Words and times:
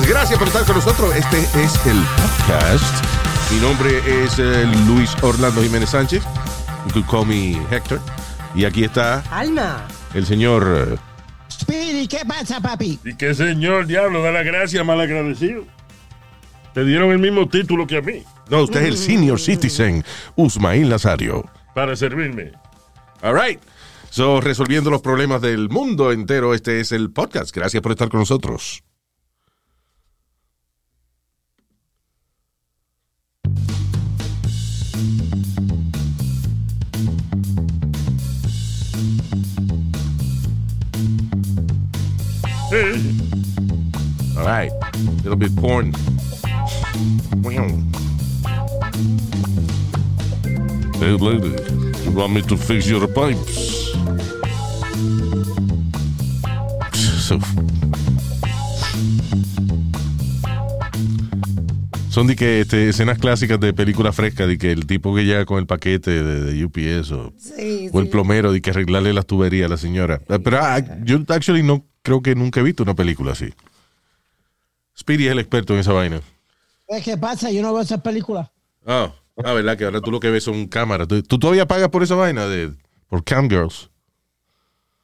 Terricolas. 0.00 0.08
Gracias 0.08 0.38
por 0.38 0.48
estar 0.48 0.64
con 0.64 0.76
nosotros. 0.76 1.16
Este 1.16 1.38
es 1.62 1.86
el 1.86 2.02
podcast. 2.16 3.04
Mi 3.52 3.60
nombre 3.60 4.24
es 4.24 4.38
eh, 4.38 4.66
Luis 4.86 5.10
Orlando 5.22 5.62
Jiménez 5.62 5.90
Sánchez. 5.90 6.22
You 6.86 6.92
could 6.92 7.06
call 7.06 7.26
me 7.26 7.58
Héctor. 7.74 8.00
Y 8.54 8.64
aquí 8.64 8.84
está 8.84 9.20
Alma. 9.30 9.86
el 10.14 10.26
señor. 10.26 10.88
eh, 10.92 10.96
Speedy, 11.50 12.06
¿qué 12.06 12.20
pasa, 12.26 12.60
papi? 12.60 12.98
Y 13.04 13.14
que 13.14 13.34
señor 13.34 13.86
diablo, 13.86 14.22
da 14.22 14.30
la 14.30 14.42
gracia, 14.42 14.84
mal 14.84 15.00
agradecido. 15.00 15.64
Te 16.74 16.84
dieron 16.84 17.10
el 17.10 17.18
mismo 17.18 17.48
título 17.48 17.86
que 17.86 17.96
a 17.98 18.02
mí, 18.02 18.22
no, 18.50 18.62
usted 18.62 18.82
es 18.82 18.88
el 18.88 18.96
senior 18.98 19.40
citizen, 19.40 20.04
Usmail 20.36 20.88
Nazario. 20.88 21.44
para 21.74 21.96
servirme. 21.96 22.52
All 23.22 23.34
right. 23.34 23.60
So, 24.10 24.40
resolviendo 24.40 24.90
los 24.90 25.02
problemas 25.02 25.40
del 25.42 25.68
mundo 25.68 26.12
entero, 26.12 26.54
este 26.54 26.80
es 26.80 26.92
el 26.92 27.10
podcast. 27.10 27.54
Gracias 27.54 27.82
por 27.82 27.92
estar 27.92 28.08
con 28.08 28.20
nosotros. 28.20 28.82
All 42.70 44.44
right. 44.44 44.70
Little 45.24 45.36
bit 45.36 45.54
porn. 45.56 45.92
Hey, 51.00 51.16
lady, 51.16 51.54
you 52.04 52.10
want 52.12 52.32
me 52.34 52.42
to 52.42 52.56
fix 52.56 52.86
your 52.86 53.06
pipes? 53.08 53.94
So- 56.94 57.38
Son 62.10 62.26
de 62.26 62.34
que 62.36 62.60
este, 62.60 62.88
escenas 62.88 63.18
clásicas 63.18 63.60
de 63.60 63.72
películas 63.72 64.14
frescas, 64.16 64.48
de 64.48 64.58
que 64.58 64.72
el 64.72 64.86
tipo 64.86 65.14
que 65.14 65.24
llega 65.24 65.44
con 65.44 65.58
el 65.58 65.66
paquete 65.66 66.10
de, 66.22 66.40
de 66.52 66.64
UPS 66.64 67.12
o, 67.12 67.32
Sí, 67.38 67.88
o 67.92 68.00
el 68.00 68.08
plomero, 68.08 68.50
de 68.52 68.60
que 68.60 68.70
arreglarle 68.70 69.12
las 69.12 69.26
tuberías 69.26 69.66
a 69.66 69.68
la 69.70 69.76
señora. 69.76 70.20
Pero 70.26 70.58
ah, 70.60 70.82
yo 71.04 71.20
actually 71.28 71.62
no 71.62 71.86
creo 72.08 72.22
que 72.22 72.34
nunca 72.34 72.60
he 72.60 72.62
visto 72.62 72.82
una 72.82 72.94
película 72.94 73.32
así. 73.32 73.52
Speedy 74.98 75.26
es 75.26 75.32
el 75.32 75.38
experto 75.40 75.74
en 75.74 75.80
esa 75.80 75.92
vaina. 75.92 76.22
¿Qué 77.04 77.18
pasa? 77.18 77.50
Yo 77.50 77.60
no 77.60 77.74
veo 77.74 77.82
esas 77.82 78.00
películas. 78.00 78.48
Ah, 78.86 79.12
ah, 79.44 79.52
verdad 79.52 79.76
que 79.76 79.84
ahora 79.84 80.00
tú 80.00 80.10
lo 80.10 80.18
que 80.18 80.30
ves 80.30 80.44
son 80.44 80.66
cámaras. 80.68 81.06
¿Tú, 81.06 81.22
tú 81.22 81.38
todavía 81.38 81.66
pagas 81.68 81.90
por 81.90 82.02
esa 82.02 82.14
vaina 82.14 82.46
de 82.46 82.72
por 83.08 83.22
cam 83.24 83.48
girls? 83.50 83.90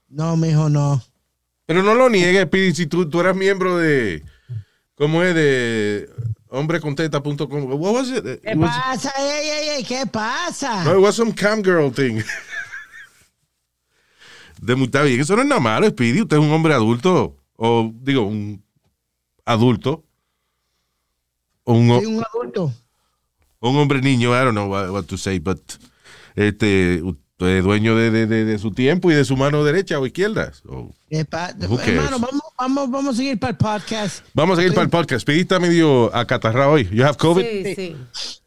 No, 0.09 0.35
mijo, 0.39 0.71
no. 0.71 1.03
Pero 1.67 1.83
no 1.83 1.95
lo 1.95 2.09
niegues, 2.09 2.47
Speedy, 2.47 2.75
si 2.75 2.87
tú, 2.87 3.09
tú 3.11 3.21
eras 3.21 3.37
miembro 3.37 3.77
de 3.77 4.23
¿cómo 4.95 5.23
es? 5.23 5.35
de 5.35 6.09
hombrecontenta.com. 6.49 7.65
What 7.65 7.93
was 7.95 8.09
it? 8.09 8.41
¿Qué 8.43 8.55
was- 8.57 8.71
pasa? 8.79 9.13
Ey, 9.19 9.49
ey, 9.51 9.69
ey, 9.77 9.85
¿qué 9.85 10.07
pasa? 10.07 10.85
no, 10.85 10.95
it 10.99 11.03
was 11.03 11.17
some 11.17 11.33
cam 11.35 11.63
girl 11.63 11.91
thing. 11.93 12.23
De 14.65 14.75
muy- 14.77 14.89
bien, 14.89 15.21
eso 15.21 15.37
no 15.37 15.43
es 15.43 15.49
nada 15.49 15.61
malo, 15.61 15.89
Speedy. 15.89 16.23
Usted 16.23 16.37
es 16.39 16.43
un 16.43 16.51
hombre 16.51 16.73
adulto 16.75 17.37
o 17.57 17.93
digo, 18.03 18.23
un 18.23 18.63
adulto 19.45 20.05
o 21.65 21.75
un, 21.75 21.89
Soy 21.89 22.07
un 22.07 22.25
adulto. 22.25 22.73
un 23.61 23.77
hombre 23.77 24.01
niño, 24.01 24.31
I 24.31 24.45
don't 24.45 24.53
know 24.53 24.71
what, 24.71 24.91
what 24.91 25.05
to 25.05 25.17
say, 25.19 25.39
but 25.39 25.61
este, 26.35 27.01
usted 27.03 27.47
es 27.59 27.65
dueño 27.65 27.95
de, 27.97 28.11
de- 28.11 28.27
de- 28.27 28.45
de 28.45 28.59
su 28.59 28.71
tiempo 28.73 29.11
y 29.11 29.15
de 29.15 29.25
su 29.25 29.37
mano 29.37 29.65
derecha 29.65 29.99
o 29.99 30.07
izquierda. 30.07 30.53
So. 30.55 30.95
Hermano, 31.11 32.19
vamos, 32.19 32.43
vamos, 32.59 32.91
vamos 32.91 33.15
a 33.15 33.17
seguir 33.19 33.39
para 33.39 33.51
el 33.53 33.57
podcast. 33.57 34.25
vamos 34.35 34.59
a 34.59 34.63
seguir 34.63 34.75
para 34.75 34.85
el 34.85 34.91
podcast. 34.91 35.23
Speedy 35.23 35.41
está 35.41 35.59
medio 35.61 36.15
acatarrado 36.15 36.73
hoy. 36.73 36.89
You 36.91 37.05
have 37.05 37.17
COVID? 37.17 37.45
Sí, 37.45 37.75
sí. 37.75 37.97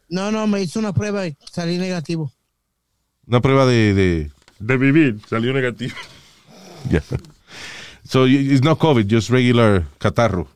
No, 0.08 0.30
no, 0.32 0.46
me 0.46 0.62
hizo 0.62 0.78
una 0.78 0.92
prueba 0.92 1.26
y 1.26 1.36
salí 1.52 1.76
negativo. 1.78 2.32
Una 3.26 3.40
prueba 3.40 3.66
de... 3.66 4.30
de 4.58 4.76
vivir, 4.76 5.20
salió 5.28 5.52
negativo. 5.52 5.94
yeah. 6.90 7.02
So 8.04 8.26
it's 8.26 8.62
not 8.62 8.78
COVID, 8.78 9.06
just 9.06 9.30
regular 9.30 9.84
catarro. 9.98 10.48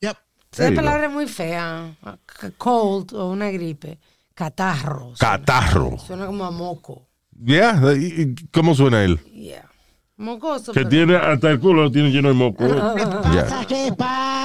Yep. 0.00 0.16
Esa 0.52 0.74
palabra 0.74 1.06
es 1.06 1.12
muy 1.12 1.26
fea. 1.28 1.94
Cold 2.58 3.12
o 3.14 3.30
una 3.30 3.50
gripe. 3.50 3.98
Catarro. 4.34 5.14
Catarro. 5.18 5.96
Suena 5.98 6.26
como 6.26 6.44
a 6.44 6.50
moco. 6.50 7.06
Yeah, 7.42 7.80
¿y- 7.96 8.22
y 8.22 8.34
¿cómo 8.50 8.74
suena 8.74 9.04
él? 9.04 9.18
Yeah. 9.32 9.68
Mocoso. 10.16 10.72
Que 10.72 10.80
pero- 10.80 10.88
tiene 10.88 11.16
hasta 11.16 11.50
el 11.50 11.60
culo 11.60 11.84
lo 11.84 11.92
tiene 11.92 12.10
lleno 12.10 12.28
de 12.28 12.34
moco. 12.34 12.64
Yeah. 13.32 13.64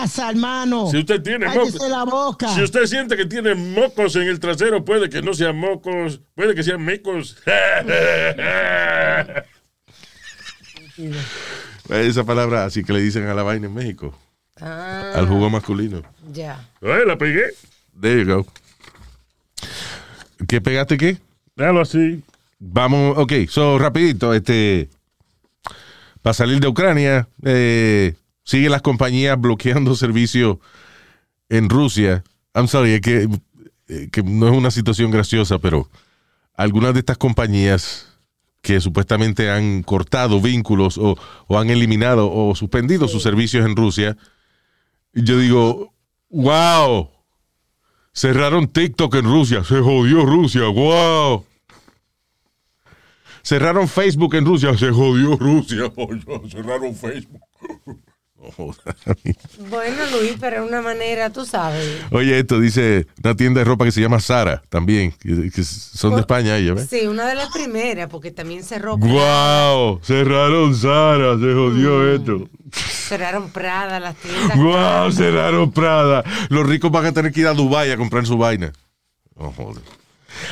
¿Qué 0.02 0.08
pasa, 0.08 0.30
hermano? 0.32 0.90
Si 0.90 0.98
usted 0.98 1.22
tiene 1.22 1.46
Cállese 1.46 1.74
moco, 1.74 1.88
la 1.88 2.04
boca. 2.06 2.48
si 2.56 2.64
usted 2.64 2.86
siente 2.88 3.16
que 3.16 3.26
tiene 3.28 3.54
mocos 3.54 4.16
en 4.16 4.24
el 4.24 4.40
trasero, 4.40 4.84
puede 4.84 5.10
que 5.10 5.22
no 5.22 5.34
sean 5.36 5.56
mocos, 5.58 6.22
puede 6.34 6.56
que 6.56 6.64
sean 6.64 6.84
mecos. 6.84 7.38
Esa 11.90 12.24
palabra 12.24 12.66
así 12.66 12.84
que 12.84 12.94
le 12.94 13.02
dicen 13.02 13.28
a 13.28 13.36
la 13.36 13.44
vaina 13.44 13.68
en 13.68 13.74
México. 13.76 14.18
Ah, 14.60 15.12
Al 15.16 15.28
jugo 15.28 15.50
masculino. 15.52 16.02
ya. 16.32 16.68
La 16.82 17.16
pegué. 17.18 17.44
There 18.00 18.24
you 18.24 18.26
go. 18.28 18.48
¿Qué 20.48 20.62
pegaste 20.62 20.98
qué? 20.98 21.18
Déjalo 21.56 21.82
así. 21.82 22.24
Vamos, 22.58 23.18
ok, 23.18 23.34
so 23.50 23.78
rapidito, 23.78 24.34
este, 24.34 24.90
para 26.24 26.34
salir 26.34 26.60
de 26.60 26.68
Ucrania, 26.68 27.28
eh, 27.44 28.16
siguen 28.44 28.72
las 28.72 28.82
compañías 28.82 29.40
bloqueando 29.40 29.96
servicios 29.96 30.58
en 31.50 31.70
Rusia. 31.70 32.24
I'm 32.54 32.68
sorry, 32.68 32.94
es 32.94 33.02
que, 33.02 33.30
eh, 33.88 34.10
que 34.12 34.24
no 34.24 34.48
es 34.48 34.54
una 34.54 34.72
situación 34.72 35.12
graciosa, 35.12 35.60
pero 35.60 35.90
algunas 36.56 36.94
de 36.94 37.00
estas 37.00 37.18
compañías 37.18 38.08
que 38.62 38.80
supuestamente 38.80 39.50
han 39.50 39.84
cortado 39.84 40.40
vínculos 40.40 40.98
o, 40.98 41.18
o 41.48 41.58
han 41.58 41.70
eliminado 41.70 42.32
o 42.32 42.56
suspendido 42.56 43.08
sus 43.08 43.24
servicios 43.24 43.66
en 43.66 43.76
Rusia, 43.76 44.18
yo 45.14 45.40
digo, 45.40 45.94
wow, 46.30 47.10
cerraron 48.14 48.68
TikTok 48.68 49.16
en 49.16 49.26
Rusia, 49.26 49.64
se 49.64 49.80
jodió 49.80 50.26
Rusia, 50.26 50.68
wow. 50.68 51.46
Cerraron 53.44 53.88
Facebook 53.88 54.36
en 54.36 54.46
Rusia. 54.46 54.78
Se 54.78 54.92
jodió 54.92 55.36
Rusia. 55.36 55.92
Cerraron 56.50 56.96
Facebook. 56.96 57.42
Bueno, 59.70 59.98
Luis, 60.12 60.36
pero 60.40 60.64
es 60.64 60.70
una 60.70 60.82
manera, 60.82 61.30
tú 61.30 61.46
sabes. 61.46 62.02
Oye, 62.12 62.40
esto 62.40 62.60
dice 62.60 63.08
una 63.24 63.36
tienda 63.36 63.60
de 63.60 63.66
ropa 63.66 63.86
que 63.86 63.92
se 63.92 64.02
llama 64.02 64.20
Sara 64.20 64.62
también. 64.70 65.12
Que, 65.12 65.52
que 65.52 65.64
son 65.64 66.16
de 66.16 66.22
España 66.22 66.58
ellos, 66.58 66.76
¿ves? 66.76 66.88
Sí, 66.90 67.08
una 67.08 67.28
de 67.28 67.36
las 67.36 67.50
primeras, 67.50 68.10
porque 68.10 68.32
también 68.32 68.64
cerró. 68.64 68.98
¡Wow! 68.98 70.02
Cerraron 70.04 70.76
Sara. 70.76 71.36
Se 71.36 71.54
jodió 71.54 72.14
esto. 72.14 72.50
Cerraron 72.72 73.52
Prada, 73.52 74.00
las 74.00 74.16
tiendas. 74.16 74.58
¡Wow! 74.58 75.12
Cerraron 75.12 75.72
Prada. 75.72 76.24
Los 76.50 76.68
ricos 76.68 76.92
van 76.92 77.06
a 77.06 77.12
tener 77.12 77.32
que 77.32 77.42
ir 77.42 77.48
a 77.48 77.54
Dubái 77.54 77.92
a 77.92 77.98
comprar 77.98 78.26
su 78.26 78.38
vaina. 78.38 78.74
No 79.38 79.52
joder. 79.52 80.01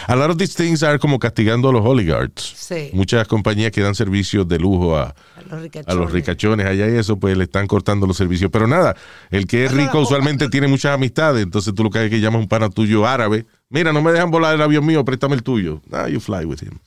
A 0.07 0.15
lot 0.15 0.29
of 0.29 0.37
these 0.37 0.55
things 0.55 0.83
are 0.83 0.99
como 0.99 1.19
castigando 1.19 1.69
a 1.69 1.73
los 1.73 1.85
oligarchs. 1.85 2.41
Sí. 2.55 2.89
Muchas 2.93 3.27
compañías 3.27 3.71
que 3.71 3.81
dan 3.81 3.95
servicios 3.95 4.47
de 4.47 4.59
lujo 4.59 4.97
a, 4.97 5.03
A 5.37 5.41
los 5.43 5.53
a 5.53 5.59
ricachones. 5.61 5.95
los 5.97 6.11
ricachones 6.11 6.65
allá 6.65 6.87
y 6.89 6.95
eso, 6.95 7.17
pues 7.17 7.37
le 7.37 7.45
están 7.45 7.67
cortando 7.67 8.05
los 8.07 8.17
servicios. 8.17 8.49
Pero 8.51 8.67
nada, 8.67 8.95
el 9.31 9.45
que 9.47 9.65
es 9.65 9.71
rico 9.71 9.99
usualmente 9.99 10.49
tiene 10.49 10.67
muchas 10.67 10.93
amistades, 10.95 11.43
entonces 11.43 11.73
tú 11.73 11.83
lo 11.83 11.89
que 11.89 11.99
hay 11.99 12.09
que 12.09 12.19
llamas 12.19 12.41
un 12.41 12.47
pana 12.47 12.69
tuyo 12.69 13.07
árabe. 13.07 13.45
Mira, 13.69 13.93
no 13.93 14.01
me 14.01 14.11
dejan 14.11 14.31
volar 14.31 14.55
el 14.55 14.61
avión 14.61 14.85
mío, 14.85 15.03
préstame 15.05 15.35
el 15.35 15.43
tuyo. 15.43 15.81
Ah, 15.91 16.07
you 16.07 16.19
fly 16.19 16.45
with 16.45 16.61
him. 16.61 16.79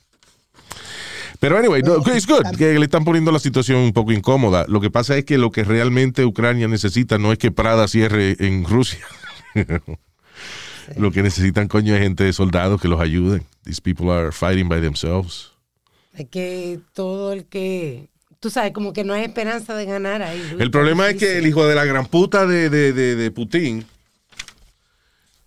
Pero 1.39 1.57
anyway, 1.57 1.81
no, 1.81 1.97
it's 2.15 2.25
good, 2.25 2.43
que 2.57 2.79
le 2.79 2.85
están 2.85 3.03
poniendo 3.03 3.29
la 3.31 3.39
situación 3.39 3.79
un 3.79 3.91
poco 3.91 4.13
incómoda. 4.13 4.65
Lo 4.69 4.79
que 4.79 4.89
pasa 4.89 5.17
es 5.17 5.25
que 5.25 5.37
lo 5.37 5.51
que 5.51 5.65
realmente 5.65 6.23
Ucrania 6.25 6.69
necesita 6.69 7.17
no 7.17 7.33
es 7.33 7.37
que 7.37 7.51
Prada 7.51 7.87
cierre 7.89 8.37
en 8.39 8.63
Rusia. 8.63 9.05
Lo 10.97 11.11
que 11.11 11.23
necesitan, 11.23 11.67
coño, 11.67 11.95
es 11.95 12.01
gente 12.01 12.23
de 12.23 12.33
soldados 12.33 12.81
que 12.81 12.87
los 12.87 12.99
ayuden. 12.99 13.45
These 13.63 13.81
people 13.81 14.11
are 14.11 14.31
fighting 14.31 14.67
by 14.69 14.81
themselves. 14.81 15.51
Es 16.13 16.27
que 16.29 16.79
todo 16.93 17.33
el 17.33 17.45
que. 17.45 18.09
Tú 18.39 18.49
sabes, 18.49 18.73
como 18.73 18.91
que 18.91 19.03
no 19.03 19.13
hay 19.13 19.23
esperanza 19.23 19.73
de 19.75 19.85
ganar 19.85 20.21
ahí. 20.21 20.39
Luis, 20.49 20.61
El 20.61 20.69
problema 20.69 21.09
es 21.09 21.15
que 21.15 21.37
el 21.37 21.47
hijo 21.47 21.65
de 21.65 21.75
la 21.75 21.85
gran 21.85 22.05
puta 22.05 22.45
de, 22.45 22.69
de, 22.69 22.91
de, 22.91 23.15
de 23.15 23.31
Putin, 23.31 23.85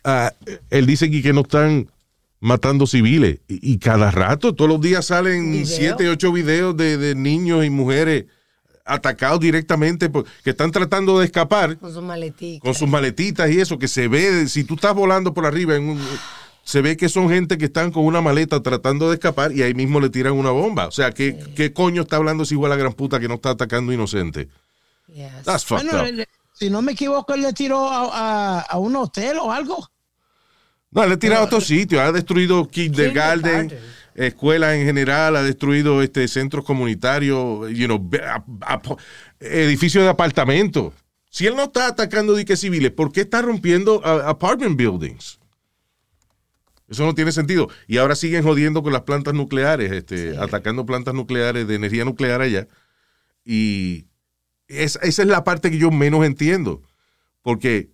ah, 0.02 0.32
él 0.70 0.86
dice 0.86 1.10
que, 1.10 1.22
que 1.22 1.32
no 1.34 1.42
están 1.42 1.90
matando 2.40 2.86
civiles. 2.86 3.40
Y, 3.48 3.72
y 3.72 3.78
cada 3.78 4.10
rato, 4.10 4.54
todos 4.54 4.70
los 4.70 4.80
días 4.80 5.06
salen 5.06 5.52
¿Video? 5.52 5.66
siete, 5.66 6.08
ocho 6.08 6.32
videos 6.32 6.76
de, 6.76 6.96
de 6.96 7.14
niños 7.14 7.64
y 7.64 7.70
mujeres 7.70 8.24
atacados 8.86 9.40
directamente 9.40 10.08
por- 10.08 10.24
que 10.44 10.50
están 10.50 10.70
tratando 10.70 11.18
de 11.18 11.26
escapar 11.26 11.76
Con 11.78 11.92
sus 11.92 12.02
maleticas. 12.02 12.62
con 12.62 12.74
sus 12.74 12.88
maletitas 12.88 13.50
y 13.50 13.60
eso, 13.60 13.78
que 13.78 13.88
se 13.88 14.08
ve, 14.08 14.48
si 14.48 14.64
tú 14.64 14.74
estás 14.74 14.94
volando 14.94 15.34
por 15.34 15.44
arriba, 15.46 15.74
en 15.76 15.88
un- 15.90 16.08
se 16.62 16.80
ve 16.82 16.96
que 16.96 17.08
son 17.08 17.28
gente 17.28 17.58
que 17.58 17.66
están 17.66 17.92
con 17.92 18.04
una 18.04 18.20
maleta 18.20 18.62
tratando 18.62 19.08
de 19.08 19.14
escapar 19.14 19.52
y 19.52 19.62
ahí 19.62 19.74
mismo 19.74 20.00
le 20.00 20.10
tiran 20.10 20.32
una 20.32 20.50
bomba. 20.50 20.86
O 20.86 20.90
sea, 20.90 21.12
¿qué, 21.12 21.38
¿qué 21.54 21.72
coño 21.72 22.02
está 22.02 22.16
hablando 22.16 22.42
ese 22.42 22.54
hijo 22.54 22.64
de 22.64 22.70
la 22.70 22.76
gran 22.76 22.92
puta 22.92 23.20
que 23.20 23.28
no 23.28 23.34
está 23.34 23.50
atacando 23.50 23.92
inocente? 23.92 24.48
Yes. 25.08 25.30
That's 25.44 25.64
fucked 25.64 25.84
Bueno, 25.88 26.02
up. 26.08 26.12
le- 26.14 26.28
si 26.52 26.70
no 26.70 26.82
me 26.82 26.92
equivoco, 26.92 27.34
él 27.34 27.42
le 27.42 27.52
tiró 27.52 27.88
a, 27.88 28.58
a- 28.58 28.60
a 28.62 28.78
un 28.78 28.96
hotel 28.96 29.36
o 29.40 29.52
algo. 29.52 29.88
No, 30.90 31.04
él 31.04 31.12
ha 31.12 31.16
tirado 31.18 31.42
a 31.42 31.46
otros 31.46 31.66
sitios, 31.66 32.00
ha 32.00 32.10
destruido 32.10 32.66
kindergarten, 32.66 33.68
Kindergarten. 33.68 33.78
Escuelas 34.16 34.74
en 34.74 34.84
general, 34.86 35.36
ha 35.36 35.42
destruido 35.42 36.02
este 36.02 36.26
centros 36.28 36.64
comunitarios, 36.64 37.70
you 37.72 37.86
know, 37.86 38.10
edificios 39.40 40.04
de 40.04 40.10
apartamentos. 40.10 40.92
Si 41.30 41.46
él 41.46 41.54
no 41.54 41.64
está 41.64 41.88
atacando 41.88 42.34
diques 42.34 42.60
civiles, 42.60 42.90
¿por 42.92 43.12
qué 43.12 43.20
está 43.22 43.42
rompiendo 43.42 44.04
apartment 44.06 44.76
buildings? 44.76 45.38
Eso 46.88 47.04
no 47.04 47.14
tiene 47.14 47.32
sentido. 47.32 47.68
Y 47.86 47.98
ahora 47.98 48.14
siguen 48.14 48.42
jodiendo 48.42 48.82
con 48.82 48.92
las 48.92 49.02
plantas 49.02 49.34
nucleares, 49.34 49.90
este, 49.92 50.36
atacando 50.38 50.86
plantas 50.86 51.14
nucleares 51.14 51.66
de 51.66 51.74
energía 51.74 52.04
nuclear 52.04 52.40
allá. 52.40 52.68
Y 53.44 54.06
es- 54.68 54.98
esa 55.02 55.22
es 55.22 55.28
la 55.28 55.44
parte 55.44 55.70
que 55.70 55.78
yo 55.78 55.90
menos 55.90 56.24
entiendo. 56.24 56.82
Porque 57.42 57.90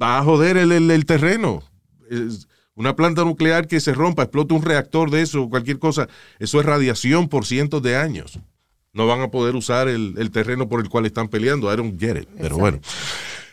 va 0.00 0.18
a 0.18 0.22
joder 0.22 0.58
el, 0.58 0.70
el- 0.72 0.90
el 0.90 1.06
terreno. 1.06 1.62
Es 2.10 2.46
una 2.76 2.94
planta 2.94 3.24
nuclear 3.24 3.66
que 3.66 3.80
se 3.80 3.92
rompa, 3.94 4.22
explota 4.22 4.54
un 4.54 4.62
reactor 4.62 5.10
de 5.10 5.22
eso, 5.22 5.48
cualquier 5.48 5.78
cosa, 5.78 6.08
eso 6.38 6.60
es 6.60 6.66
radiación 6.66 7.28
por 7.28 7.44
cientos 7.44 7.82
de 7.82 7.96
años. 7.96 8.38
No 8.92 9.06
van 9.06 9.20
a 9.20 9.30
poder 9.30 9.56
usar 9.56 9.88
el, 9.88 10.14
el 10.16 10.30
terreno 10.30 10.68
por 10.68 10.80
el 10.80 10.88
cual 10.88 11.04
están 11.04 11.28
peleando. 11.28 11.72
I 11.72 11.76
don't 11.76 12.00
get 12.00 12.16
it. 12.16 12.28
Pero 12.38 12.56
bueno. 12.56 12.80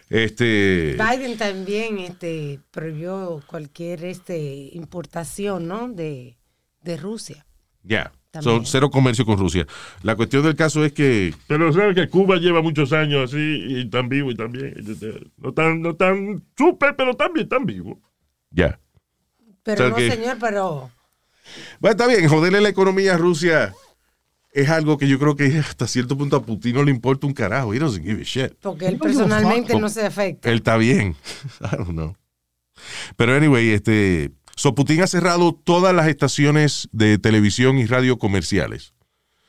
Este. 0.09 0.95
Biden 0.95 1.37
también 1.37 1.97
este, 1.97 2.59
prohibió 2.71 3.41
cualquier 3.47 4.05
este, 4.05 4.69
importación 4.73 5.67
¿no? 5.67 5.89
de, 5.89 6.37
de 6.81 6.97
Rusia. 6.97 7.45
Ya. 7.81 8.13
También. 8.31 8.55
Son 8.55 8.65
cero 8.65 8.89
comercio 8.89 9.25
con 9.25 9.37
Rusia. 9.37 9.67
La 10.01 10.15
cuestión 10.15 10.43
del 10.43 10.55
caso 10.55 10.85
es 10.85 10.93
que. 10.93 11.33
Pero 11.47 11.73
sabes 11.73 11.95
que 11.95 12.07
Cuba 12.09 12.37
lleva 12.37 12.61
muchos 12.61 12.93
años 12.93 13.31
así 13.31 13.63
y 13.67 13.89
tan 13.89 14.07
vivo 14.07 14.31
y 14.31 14.35
tan 14.35 14.51
bien. 14.51 14.75
No 15.37 15.53
tan, 15.53 15.81
no 15.81 15.95
tan 15.95 16.43
súper, 16.57 16.95
pero 16.95 17.15
también 17.15 17.49
tan 17.49 17.65
vivo. 17.65 17.99
Ya. 18.49 18.79
Pero 19.63 19.89
no, 19.89 19.95
que- 19.95 20.11
señor, 20.11 20.37
pero 20.39 20.91
Bueno, 21.79 21.91
está 21.91 22.07
bien, 22.07 22.27
joderle 22.27 22.61
la 22.61 22.69
economía 22.69 23.15
a 23.15 23.17
Rusia 23.17 23.73
es 24.53 24.69
algo 24.69 24.97
que 24.97 25.07
yo 25.07 25.17
creo 25.19 25.35
que 25.35 25.45
hasta 25.57 25.87
cierto 25.87 26.17
punto 26.17 26.35
a 26.35 26.43
Putin 26.43 26.75
no 26.75 26.83
le 26.83 26.91
importa 26.91 27.25
un 27.25 27.33
carajo. 27.33 27.73
He 27.73 27.79
doesn't 27.79 28.05
give 28.05 28.21
a 28.21 28.23
shit. 28.25 28.53
porque 28.61 28.85
él 28.87 28.97
personalmente 28.99 29.77
no 29.79 29.89
se 29.89 30.05
afecta. 30.05 30.49
Él 30.49 30.57
está 30.57 30.77
bien. 30.77 31.15
I 31.61 31.75
don't 31.77 31.89
know. 31.89 32.15
Pero 33.17 33.35
anyway, 33.35 33.69
este. 33.71 34.31
So 34.55 34.75
Putin 34.75 35.01
ha 35.01 35.07
cerrado 35.07 35.53
todas 35.53 35.95
las 35.95 36.07
estaciones 36.07 36.87
de 36.91 37.17
televisión 37.17 37.79
y 37.79 37.87
radio 37.87 38.19
comerciales. 38.19 38.93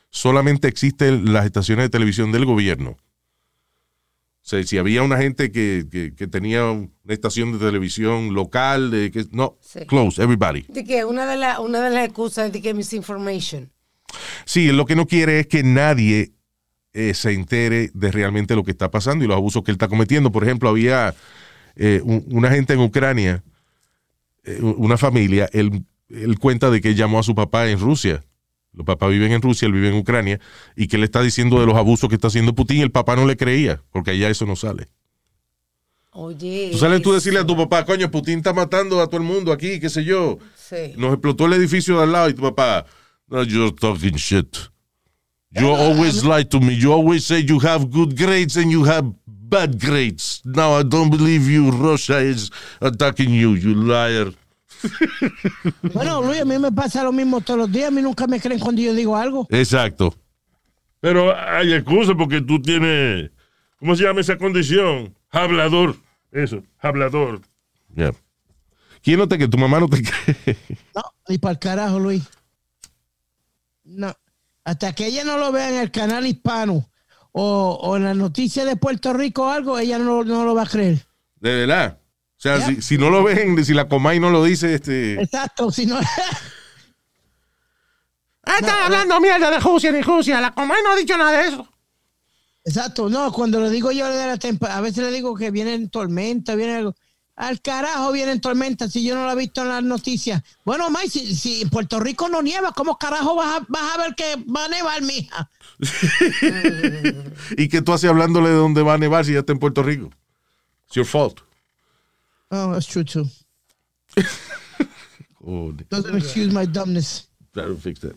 Solamente 0.08 0.67
existen 0.69 1.32
las 1.32 1.44
estaciones 1.44 1.84
de 1.84 1.90
televisión 1.90 2.32
del 2.32 2.46
gobierno. 2.46 2.96
O 4.44 4.46
sea, 4.46 4.62
si 4.62 4.76
había 4.76 5.02
una 5.02 5.17
gente 5.17 5.50
que, 5.50 5.87
que- 5.91 6.14
que 6.14 6.26
tenía 6.26 6.67
una 6.70 6.91
estación 7.08 7.52
de 7.52 7.58
televisión 7.58 8.35
local, 8.35 8.91
de 8.91 9.11
que 9.11 9.25
no, 9.32 9.56
Sí. 9.62 9.81
close, 9.87 10.23
everybody. 10.23 10.67
De 10.69 10.85
que 10.85 11.06
una 11.06 11.25
de, 11.25 11.38
la- 11.38 11.61
una 11.61 11.81
de 11.81 11.88
las 11.88 12.05
excusas 12.05 12.49
es 12.49 12.52
de 12.52 12.61
que 12.61 12.75
misinformation. 12.75 13.73
Sí, 14.44 14.70
lo 14.70 14.85
que 14.85 14.96
no 14.96 15.06
quiere 15.06 15.41
es 15.41 15.46
que 15.46 15.62
nadie 15.62 16.32
eh, 16.93 17.14
se 17.14 17.32
entere 17.32 17.91
de 17.94 18.12
realmente 18.12 18.55
lo 18.55 18.62
que 18.64 18.70
está 18.70 18.91
pasando 18.91 19.25
y 19.25 19.29
los 19.29 19.37
abusos 19.37 19.64
que 19.64 19.70
él 19.70 19.76
está 19.76 19.88
cometiendo. 19.88 20.31
Por 20.31 20.44
ejemplo, 20.44 20.69
había 20.69 21.14
eh, 21.76 22.00
un- 22.05 22.25
una 22.31 22.50
gente 22.50 22.75
en 22.75 22.81
Ucrania, 22.81 23.43
eh, 24.44 24.61
una 24.61 24.96
familia, 24.99 25.49
él, 25.52 25.85
él 26.08 26.38
cuenta 26.38 26.70
de 26.70 26.81
que 26.81 26.94
llamó 26.94 27.19
a 27.19 27.23
su 27.25 27.35
papá 27.35 27.69
en 27.69 27.81
Rusia. 27.81 28.23
Los 28.75 28.85
papás 28.85 29.11
viven 29.11 29.32
en 29.32 29.41
Rusia, 29.41 29.67
él 29.67 29.73
vive 29.73 29.88
en 29.88 29.94
Ucrania, 29.94 30.41
y 30.76 30.88
que 30.88 30.99
le 30.99 31.05
está 31.05 31.23
diciendo 31.23 31.61
de 31.61 31.67
los 31.67 31.76
abusos 31.76 32.09
que 32.09 32.17
está 32.17 32.29
haciendo 32.29 32.55
Putin. 32.55 32.82
El 32.82 32.91
papá 32.91 33.17
no 33.17 33.26
le 33.26 33.37
creía, 33.37 33.82
porque 33.93 34.11
allá 34.11 34.29
eso 34.29 34.47
no 34.47 34.56
sale. 34.56 34.88
Oye. 36.11 36.71
Tú 36.73 36.79
sales 36.79 37.03
tú 37.03 37.12
decirle 37.12 37.41
a 37.41 37.47
tu 37.47 37.56
papá, 37.56 37.85
coño, 37.85 38.11
Putin 38.11 38.38
está 38.38 38.53
matando 38.53 39.00
a 39.00 39.06
todo 39.06 39.19
el 39.19 39.26
mundo 39.26 39.53
aquí, 39.53 39.81
qué 39.81 39.88
sé 39.88 40.05
yo. 40.05 40.38
Sí. 40.56 40.94
Nos 40.97 41.12
explotó 41.12 41.47
el 41.47 41.55
edificio 41.55 41.97
de 41.97 42.05
al 42.05 42.12
lado 42.12 42.31
y 42.31 42.35
tu 42.35 42.43
papá, 42.43 42.87
no, 43.29 43.43
you're 43.43 43.73
talking 43.73 44.15
shit. 44.15 44.56
You 45.50 45.69
always 45.69 46.25
lie 46.25 46.44
to 46.44 46.61
me. 46.61 46.75
You 46.75 46.93
always 46.93 47.25
say 47.25 47.41
you 47.41 47.61
have 47.61 47.91
good 47.91 48.17
grades 48.17 48.56
and 48.56 48.73
you 48.73 48.85
have 48.85 49.05
bad 49.27 49.79
grades. 49.79 50.43
Now 50.44 50.77
I 50.79 50.82
don't 50.82 51.11
believe 51.11 51.49
you. 51.49 51.70
Russia 51.70 52.19
is 52.19 52.50
attacking 52.81 53.31
you, 53.31 53.55
you 53.55 53.75
liar. 53.75 54.32
Bueno, 55.94 56.22
Luis, 56.22 56.40
a 56.40 56.44
mí 56.44 56.58
me 56.58 56.72
pasa 56.72 57.02
lo 57.04 57.12
mismo 57.12 57.40
todos 57.40 57.58
los 57.58 57.72
días. 57.72 57.88
A 57.88 57.90
mí 57.90 58.02
nunca 58.02 58.26
me 58.26 58.40
creen 58.40 58.60
cuando 58.60 58.81
yo 58.81 58.94
digo 58.94 59.16
algo. 59.16 59.46
Exacto. 59.50 60.14
Pero 61.00 61.36
hay 61.36 61.72
excusas 61.72 62.14
porque 62.16 62.40
tú 62.40 62.60
tienes, 62.60 63.31
¿cómo 63.78 63.94
se 63.94 64.04
llama 64.04 64.20
esa 64.20 64.38
condición? 64.38 65.14
Hablador. 65.31 65.96
Eso, 66.32 66.62
hablador. 66.78 67.42
Yeah. 67.94 68.14
¿Quién 69.03 69.19
no 69.19 69.29
te 69.29 69.38
que 69.38 69.46
tu 69.46 69.58
mamá 69.58 69.81
no 69.81 69.88
te 69.88 70.03
cree? 70.03 70.56
No, 70.94 71.03
ni 71.29 71.38
para 71.38 71.53
el 71.53 71.58
carajo, 71.58 71.98
Luis. 71.98 72.22
No. 73.84 74.14
Hasta 74.64 74.94
que 74.94 75.06
ella 75.06 75.24
no 75.24 75.36
lo 75.36 75.53
vea 75.53 75.69
en 75.69 75.76
el 75.76 75.91
canal 75.91 76.26
hispano 76.26 76.88
o, 77.32 77.79
o 77.82 77.96
en 77.96 78.05
las 78.05 78.17
noticias 78.17 78.64
de 78.64 78.76
Puerto 78.76 79.12
Rico 79.12 79.44
o 79.44 79.50
algo, 79.50 79.79
ella 79.79 79.98
no, 79.98 80.24
no 80.24 80.44
lo 80.44 80.55
va 80.55 80.62
a 80.62 80.67
creer. 80.67 81.06
De 81.38 81.55
verdad. 81.55 81.98
O 82.44 82.46
sea, 82.46 82.58
Yeah. 82.58 82.67
si, 82.77 82.82
si 82.82 82.98
no 82.98 83.08
lo 83.08 83.24
ven, 83.24 83.65
si 83.65 83.72
la 83.72 83.89
Comay 83.89 84.20
no 84.20 84.29
lo 84.29 84.44
dice, 84.44 84.74
este. 84.74 85.15
Exacto, 85.15 85.70
si 85.70 85.86
no. 85.86 85.98
Ah, 88.46 88.56
está 88.60 88.84
hablando 88.84 89.19
mierda 89.22 89.51
de 89.51 89.58
Rusia 89.58 89.91
ni 89.91 90.03
Rusia. 90.03 90.39
La 90.39 90.53
Comay 90.53 90.82
no 90.84 90.91
ha 90.93 90.96
dicho 90.96 91.17
nada 91.17 91.32
de 91.32 91.48
eso. 91.48 91.67
Exacto, 92.63 93.08
no, 93.08 93.32
cuando 93.32 93.58
le 93.58 93.70
digo 93.70 93.91
yo 93.91 94.06
de 94.06 94.27
la 94.27 94.36
temperatura, 94.36 94.77
a 94.77 94.82
veces 94.82 95.03
le 95.03 95.10
digo 95.13 95.34
que 95.34 95.51
vienen 95.51 95.89
tormenta, 95.89 96.55
viene 96.55 96.74
algo. 96.77 96.94
Al 97.36 97.63
carajo 97.63 98.13
vienen 98.13 98.43
tormentas 98.43 98.93
si 98.93 99.03
yo 99.03 99.15
no 99.15 99.24
lo 99.24 99.32
he 99.32 99.36
visto 99.36 99.63
en 99.63 99.69
las 99.69 99.82
noticias. 99.82 100.43
Bueno, 100.63 100.91
May, 100.91 101.08
si, 101.08 101.34
si 101.34 101.63
en 101.63 101.70
Puerto 101.70 101.98
Rico 101.98 102.29
no 102.29 102.43
nieva, 102.43 102.72
¿cómo 102.72 102.98
carajo 102.98 103.34
vas 103.34 103.63
a, 103.63 103.67
vas 103.67 103.94
a 103.94 103.98
ver 104.03 104.15
que 104.15 104.36
va 104.44 104.67
a 104.67 104.69
nevar, 104.69 105.01
mija? 105.01 105.51
¿Y 107.56 107.69
que 107.69 107.81
tú 107.81 107.94
haces 107.94 108.10
hablándole 108.10 108.51
de 108.51 108.56
dónde 108.56 108.82
va 108.82 108.93
a 108.93 108.98
nevar 108.98 109.24
si 109.24 109.32
ya 109.32 109.39
está 109.39 109.53
en 109.53 109.58
Puerto 109.58 109.82
Rico? 109.82 110.10
It's 110.86 110.96
your 110.96 111.06
fault. 111.06 111.41
Oh, 112.51 112.72
that's 112.72 112.86
true 112.86 113.05
too. 113.05 113.24
Oh, 115.46 115.72
Doesn't 115.91 116.17
excuse 116.17 116.51
my 116.55 116.65
dumbness. 116.65 117.27
That'll 117.53 117.77
fix 117.77 118.01
that. 118.01 118.17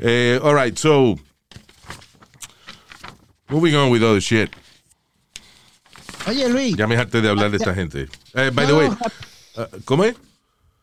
Eh, 0.00 0.38
all 0.42 0.54
right, 0.54 0.78
so 0.78 1.18
moving 3.50 3.74
on 3.74 3.90
with 3.90 4.02
other 4.02 4.22
shit. 4.22 4.48
Oye, 6.26 6.48
Luis, 6.48 6.74
Ya 6.76 6.86
me 6.86 6.96
harté 6.96 7.20
de 7.20 7.28
hablar 7.28 7.50
de 7.50 7.58
esta 7.58 7.74
gente. 7.74 8.08
Eh, 8.34 8.48
by 8.54 8.64
the 8.64 8.72
No, 8.72 8.78
way, 8.78 8.88
no, 8.88 9.62
uh, 9.62 9.66
¿cómo 9.84 10.04
es? 10.04 10.16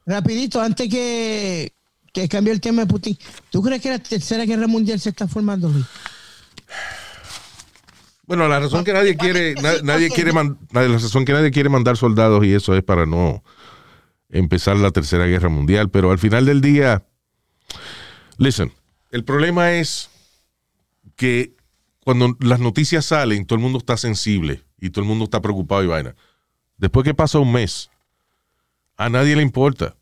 rapidito, 0.06 0.62
antes 0.62 0.88
que, 0.90 1.72
que 2.14 2.28
cambie 2.30 2.54
el 2.54 2.62
tema 2.62 2.84
de 2.84 2.88
Putin, 2.88 3.18
¿tú 3.50 3.64
crees 3.64 3.82
que 3.82 3.90
la 3.90 3.98
tercera 4.00 4.46
guerra 4.46 4.68
mundial 4.68 5.00
se 5.00 5.10
está 5.10 5.28
formando, 5.28 5.70
Luis? 5.70 5.86
Bueno, 8.30 8.48
la 8.48 8.60
razón 8.60 8.84
que 8.86 8.94
nadie 8.94 9.18
quiere, 9.18 9.56
nadie 9.84 10.12
quiere 10.12 10.32
man- 10.32 10.60
la 10.72 10.88
razón 10.88 11.26
que 11.26 11.34
nadie 11.34 11.50
quiere 11.50 11.68
mandar 11.68 11.98
soldados 11.98 12.46
y 12.46 12.54
eso 12.54 12.76
es 12.76 12.84
para 12.84 13.08
no 13.08 13.44
empezar 14.30 14.78
la 14.78 14.92
Tercera 14.92 15.26
Guerra 15.26 15.50
Mundial, 15.50 15.90
pero 15.90 16.12
al 16.12 16.20
final 16.20 16.46
del 16.46 16.62
día, 16.62 17.04
listen, 18.38 18.72
el 19.10 19.24
problema 19.24 19.72
es 19.74 20.12
que 21.16 21.56
cuando 22.06 22.38
las 22.40 22.60
noticias 22.60 23.06
salen, 23.06 23.48
todo 23.48 23.58
el 23.58 23.64
mundo 23.64 23.80
está 23.80 23.98
sensible 23.98 24.62
y 24.80 24.92
todo 24.92 25.02
el 25.02 25.08
mundo 25.08 25.24
está 25.24 25.42
preocupado 25.42 25.84
y 25.84 25.88
vaina. 25.88 26.16
Después 26.78 27.04
que 27.04 27.16
pasa 27.16 27.40
un 27.40 27.52
mes, 27.52 27.90
a 28.96 29.10
nadie 29.10 29.36
le 29.36 29.42
importa. 29.42 29.96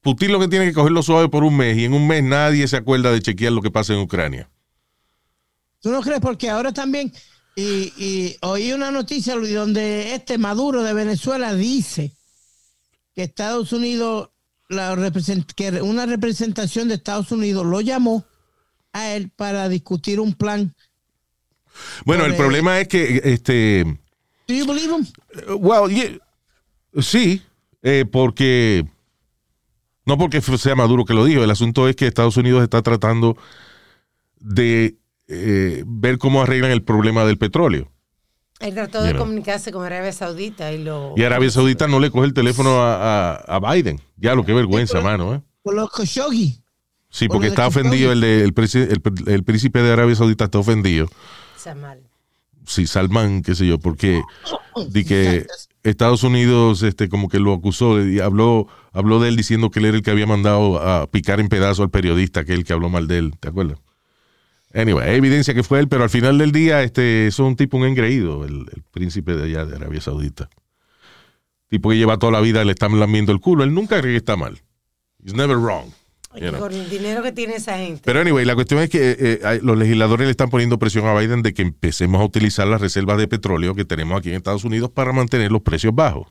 Putin 0.00 0.32
lo 0.32 0.40
que 0.40 0.48
tiene 0.48 0.64
que 0.66 0.72
cogerlo 0.72 1.00
suave 1.04 1.28
por 1.28 1.44
un 1.44 1.56
mes 1.56 1.76
y 1.78 1.84
en 1.84 1.94
un 1.94 2.08
mes 2.08 2.24
nadie 2.24 2.66
se 2.66 2.76
acuerda 2.76 3.12
de 3.12 3.22
chequear 3.22 3.52
lo 3.52 3.62
que 3.62 3.70
pasa 3.70 3.92
en 3.92 4.00
Ucrania. 4.00 4.50
¿Tú 5.80 5.90
no 5.90 6.00
crees? 6.00 6.20
Porque 6.20 6.50
ahora 6.50 6.72
también, 6.72 7.12
y, 7.56 7.92
y 7.96 8.36
oí 8.42 8.72
una 8.72 8.90
noticia 8.90 9.34
Luis, 9.36 9.54
donde 9.54 10.14
este 10.14 10.38
Maduro 10.38 10.82
de 10.82 10.92
Venezuela 10.94 11.54
dice 11.54 12.12
que 13.14 13.22
Estados 13.24 13.72
Unidos, 13.72 14.30
la 14.68 14.94
represent- 14.94 15.52
que 15.54 15.82
una 15.82 16.06
representación 16.06 16.88
de 16.88 16.94
Estados 16.94 17.30
Unidos 17.30 17.66
lo 17.66 17.80
llamó 17.80 18.24
a 18.92 19.10
él 19.14 19.30
para 19.36 19.68
discutir 19.68 20.18
un 20.20 20.32
plan. 20.34 20.74
Bueno, 22.04 22.24
el 22.24 22.36
problema 22.36 22.80
es 22.80 22.88
que, 22.88 23.20
este, 23.24 23.84
Do 24.48 24.54
you 24.54 24.66
believe 24.66 24.94
him? 24.94 25.06
well, 25.58 25.90
yeah, 25.90 26.18
sí, 27.02 27.42
eh, 27.82 28.04
porque, 28.10 28.84
no 30.04 30.18
porque 30.18 30.40
sea 30.40 30.74
Maduro 30.74 31.04
que 31.04 31.14
lo 31.14 31.24
dijo, 31.24 31.42
el 31.44 31.50
asunto 31.50 31.88
es 31.88 31.96
que 31.96 32.06
Estados 32.06 32.36
Unidos 32.36 32.62
está 32.62 32.82
tratando 32.82 33.36
de 34.38 34.96
eh, 35.32 35.84
ver 35.86 36.18
cómo 36.18 36.42
arreglan 36.42 36.70
el 36.70 36.82
problema 36.82 37.24
del 37.24 37.38
petróleo. 37.38 37.90
Él 38.60 38.74
trató 38.74 39.00
You 39.00 39.06
de 39.06 39.10
know. 39.14 39.22
comunicarse 39.24 39.72
con 39.72 39.84
Arabia 39.84 40.12
Saudita 40.12 40.72
y 40.72 40.84
lo. 40.84 41.14
Y 41.16 41.24
Arabia 41.24 41.50
Saudita 41.50 41.88
no 41.88 41.98
le 41.98 42.10
coge 42.10 42.26
el 42.26 42.34
teléfono 42.34 42.80
a, 42.82 43.32
a- 43.34 43.56
a 43.56 43.72
Biden. 43.74 44.00
Ya 44.16 44.34
lo 44.36 44.44
que 44.44 44.52
vergüenza, 44.52 45.00
mano, 45.00 45.34
¿eh? 45.34 45.42
Por 45.62 45.74
los 45.74 45.90
Khashoggi. 45.90 46.62
Sí, 47.10 47.26
Por 47.26 47.36
porque 47.36 47.46
de 47.46 47.50
está 47.50 47.64
Khashoggi. 47.64 47.80
ofendido, 47.88 48.12
el, 48.12 48.20
de- 48.20 48.44
el, 48.44 48.54
el- 48.54 49.28
el 49.32 49.44
príncipe 49.44 49.82
de 49.82 49.92
Arabia 49.92 50.14
Saudita 50.14 50.44
está 50.44 50.58
ofendido. 50.58 51.08
Está 51.56 51.74
mal. 51.74 52.00
Sí, 52.64 52.86
Salman, 52.86 53.42
qué 53.42 53.56
sé 53.56 53.66
yo, 53.66 53.80
porque 53.80 54.22
di 54.90 55.04
que 55.04 55.44
Estados 55.82 56.22
Unidos 56.22 56.84
este, 56.84 57.08
como 57.08 57.28
que 57.28 57.40
lo 57.40 57.52
acusó 57.54 58.00
y 58.00 58.20
habló, 58.20 58.68
habló 58.92 59.18
de 59.18 59.30
él 59.30 59.36
diciendo 59.36 59.70
que 59.70 59.80
él 59.80 59.86
era 59.86 59.96
el 59.96 60.04
que 60.04 60.12
había 60.12 60.26
mandado 60.28 60.80
a 60.80 61.08
picar 61.10 61.40
en 61.40 61.48
pedazos 61.48 61.80
al 61.80 61.90
periodista, 61.90 62.40
aquel 62.40 62.62
que 62.62 62.72
habló 62.72 62.88
mal 62.88 63.08
de 63.08 63.18
él, 63.18 63.34
¿te 63.40 63.48
acuerdas? 63.48 63.80
Anyway, 64.74 65.08
hay 65.10 65.16
evidencia 65.16 65.52
que 65.54 65.62
fue 65.62 65.80
él, 65.80 65.88
pero 65.88 66.02
al 66.04 66.10
final 66.10 66.38
del 66.38 66.50
día, 66.52 66.82
este, 66.82 67.26
es 67.26 67.38
un 67.38 67.56
tipo, 67.56 67.76
un 67.76 67.84
engreído, 67.84 68.44
el, 68.44 68.66
el 68.74 68.82
príncipe 68.90 69.34
de 69.36 69.44
allá 69.44 69.66
de 69.66 69.76
Arabia 69.76 70.00
Saudita. 70.00 70.48
Tipo 71.68 71.90
que 71.90 71.96
lleva 71.96 72.18
toda 72.18 72.32
la 72.32 72.40
vida, 72.40 72.64
le 72.64 72.72
están 72.72 72.98
lamiendo 72.98 73.32
el 73.32 73.40
culo. 73.40 73.64
Él 73.64 73.74
nunca 73.74 74.00
cree 74.00 74.12
que 74.12 74.18
está 74.18 74.36
mal. 74.36 74.60
He's 75.24 75.34
never 75.34 75.56
wrong. 75.56 75.90
you 76.34 76.48
know. 76.50 76.60
Con 76.60 76.72
el 76.72 76.88
dinero 76.90 77.22
que 77.22 77.32
tiene 77.32 77.54
esa 77.56 77.76
gente. 77.78 78.00
Pero 78.04 78.20
anyway, 78.20 78.44
la 78.44 78.54
cuestión 78.54 78.80
es 78.80 78.90
que 78.90 79.16
eh, 79.18 79.40
hay- 79.44 79.60
los 79.60 79.76
legisladores 79.78 80.26
le 80.26 80.30
están 80.30 80.50
poniendo 80.50 80.78
presión 80.78 81.06
a 81.06 81.18
Biden 81.18 81.42
de 81.42 81.52
que 81.54 81.62
empecemos 81.62 82.20
a 82.20 82.24
utilizar 82.24 82.66
las 82.66 82.80
reservas 82.80 83.18
de 83.18 83.28
petróleo 83.28 83.74
que 83.74 83.84
tenemos 83.84 84.18
aquí 84.18 84.30
en 84.30 84.36
Estados 84.36 84.64
Unidos 84.64 84.90
para 84.90 85.12
mantener 85.12 85.50
los 85.52 85.62
precios 85.62 85.94
bajos. 85.94 86.28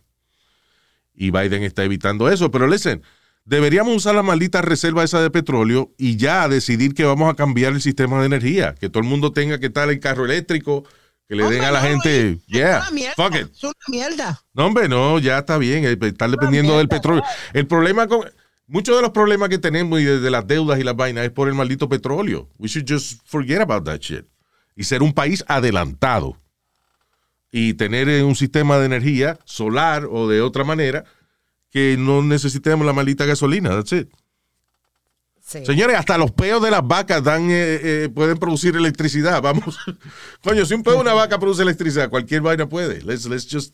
Y 1.13 1.29
Biden 1.31 1.63
está 1.63 1.83
evitando 1.83 2.29
eso. 2.29 2.49
Pero 2.51 2.67
listen, 2.67 3.01
deberíamos 3.45 3.95
usar 3.95 4.15
la 4.15 4.23
maldita 4.23 4.61
reserva 4.61 5.03
esa 5.03 5.21
de 5.21 5.29
petróleo 5.29 5.91
y 5.97 6.15
ya 6.17 6.47
decidir 6.47 6.93
que 6.93 7.03
vamos 7.03 7.31
a 7.31 7.35
cambiar 7.35 7.73
el 7.73 7.81
sistema 7.81 8.19
de 8.19 8.25
energía. 8.27 8.75
Que 8.75 8.89
todo 8.89 9.03
el 9.03 9.09
mundo 9.09 9.31
tenga 9.31 9.59
que 9.59 9.67
estar 9.67 9.89
en 9.89 9.99
carro 9.99 10.25
eléctrico, 10.25 10.83
que 11.27 11.35
le 11.35 11.49
den 11.49 11.63
a 11.63 11.71
la 11.71 11.81
no, 11.81 11.87
gente, 11.87 12.29
es 12.31 12.45
yeah, 12.47 12.79
una 12.81 12.91
mierda, 12.91 13.13
fuck 13.15 13.35
it. 13.35 13.47
Es 13.53 13.63
una 13.63 13.73
mierda. 13.87 14.41
No, 14.53 14.65
hombre, 14.65 14.89
no, 14.89 15.17
ya 15.19 15.39
está 15.39 15.57
bien. 15.57 15.85
eh, 15.85 15.97
Estar 16.01 16.29
dependiendo 16.29 16.77
del 16.77 16.87
petróleo. 16.87 17.23
El 17.53 17.67
problema 17.67 18.07
con. 18.07 18.29
Muchos 18.67 18.95
de 18.95 19.01
los 19.01 19.11
problemas 19.11 19.49
que 19.49 19.57
tenemos 19.57 19.99
y 19.99 20.05
de, 20.05 20.21
de 20.21 20.31
las 20.31 20.47
deudas 20.47 20.79
y 20.79 20.83
las 20.83 20.95
vainas 20.95 21.25
es 21.25 21.31
por 21.31 21.49
el 21.49 21.53
maldito 21.53 21.89
petróleo. 21.89 22.47
We 22.57 22.69
should 22.69 22.89
just 22.89 23.19
forget 23.25 23.59
about 23.59 23.83
that 23.83 23.99
shit. 23.99 24.25
Y 24.77 24.85
ser 24.85 25.03
un 25.03 25.11
país 25.11 25.43
adelantado. 25.47 26.37
Y 27.51 27.73
tener 27.73 28.07
eh, 28.07 28.23
un 28.23 28.35
sistema 28.35 28.77
de 28.77 28.85
energía 28.85 29.37
solar 29.43 30.05
o 30.09 30.29
de 30.29 30.39
otra 30.41 30.63
manera 30.63 31.03
que 31.71 31.95
no 31.97 32.21
necesitemos 32.21 32.85
la 32.85 32.93
maldita 32.93 33.25
gasolina. 33.25 33.69
That's 33.69 33.93
it. 33.93 34.09
Sí. 35.39 35.65
Señores, 35.65 35.97
hasta 35.97 36.17
los 36.17 36.31
peos 36.31 36.61
de 36.61 36.71
las 36.71 36.87
vacas 36.87 37.23
dan, 37.23 37.49
eh, 37.49 37.79
eh, 37.81 38.09
pueden 38.13 38.37
producir 38.37 38.75
electricidad. 38.75 39.41
Vamos. 39.41 39.79
Coño, 40.43 40.65
si 40.65 40.75
un 40.75 40.83
peo 40.83 40.93
de 40.93 40.99
una 40.99 41.13
vaca 41.13 41.39
produce 41.39 41.63
electricidad, 41.63 42.09
cualquier 42.09 42.41
vaina 42.41 42.69
puede. 42.69 43.01
Let's, 43.01 43.25
let's 43.25 43.47
just 43.49 43.73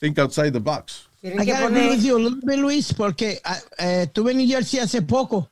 think 0.00 0.18
outside 0.18 0.52
the 0.52 0.58
box. 0.58 1.08
I 1.22 1.30
que 1.30 1.52
gotta 1.52 1.66
agree 1.66 1.80
poner. 1.80 1.90
with 1.90 2.02
you 2.04 2.16
a 2.16 2.18
little 2.18 2.40
bit, 2.44 2.58
Luis, 2.58 2.92
porque 2.92 3.40
ah, 3.44 3.58
eh, 3.78 4.02
estuve 4.02 4.32
en 4.32 4.38
New 4.38 4.48
Jersey 4.48 4.78
hace 4.80 5.00
poco 5.00 5.50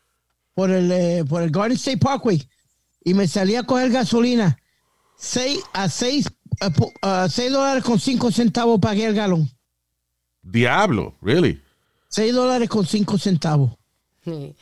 por 0.55 0.71
el, 0.71 0.93
eh, 0.93 1.25
por 1.27 1.43
el 1.43 1.51
Garden 1.51 1.77
State 1.77 1.99
Parkway 1.99 2.47
y 3.05 3.15
me 3.15 3.27
salía 3.27 3.61
a 3.61 3.63
coger 3.63 3.91
gasolina. 3.91 4.59
Seis, 5.17 5.61
a 5.73 5.89
6 5.89 6.27
dólares 7.51 7.85
con 7.85 7.99
5 7.99 8.33
centavos 8.33 8.81
pagué 8.81 9.07
el 9.07 9.15
galón. 9.15 9.49
Diablo, 10.43 11.15
really. 11.23 11.61
6 12.09 12.35
dólares 12.35 12.69
con 12.69 12.85
5 12.85 13.19
centavos. 13.19 13.73
Sí. 14.25 14.55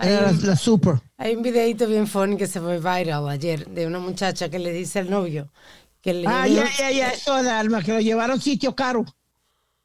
Era 0.00 0.32
la, 0.32 0.32
la 0.32 0.56
super. 0.56 0.94
Hay 1.18 1.36
un 1.36 1.42
videito 1.42 1.86
bien 1.86 2.06
funny 2.06 2.36
que 2.36 2.46
se 2.46 2.60
fue 2.60 2.78
viral 2.78 3.28
ayer 3.28 3.66
de 3.68 3.86
una 3.86 3.98
muchacha 3.98 4.48
que 4.48 4.58
le 4.58 4.72
dice 4.72 5.00
al 5.00 5.10
novio 5.10 5.50
que 6.04 6.12
le 6.12 6.28
Ah, 6.28 6.46
ya, 6.46 6.68
ya, 6.76 6.90
ya, 6.90 7.08
eso 7.08 7.42
de 7.42 7.50
alma, 7.50 7.82
que 7.82 7.92
lo 7.92 8.00
llevaron 8.00 8.38
a 8.38 8.40
sitio 8.40 8.76
caro. 8.76 9.06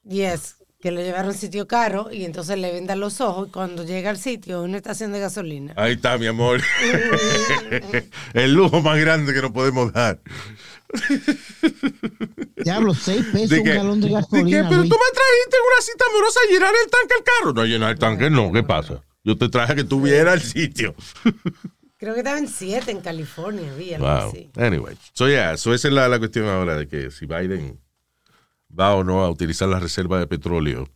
Yes, 0.04 0.58
que 0.82 0.92
lo 0.92 1.00
llevaron 1.00 1.28
a 1.28 1.30
un 1.30 1.38
sitio 1.38 1.66
caro 1.66 2.12
y 2.12 2.26
entonces 2.26 2.58
le 2.58 2.74
vendan 2.74 3.00
los 3.00 3.22
ojos 3.22 3.48
y 3.48 3.52
cuando 3.52 3.86
llega 3.86 4.10
al 4.10 4.18
sitio, 4.18 4.62
una 4.62 4.76
estación 4.76 5.14
de 5.14 5.22
gasolina. 5.22 5.74
Ahí 5.78 5.94
está, 5.94 6.18
mi 6.18 6.28
amor. 6.28 6.62
El 8.34 8.52
lujo 8.52 8.82
más 8.82 9.00
grande 9.00 9.34
que 9.34 9.42
nos 9.42 9.52
podemos 9.52 9.94
dar. 9.94 10.20
Diablo, 12.64 12.94
6 12.94 13.26
pesos 13.32 13.50
¿De 13.50 13.60
un 13.60 13.66
galón 13.66 14.02
de 14.02 14.10
gasolina. 14.10 14.68
Pero 14.70 14.82
Luis. 14.82 14.90
tú 14.90 14.96
me 14.96 15.14
trajiste 15.14 15.58
una 15.68 15.82
cita 15.82 16.06
amorosa 16.10 16.40
a 16.48 16.52
llenar 16.54 16.74
el 16.84 16.90
tanque 16.92 17.14
al 17.18 17.24
carro. 17.24 17.54
No, 17.54 17.66
llenar 17.66 17.92
el 17.92 18.00
tanque 18.00 18.30
no. 18.30 18.52
¿Qué 18.52 18.64
pasa? 18.64 19.02
Yo 19.24 19.38
te 19.38 19.50
traje 19.50 19.74
a 19.74 19.76
que 19.76 19.84
tú 19.84 20.02
vieras 20.02 20.36
el 20.36 20.42
sitio. 20.42 20.96
Creo 21.98 22.14
que 22.14 22.22
estaban 22.22 22.48
siete 22.48 22.92
en 22.92 23.02
California, 23.02 23.74
vi 23.78 23.94
algo 23.94 24.08
Wow. 24.08 24.30
así. 24.30 24.50
Anyway. 24.58 24.98
So, 25.14 25.28
yeah, 25.28 25.58
so 25.58 25.74
esa 25.74 25.90
es 25.90 25.94
la, 25.94 26.08
la 26.08 26.18
cuestión 26.18 26.48
ahora 26.48 26.78
de 26.78 26.88
que 26.88 27.12
si 27.12 27.26
Biden 27.26 27.80
va 28.78 28.96
o 28.96 29.04
no 29.04 29.24
a 29.24 29.30
utilizar 29.30 29.68
la 29.68 29.80
reserva 29.80 30.18
de 30.20 30.28
petróleo 30.28 30.88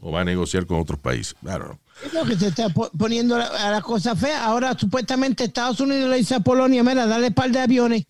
o 0.00 0.10
va 0.12 0.22
a 0.22 0.24
negociar 0.24 0.66
con 0.66 0.80
otros 0.80 0.98
países. 0.98 1.34
Know. 1.42 1.78
Es 2.04 2.12
lo 2.12 2.24
que 2.24 2.36
se 2.36 2.48
está 2.48 2.68
po- 2.70 2.90
poniendo 2.98 3.36
la, 3.38 3.46
a 3.46 3.70
la 3.70 3.82
cosa 3.82 4.16
fea. 4.16 4.44
Ahora, 4.44 4.76
supuestamente, 4.78 5.44
Estados 5.44 5.80
Unidos 5.80 6.08
le 6.10 6.16
dice 6.16 6.34
a 6.36 6.40
Polonia: 6.40 6.82
Mira, 6.82 7.06
dale 7.06 7.30
par 7.30 7.50
de 7.50 7.60
aviones 7.60 8.04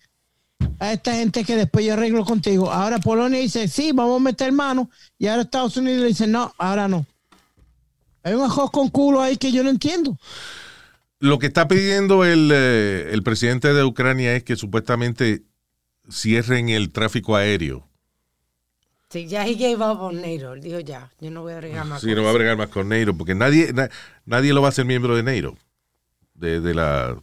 a 0.79 0.93
esta 0.93 1.13
gente 1.15 1.43
que 1.43 1.55
después 1.55 1.85
yo 1.85 1.93
arreglo 1.93 2.25
contigo. 2.25 2.71
Ahora 2.71 2.99
Polonia 2.99 3.39
dice: 3.39 3.67
Sí, 3.67 3.91
vamos 3.93 4.19
a 4.19 4.23
meter 4.23 4.51
mano. 4.51 4.89
Y 5.17 5.27
ahora 5.27 5.43
Estados 5.43 5.77
Unidos 5.77 6.01
le 6.01 6.07
dice: 6.07 6.27
No, 6.27 6.53
ahora 6.57 6.87
no. 6.87 7.05
Hay 8.23 8.33
un 8.33 8.43
ajos 8.43 8.71
con 8.71 8.89
culo 8.89 9.21
ahí 9.21 9.37
que 9.37 9.51
yo 9.51 9.63
no 9.63 9.69
entiendo. 9.69 10.17
Lo 11.19 11.39
que 11.39 11.47
está 11.47 11.67
pidiendo 11.67 12.25
el, 12.25 12.49
eh, 12.53 13.09
el 13.11 13.23
presidente 13.23 13.73
de 13.73 13.83
Ucrania 13.83 14.35
es 14.35 14.43
que 14.43 14.55
supuestamente 14.55 15.43
cierren 16.09 16.69
el 16.69 16.91
tráfico 16.91 17.35
aéreo. 17.35 17.87
Sí, 19.09 19.27
ya 19.27 19.47
he 19.47 19.53
gave 19.53 19.75
up 19.75 20.01
on 20.01 20.21
NATO. 20.21 20.53
Él 20.53 20.61
dijo 20.61 20.79
ya, 20.79 21.11
yo 21.21 21.31
no 21.31 21.43
voy 21.43 21.53
a 21.53 21.57
agregar 21.57 21.85
más. 21.85 22.01
Sí, 22.01 22.13
no 22.13 22.23
va 22.23 22.31
a 22.31 22.33
bregar 22.33 22.57
más 22.57 22.69
con 22.69 22.89
NATO, 22.89 23.15
porque 23.15 23.33
nadie, 23.35 23.71
na- 23.73 23.89
nadie 24.25 24.53
lo 24.53 24.61
va 24.61 24.67
a 24.67 24.69
hacer 24.69 24.85
miembro 24.85 25.15
de 25.15 25.23
NATO, 25.23 25.55
de, 26.33 26.59
de 26.59 26.73
la 26.73 27.15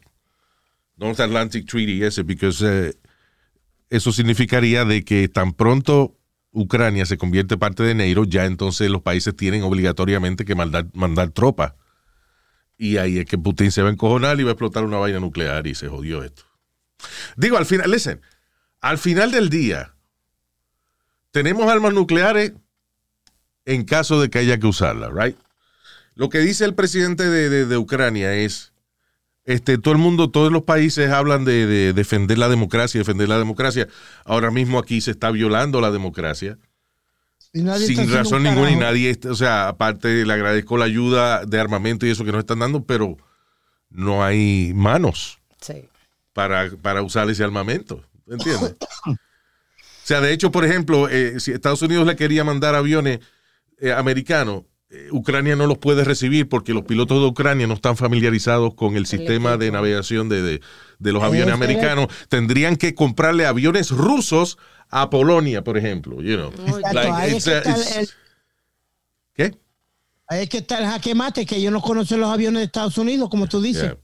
North 0.96 1.20
Atlantic 1.20 1.68
Treaty 1.68 2.02
ese, 2.02 2.24
porque 2.24 2.46
eso 3.92 4.10
significaría 4.12 4.84
de 4.84 5.04
que 5.04 5.28
tan 5.28 5.52
pronto 5.52 6.16
Ucrania 6.50 7.06
se 7.06 7.18
convierte 7.18 7.56
parte 7.58 7.82
de 7.82 7.94
NATO, 7.94 8.24
ya 8.24 8.46
entonces 8.46 8.90
los 8.90 9.02
países 9.02 9.36
tienen 9.36 9.62
obligatoriamente 9.62 10.44
que 10.44 10.54
mandar, 10.54 10.86
mandar 10.94 11.30
tropas. 11.30 11.74
Y 12.78 12.96
ahí 12.96 13.18
es 13.18 13.26
que 13.26 13.38
Putin 13.38 13.70
se 13.70 13.82
va 13.82 13.88
a 13.88 13.92
encojonar 13.92 14.40
y 14.40 14.44
va 14.44 14.50
a 14.50 14.52
explotar 14.52 14.84
una 14.84 14.96
vaina 14.96 15.20
nuclear 15.20 15.66
y 15.66 15.74
se 15.74 15.88
jodió 15.88 16.22
esto. 16.24 16.42
Digo, 17.36 17.56
al 17.58 17.66
final, 17.66 17.90
listen, 17.90 18.20
al 18.80 18.98
final 18.98 19.30
del 19.30 19.48
día, 19.50 19.94
tenemos 21.30 21.70
armas 21.70 21.92
nucleares 21.94 22.52
en 23.64 23.84
caso 23.84 24.20
de 24.20 24.28
que 24.30 24.38
haya 24.38 24.58
que 24.58 24.66
usarla, 24.66 25.10
right? 25.10 25.36
Lo 26.14 26.28
que 26.28 26.38
dice 26.38 26.64
el 26.64 26.74
presidente 26.74 27.24
de, 27.28 27.48
de- 27.48 27.66
de 27.66 27.76
Ucrania 27.78 28.34
es, 28.34 28.71
este, 29.44 29.78
todo 29.78 29.92
el 29.92 29.98
mundo, 29.98 30.30
todos 30.30 30.52
los 30.52 30.62
países 30.62 31.10
hablan 31.10 31.44
de, 31.44 31.66
de 31.66 31.92
defender 31.92 32.38
la 32.38 32.48
democracia, 32.48 32.98
defender 33.00 33.28
la 33.28 33.38
democracia. 33.38 33.88
Ahora 34.24 34.50
mismo 34.50 34.78
aquí 34.78 35.00
se 35.00 35.10
está 35.12 35.30
violando 35.30 35.80
la 35.80 35.90
democracia 35.90 36.58
sin 37.52 38.10
razón 38.10 38.38
un 38.38 38.44
ninguna 38.44 38.70
y 38.70 38.76
nadie, 38.76 39.10
está- 39.10 39.30
o 39.30 39.34
sea, 39.34 39.68
aparte 39.68 40.24
le 40.24 40.32
agradezco 40.32 40.78
la 40.78 40.86
ayuda 40.86 41.44
de 41.44 41.60
armamento 41.60 42.06
y 42.06 42.10
eso 42.10 42.24
que 42.24 42.32
nos 42.32 42.38
están 42.40 42.60
dando, 42.60 42.84
pero 42.84 43.18
no 43.90 44.24
hay 44.24 44.72
manos 44.74 45.38
Sí. 45.60 45.86
para, 46.32 46.70
para 46.80 47.02
usar 47.02 47.28
ese 47.28 47.44
armamento. 47.44 48.02
¿Entiendes? 48.26 48.76
o 49.06 49.16
sea, 50.02 50.20
de 50.22 50.32
hecho, 50.32 50.50
por 50.50 50.64
ejemplo, 50.64 51.08
eh, 51.10 51.40
si 51.40 51.52
Estados 51.52 51.82
Unidos 51.82 52.06
le 52.06 52.16
quería 52.16 52.42
mandar 52.42 52.74
aviones 52.74 53.20
eh, 53.78 53.92
americanos, 53.92 54.62
Ucrania 55.10 55.56
no 55.56 55.66
los 55.66 55.78
puede 55.78 56.04
recibir 56.04 56.48
porque 56.48 56.74
los 56.74 56.84
pilotos 56.84 57.18
de 57.20 57.26
Ucrania 57.26 57.66
no 57.66 57.74
están 57.74 57.96
familiarizados 57.96 58.74
con 58.74 58.96
el 58.96 59.06
sistema 59.06 59.56
de 59.56 59.70
navegación 59.70 60.28
de, 60.28 60.42
de- 60.42 60.60
de 60.98 61.12
los 61.12 61.22
aviones 61.22 61.54
americanos. 61.54 62.08
Tendrían 62.28 62.76
que 62.76 62.94
comprarle 62.94 63.46
aviones 63.46 63.90
rusos 63.90 64.58
a 64.90 65.08
Polonia, 65.10 65.64
por 65.64 65.78
ejemplo. 65.78 66.20
You 66.22 66.36
know. 66.36 66.52
Exacto, 66.66 66.92
Like, 66.92 67.36
it's 67.36 67.46
it's- 67.46 68.14
¿Qué? 69.34 69.56
ahí 70.28 70.42
es 70.42 70.48
que 70.48 70.58
está 70.58 70.78
el 70.78 70.84
jaque 70.86 71.14
mate, 71.14 71.46
que 71.46 71.56
ellos 71.56 71.72
no 71.72 71.80
conocen 71.80 72.20
los 72.20 72.30
aviones 72.30 72.60
de 72.60 72.64
Estados 72.66 72.98
Unidos, 72.98 73.28
como 73.30 73.46
tú 73.48 73.60
dices. 73.60 73.82
Yeah. 73.82 73.96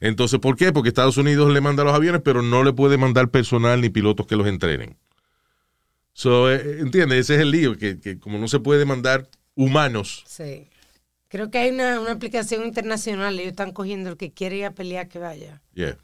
Entonces, 0.00 0.40
¿por 0.40 0.56
qué? 0.56 0.72
Porque 0.72 0.88
Estados 0.88 1.16
Unidos 1.18 1.52
le 1.52 1.60
manda 1.60 1.84
los 1.84 1.94
aviones, 1.94 2.22
pero 2.24 2.42
no 2.42 2.64
le 2.64 2.72
puede 2.72 2.96
mandar 2.96 3.30
personal 3.30 3.80
ni 3.80 3.88
pilotos 3.90 4.26
que 4.26 4.34
los 4.36 4.46
entrenen. 4.46 4.96
So, 6.14 6.50
eh, 6.50 6.80
¿Entiendes? 6.80 7.20
Ese 7.20 7.36
es 7.36 7.40
el 7.42 7.50
lío, 7.52 7.76
que, 7.78 8.00
que 8.00 8.18
como 8.18 8.38
no 8.38 8.48
se 8.48 8.58
puede 8.58 8.84
mandar 8.84 9.28
humanos. 9.54 10.24
Sí. 10.26 10.68
Creo 11.28 11.50
que 11.50 11.58
hay 11.58 11.70
una, 11.70 12.00
una 12.00 12.12
aplicación 12.12 12.64
internacional. 12.64 13.34
Ellos 13.38 13.52
están 13.52 13.72
cogiendo 13.72 14.10
el 14.10 14.16
que 14.16 14.32
quiere 14.32 14.56
ir 14.58 14.64
a 14.66 14.72
pelear 14.74 15.08
que 15.08 15.18
vaya. 15.18 15.62
Yeah. 15.74 15.96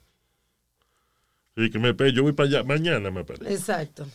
Sí, 1.56 1.70
que 1.70 1.78
me 1.78 1.92
pe- 1.94 2.12
yo 2.12 2.22
voy 2.22 2.32
para 2.32 2.48
allá 2.48 2.64
mañana, 2.64 3.10
me 3.10 3.24
parece. 3.24 3.52
Exacto. 3.52 4.06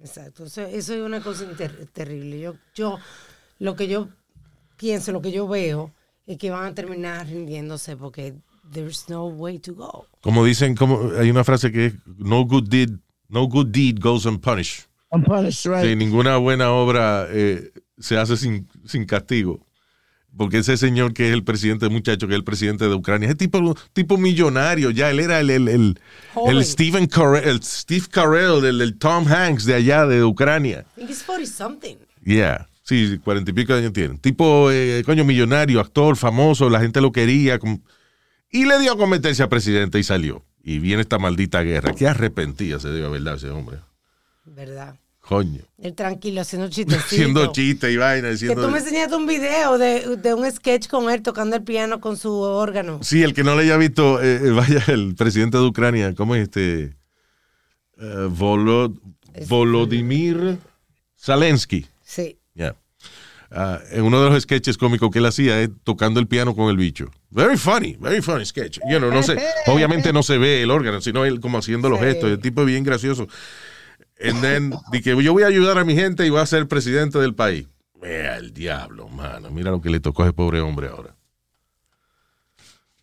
Exacto. 0.00 0.44
Eso, 0.46 0.62
eso 0.62 0.94
es 0.94 1.00
una 1.00 1.20
cosa 1.20 1.44
ter- 1.56 1.86
terrible. 1.92 2.40
Yo, 2.40 2.56
yo, 2.74 2.98
lo 3.58 3.74
que 3.76 3.88
yo 3.88 4.08
pienso, 4.76 5.12
lo 5.12 5.22
que 5.22 5.30
yo 5.32 5.46
veo, 5.48 5.92
es 6.26 6.36
que 6.36 6.50
van 6.50 6.66
a 6.66 6.74
terminar 6.74 7.26
rindiéndose 7.26 7.96
porque 7.96 8.34
there's 8.72 9.08
no 9.08 9.26
way 9.28 9.58
to 9.58 9.72
go. 9.74 10.06
Como 10.20 10.44
dicen, 10.44 10.74
como 10.74 11.12
hay 11.18 11.30
una 11.30 11.42
frase 11.44 11.72
que 11.72 11.86
es 11.86 11.94
no 12.18 12.44
good 12.44 12.68
deed, 12.68 12.90
no 13.28 13.46
good 13.46 13.68
deed 13.68 13.96
goes 14.00 14.26
unpunished. 14.26 14.84
Unpunished, 15.10 15.64
right. 15.66 15.84
Sí, 15.84 15.96
ninguna 15.96 16.36
buena 16.36 16.70
obra 16.72 17.26
eh, 17.30 17.72
se 18.00 18.16
hace 18.16 18.36
sin, 18.36 18.68
sin 18.84 19.04
castigo. 19.04 19.66
Porque 20.36 20.58
ese 20.58 20.76
señor 20.76 21.14
que 21.14 21.28
es 21.28 21.34
el 21.34 21.42
presidente, 21.42 21.88
muchacho 21.88 22.28
que 22.28 22.34
es 22.34 22.38
el 22.38 22.44
presidente 22.44 22.84
de 22.84 22.94
Ucrania, 22.94 23.28
ese 23.28 23.34
tipo, 23.36 23.76
tipo 23.92 24.18
millonario, 24.18 24.90
ya 24.90 25.10
él 25.10 25.20
era 25.20 25.40
el, 25.40 25.50
el, 25.50 25.68
el, 25.68 26.00
Joven. 26.34 26.56
el 26.56 26.64
Stephen 26.64 27.06
Carell, 27.06 27.48
el 27.48 27.62
Steve 27.62 28.06
Carell, 28.10 28.64
el, 28.64 28.80
el 28.80 28.98
Tom 28.98 29.26
Hanks 29.26 29.64
de 29.64 29.74
allá 29.74 30.06
de 30.06 30.22
Ucrania. 30.22 30.84
I 30.96 31.00
think 31.00 31.10
it's 31.10 31.22
40 31.24 31.46
something. 31.46 31.96
Yeah, 32.24 32.68
sí, 32.82 33.18
cuarenta 33.24 33.50
y 33.50 33.54
pico 33.54 33.72
de 33.72 33.80
años 33.80 33.92
tiene. 33.94 34.18
Tipo, 34.18 34.70
eh, 34.70 35.02
coño, 35.04 35.24
millonario, 35.24 35.80
actor, 35.80 36.16
famoso, 36.16 36.68
la 36.68 36.80
gente 36.80 37.00
lo 37.00 37.10
quería. 37.10 37.58
Y 38.50 38.66
le 38.66 38.78
dio 38.78 38.92
a 38.92 38.96
cometerse 38.96 39.42
a 39.42 39.48
presidente 39.48 39.98
y 39.98 40.02
salió. 40.04 40.44
Y 40.62 40.78
viene 40.78 41.02
esta 41.02 41.18
maldita 41.18 41.62
guerra. 41.62 41.94
Qué 41.94 42.06
arrepentida 42.06 42.78
se 42.78 42.90
debe, 42.90 43.08
¿verdad, 43.08 43.36
ese 43.36 43.50
hombre? 43.50 43.78
¿Verdad? 44.44 44.96
Coño. 45.28 45.60
Él 45.76 45.94
tranquilo, 45.94 46.40
haciendo 46.40 46.68
chistes. 46.70 46.96
Haciendo 46.96 47.52
chistes 47.52 47.92
y 47.92 47.96
vaina, 47.98 48.28
Que 48.28 48.32
diciendo... 48.32 48.62
tú 48.64 48.70
me 48.70 48.78
enseñaste 48.78 49.14
un 49.14 49.26
video 49.26 49.76
de, 49.76 50.16
de 50.16 50.32
un 50.34 50.50
sketch 50.50 50.88
con 50.88 51.10
él 51.10 51.20
tocando 51.22 51.54
el 51.56 51.62
piano 51.62 52.00
con 52.00 52.16
su 52.16 52.32
órgano. 52.32 53.00
Sí, 53.02 53.22
el 53.22 53.34
que 53.34 53.44
no 53.44 53.54
le 53.54 53.64
haya 53.64 53.76
visto, 53.76 54.22
eh, 54.22 54.40
eh, 54.42 54.50
vaya, 54.50 54.82
el 54.88 55.14
presidente 55.16 55.58
de 55.58 55.64
Ucrania, 55.64 56.14
¿cómo 56.14 56.34
es 56.34 56.44
este? 56.44 56.96
Eh, 58.00 58.28
Volo- 58.30 58.94
Volodymyr 59.48 60.56
Zelensky. 61.16 61.86
Sí. 62.02 62.38
Ya. 62.54 62.74
Ah, 63.50 63.80
en 63.90 64.02
uno 64.04 64.22
de 64.22 64.30
los 64.30 64.42
sketches 64.42 64.76
cómicos 64.78 65.10
que 65.10 65.18
él 65.20 65.26
hacía 65.26 65.60
es 65.60 65.70
tocando 65.84 66.20
el 66.20 66.26
piano 66.26 66.54
con 66.54 66.68
el 66.70 66.76
bicho. 66.76 67.10
Very 67.30 67.56
funny, 67.56 67.96
very 68.00 68.20
funny 68.22 68.44
sketch. 68.44 68.78
You 68.90 68.98
know, 68.98 69.10
no 69.10 69.22
sé, 69.22 69.38
obviamente 69.66 70.12
no 70.12 70.22
se 70.22 70.38
ve 70.38 70.62
el 70.62 70.70
órgano, 70.70 71.00
sino 71.00 71.24
él 71.24 71.40
como 71.40 71.58
haciendo 71.58 71.88
los 71.88 71.98
Sí. 71.98 72.04
gestos. 72.06 72.30
El 72.30 72.40
tipo 72.40 72.62
es 72.62 72.66
bien 72.66 72.84
gracioso. 72.84 73.26
And 74.20 74.40
then, 74.40 74.74
yo 75.04 75.32
voy 75.32 75.44
a 75.44 75.46
ayudar 75.46 75.78
a 75.78 75.84
mi 75.84 75.94
gente 75.94 76.26
y 76.26 76.30
voy 76.30 76.40
a 76.40 76.46
ser 76.46 76.66
presidente 76.66 77.18
del 77.18 77.34
país. 77.34 77.66
Mira 78.00 78.36
el 78.36 78.52
diablo, 78.52 79.08
mano. 79.08 79.50
Mira 79.50 79.70
lo 79.70 79.80
que 79.80 79.90
le 79.90 80.00
tocó 80.00 80.22
a 80.22 80.26
ese 80.26 80.32
pobre 80.32 80.60
hombre 80.60 80.88
ahora. 80.88 81.14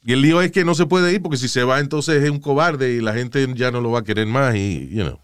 Y 0.03 0.13
el 0.13 0.21
lío 0.21 0.41
es 0.41 0.51
que 0.51 0.63
no 0.63 0.75
se 0.75 0.85
puede 0.85 1.11
ir 1.13 1.21
porque 1.21 1.37
si 1.37 1.47
se 1.47 1.63
va 1.63 1.79
entonces 1.79 2.23
es 2.23 2.29
un 2.29 2.39
cobarde 2.39 2.93
y 2.93 3.01
la 3.01 3.13
gente 3.13 3.47
ya 3.55 3.71
no 3.71 3.81
lo 3.81 3.91
va 3.91 3.99
a 3.99 4.03
querer 4.03 4.27
más 4.27 4.55
y, 4.55 4.87
you 4.89 5.17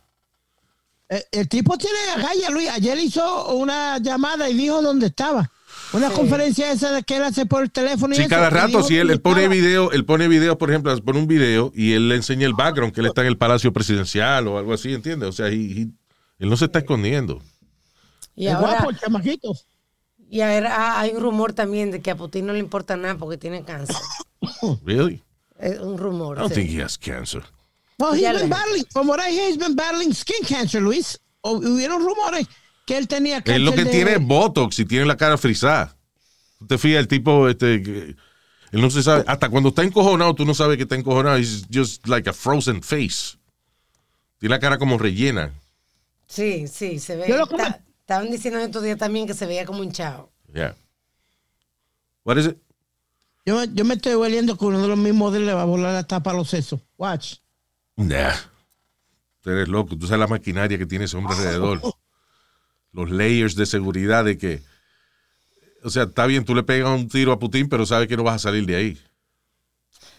El, 1.07 1.47
tipo 1.47 1.77
tiene 1.77 1.99
agallas, 2.15 2.49
Luis. 2.49 2.69
Ayer 2.69 2.97
hizo 2.97 3.53
una 3.53 3.99
llamada 3.99 4.49
y 4.49 4.55
dijo 4.55 4.81
dónde 4.81 5.07
estaba. 5.07 5.51
Una 5.93 6.09
conferencia 6.11 6.71
esa 6.71 6.91
de 6.91 7.03
que 7.03 7.17
él 7.17 7.23
hace 7.23 7.45
por 7.45 7.63
el 7.63 7.71
teléfono. 7.71 8.13
y 8.13 8.17
Sí, 8.17 8.21
eso, 8.23 8.29
cada 8.29 8.49
rato, 8.49 8.67
dijo 8.67 8.83
si 8.83 8.97
él, 8.97 9.09
él 9.09 9.19
pone 9.21 9.47
video, 9.49 9.91
él 9.91 10.05
pone 10.05 10.27
video, 10.29 10.57
por 10.57 10.69
ejemplo, 10.69 10.95
pone 11.03 11.19
un 11.19 11.27
video 11.27 11.71
y 11.75 11.93
él 11.93 12.07
le 12.09 12.15
enseña 12.15 12.45
el 12.47 12.53
background, 12.53 12.93
que 12.93 13.01
él 13.01 13.07
está 13.07 13.21
en 13.21 13.27
el 13.27 13.37
Palacio 13.37 13.73
Presidencial 13.73 14.47
o 14.47 14.57
algo 14.57 14.73
así, 14.73 14.93
¿entiendes? 14.93 15.27
O 15.27 15.31
sea, 15.33 15.47
he- 15.49 15.55
he- 15.55 15.87
él 16.39 16.49
no 16.49 16.55
se 16.55 16.65
está 16.65 16.79
escondiendo. 16.79 17.41
Y 18.35 18.47
Es 18.47 18.53
ahora, 18.53 18.71
guapo, 18.73 18.89
el 18.91 18.99
chamaquito. 18.99 19.53
y 20.29 20.39
ahora 20.41 20.99
hay 20.99 21.11
un 21.11 21.21
rumor 21.21 21.51
también 21.53 21.91
de 21.91 22.01
que 22.01 22.11
a 22.11 22.15
Putin 22.15 22.45
no 22.47 22.53
le 22.53 22.59
importa 22.59 22.95
nada 22.95 23.15
porque 23.17 23.37
tiene 23.37 23.63
cáncer. 23.63 23.95
Really? 24.85 25.21
Es 25.59 25.77
un 25.79 25.97
rumor. 25.97 26.37
I 26.37 26.39
don't 26.41 26.53
sí. 26.53 26.61
think 26.61 26.71
he 26.71 26.81
has 26.81 26.97
cancer. 26.97 27.43
Well, 27.99 28.13
he's 28.15 28.31
been 28.39 28.49
battling, 28.49 28.85
from 28.91 29.07
what 29.09 29.19
I 29.19 29.29
hear, 29.31 29.47
he's 29.49 29.57
been 29.59 29.75
battling 29.75 30.13
skin 30.13 30.43
cancer, 30.47 30.81
Luis. 30.81 31.19
O- 31.41 31.57
hubieron 31.57 32.01
rumores 32.01 32.47
que 32.85 32.97
él 32.97 33.07
tenía 33.07 33.37
cáncer 33.37 33.55
Él 33.55 33.65
lo 33.65 33.71
que 33.73 33.85
de- 33.85 33.91
tiene 33.91 34.13
es 34.13 34.25
Botox 34.25 34.79
y 34.79 34.85
tiene 34.85 35.05
la 35.05 35.17
cara 35.17 35.37
frisada. 35.37 35.95
Tú 36.59 36.67
te 36.67 36.77
fijas, 36.77 36.99
el 36.99 37.07
tipo, 37.07 37.47
este, 37.49 37.81
que- 37.81 38.15
él 38.71 38.81
no 38.81 38.89
se 38.89 39.03
sabe, 39.03 39.23
hasta 39.27 39.49
cuando 39.49 39.69
está 39.69 39.83
encojonado, 39.83 40.33
tú 40.35 40.45
no 40.45 40.53
sabes 40.53 40.77
que 40.77 40.83
está 40.83 40.95
encojonado. 40.95 41.37
He's 41.37 41.65
just 41.73 42.07
like 42.07 42.29
a 42.29 42.33
frozen 42.33 42.81
face. 42.81 43.37
Tiene 44.39 44.55
la 44.55 44.59
cara 44.59 44.77
como 44.77 44.97
rellena. 44.97 45.53
Sí, 46.27 46.67
sí, 46.67 46.99
se 46.99 47.15
ve. 47.17 47.25
Estaban 47.99 48.31
diciendo 48.31 48.59
estos 48.59 48.83
días 48.83 48.97
también 48.97 49.27
que 49.27 49.33
se 49.33 49.45
veía 49.45 49.65
como 49.65 49.83
hinchado. 49.83 50.31
Yeah. 50.53 50.75
What 52.23 52.37
is 52.37 52.47
it? 52.47 52.57
Yo, 53.45 53.57
me- 53.57 53.73
yo 53.73 53.83
me 53.85 53.95
estoy 53.95 54.15
hueliendo 54.15 54.57
que 54.57 54.65
uno 54.65 54.81
de 54.81 54.87
los 54.87 54.97
mismos 54.97 55.31
de 55.33 55.39
él 55.39 55.45
le 55.47 55.53
va 55.53 55.63
a 55.63 55.65
volar 55.65 55.93
la 55.93 56.03
tapa 56.03 56.31
a 56.31 56.33
los 56.33 56.49
sesos. 56.49 56.79
Watch. 56.97 57.35
Nah. 57.95 58.33
Tú 59.41 59.49
eres 59.49 59.67
loco. 59.67 59.97
Tú 59.97 60.05
sabes 60.07 60.19
la 60.19 60.27
maquinaria 60.27 60.77
que 60.77 60.85
tiene 60.85 61.05
ese 61.05 61.17
hombre 61.17 61.35
alrededor. 61.35 61.81
Los 62.93 63.09
layers 63.09 63.55
de 63.55 63.65
seguridad 63.65 64.25
de 64.25 64.37
que. 64.37 64.61
O 65.83 65.89
sea, 65.89 66.03
está 66.03 66.25
bien, 66.25 66.45
tú 66.45 66.53
le 66.53 66.63
pegas 66.63 66.89
un 66.89 67.07
tiro 67.07 67.31
a 67.31 67.39
Putin, 67.39 67.67
pero 67.67 67.85
sabes 67.85 68.07
que 68.07 68.17
no 68.17 68.23
vas 68.23 68.35
a 68.35 68.39
salir 68.49 68.65
de 68.65 68.75
ahí. 68.75 69.01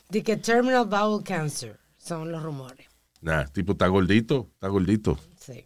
De 0.09 0.23
que 0.23 0.37
terminal 0.37 0.87
bowel 0.87 1.23
cancer 1.25 1.79
son 1.99 2.33
los 2.33 2.43
rumores. 2.43 2.87
Nah, 3.21 3.45
tipo, 3.47 3.73
está 3.73 3.87
gordito, 3.87 4.51
está 4.55 4.69
gordito. 4.69 5.19
Sí. 5.39 5.65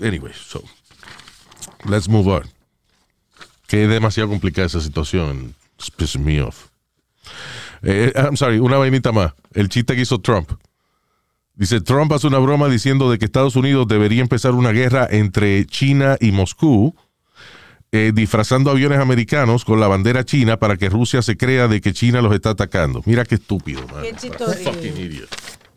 Anyway, 0.00 0.32
so. 0.32 0.62
Let's 1.84 2.08
move 2.08 2.28
on. 2.28 2.44
Que 3.66 3.84
es 3.84 3.90
demasiado 3.90 4.28
complicada 4.28 4.66
esa 4.66 4.80
situación. 4.80 5.54
It's 5.78 5.90
pissing 5.90 6.24
me 6.24 6.40
off. 6.40 6.68
Eh, 7.82 8.12
I'm 8.16 8.36
sorry, 8.36 8.58
una 8.58 8.78
vainita 8.78 9.12
más. 9.12 9.32
El 9.52 9.68
chiste 9.68 9.94
que 9.94 10.02
hizo 10.02 10.20
Trump. 10.20 10.50
Dice, 11.56 11.80
Trump 11.80 12.12
hace 12.12 12.26
una 12.26 12.38
broma 12.38 12.68
diciendo 12.68 13.10
de 13.10 13.18
que 13.18 13.24
Estados 13.24 13.56
Unidos 13.56 13.88
debería 13.88 14.20
empezar 14.20 14.52
una 14.52 14.72
guerra 14.72 15.08
entre 15.10 15.64
China 15.64 16.18
y 16.20 16.30
Moscú, 16.30 16.94
eh, 17.92 18.12
disfrazando 18.14 18.70
aviones 18.70 18.98
americanos 18.98 19.64
con 19.64 19.80
la 19.80 19.88
bandera 19.88 20.22
china 20.22 20.58
para 20.58 20.76
que 20.76 20.90
Rusia 20.90 21.22
se 21.22 21.38
crea 21.38 21.66
de 21.66 21.80
que 21.80 21.94
China 21.94 22.20
los 22.20 22.34
está 22.34 22.50
atacando. 22.50 23.02
Mira 23.06 23.24
qué 23.24 23.36
estúpido, 23.36 23.80
man. 23.88 24.02
Qué. 24.02 24.30
Fucking 24.30 24.96
idiot. 24.98 25.30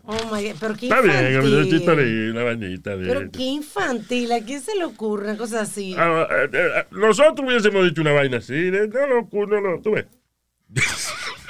Oh 0.04 0.36
my 0.36 0.44
God, 0.44 0.56
pero 0.60 0.76
qué 0.76 0.88
Está 0.88 1.02
bien, 1.02 1.34
infantil. 1.34 2.32
una 2.32 2.44
bañita 2.44 2.98
de. 2.98 3.08
Pero 3.08 3.32
qué 3.32 3.44
infantil, 3.44 4.32
¿a 4.34 4.42
quién 4.42 4.60
se 4.60 4.76
le 4.76 4.84
ocurre 4.84 5.26
una 5.26 5.38
cosa 5.38 5.62
así? 5.62 5.96
Ah, 5.98 6.28
eh, 6.30 6.50
eh, 6.52 6.86
nosotros 6.92 7.48
hubiésemos 7.48 7.86
dicho 7.86 8.02
una 8.02 8.12
vaina 8.12 8.38
así. 8.38 8.72
No, 8.72 9.08
no, 9.08 9.46
no, 9.46 9.62
no, 9.62 9.82
tú 9.82 9.92
ves. 9.92 10.08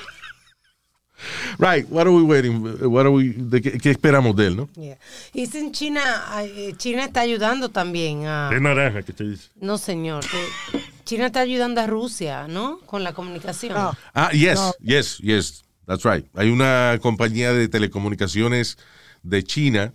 Right, 1.58 1.88
what 1.90 2.08
are 2.08 2.14
we 2.14 2.24
waiting? 2.24 2.62
What 2.82 3.06
are 3.06 3.12
we, 3.12 3.34
de 3.34 3.62
qué, 3.62 3.78
qué 3.78 3.92
esperamos 3.92 4.36
de 4.36 4.48
él, 4.48 4.58
no? 4.58 4.70
Yeah. 4.76 4.98
Y 5.34 5.50
en 5.58 5.72
China, 5.72 6.02
eh, 6.42 6.74
China 6.78 7.06
está 7.06 7.22
ayudando 7.22 7.70
también 7.70 8.26
a... 8.26 8.50
Es 8.54 8.62
naranja 8.62 9.04
que 9.04 9.14
te 9.14 9.24
dice. 9.24 9.50
No, 9.60 9.78
señor. 9.78 10.24
que 10.26 10.80
China 11.06 11.28
está 11.28 11.42
ayudando 11.42 11.82
a 11.82 11.88
Rusia, 11.88 12.48
¿no? 12.48 12.80
Con 12.86 13.04
la 13.04 13.14
comunicación. 13.14 13.76
Ah, 14.14 14.32
yes, 14.32 14.60
yes, 14.80 15.18
yes, 15.18 15.64
that's 15.86 16.04
right. 16.04 16.26
Hay 16.36 16.50
una 16.52 17.00
compañía 17.02 17.52
de 17.54 17.68
telecomunicaciones 17.68 18.78
de 19.24 19.44
China 19.44 19.94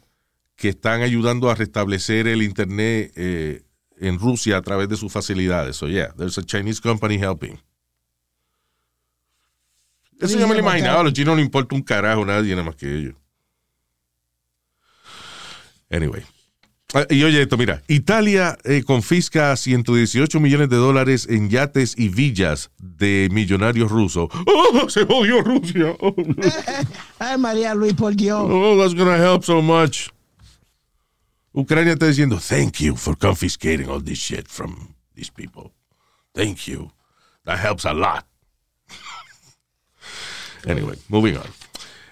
que 0.57 0.71
están 0.71 1.03
ayudando 1.03 1.51
a 1.51 1.55
restablecer 1.55 2.27
el 2.27 2.43
internet 2.43 3.13
eh, 3.17 3.63
en 3.99 4.19
Rusia 4.19 4.57
a 4.57 4.63
través 4.63 4.89
de 4.89 4.97
sus 4.97 5.13
facilidades. 5.13 5.77
So 5.77 5.89
yeah, 5.89 6.13
there's 6.17 6.39
a 6.39 6.43
Chinese 6.45 6.81
company 6.81 7.19
helping. 7.19 7.61
Eso 10.21 10.39
yo 10.39 10.47
me 10.49 10.55
lo 10.55 10.61
imaginaba, 10.61 11.01
a 11.01 11.03
los 11.05 11.13
chinos 11.13 11.33
no 11.33 11.37
les 11.37 11.45
importa 11.45 11.75
un 11.75 11.83
carajo 11.83 12.23
a 12.23 12.27
nadie 12.27 12.53
nada 12.53 12.65
más 12.65 12.77
que 12.77 12.97
ellos. 12.97 13.15
Anyway. 15.91 16.25
Ah, 16.95 17.07
Y 17.11 17.25
oye 17.25 17.43
esto, 17.43 17.57
mira, 17.57 17.83
Italia 17.89 18.57
eh, 18.63 18.85
confisca 18.85 19.57
118 19.57 20.39
millones 20.39 20.69
de 20.69 20.77
dólares 20.77 21.27
en 21.29 21.51
yates 21.51 21.95
y 21.99 22.09
villas 22.09 22.71
de 22.79 23.29
millonarios 23.33 23.91
rusos. 23.91 24.29
¡Oh, 24.47 24.89
se 24.89 25.05
jodió 25.05 25.43
Rusia! 25.43 25.97
Oh, 25.99 26.15
no. 26.17 26.37
Ay, 27.19 27.37
María 27.37 27.75
Luis, 27.75 27.95
por 27.95 28.15
Dios. 28.15 28.47
Oh, 28.49 28.79
that's 28.79 28.95
gonna 28.95 29.17
help 29.19 29.45
so 29.45 29.61
much. 29.61 30.11
Ucrania 31.53 31.93
está 31.95 32.07
diciendo, 32.07 32.39
thank 32.39 32.79
you 32.81 32.97
for 32.97 33.17
confiscating 33.17 33.89
all 33.89 34.01
this 34.03 34.19
shit 34.19 34.47
from 34.49 34.95
these 35.15 35.31
people. 35.31 35.73
Thank 36.33 36.67
you. 36.69 36.91
That 37.45 37.59
helps 37.59 37.85
a 37.85 37.93
lot. 37.93 38.25
Anyway, 40.67 40.99
moving 41.09 41.35
on. 41.37 41.45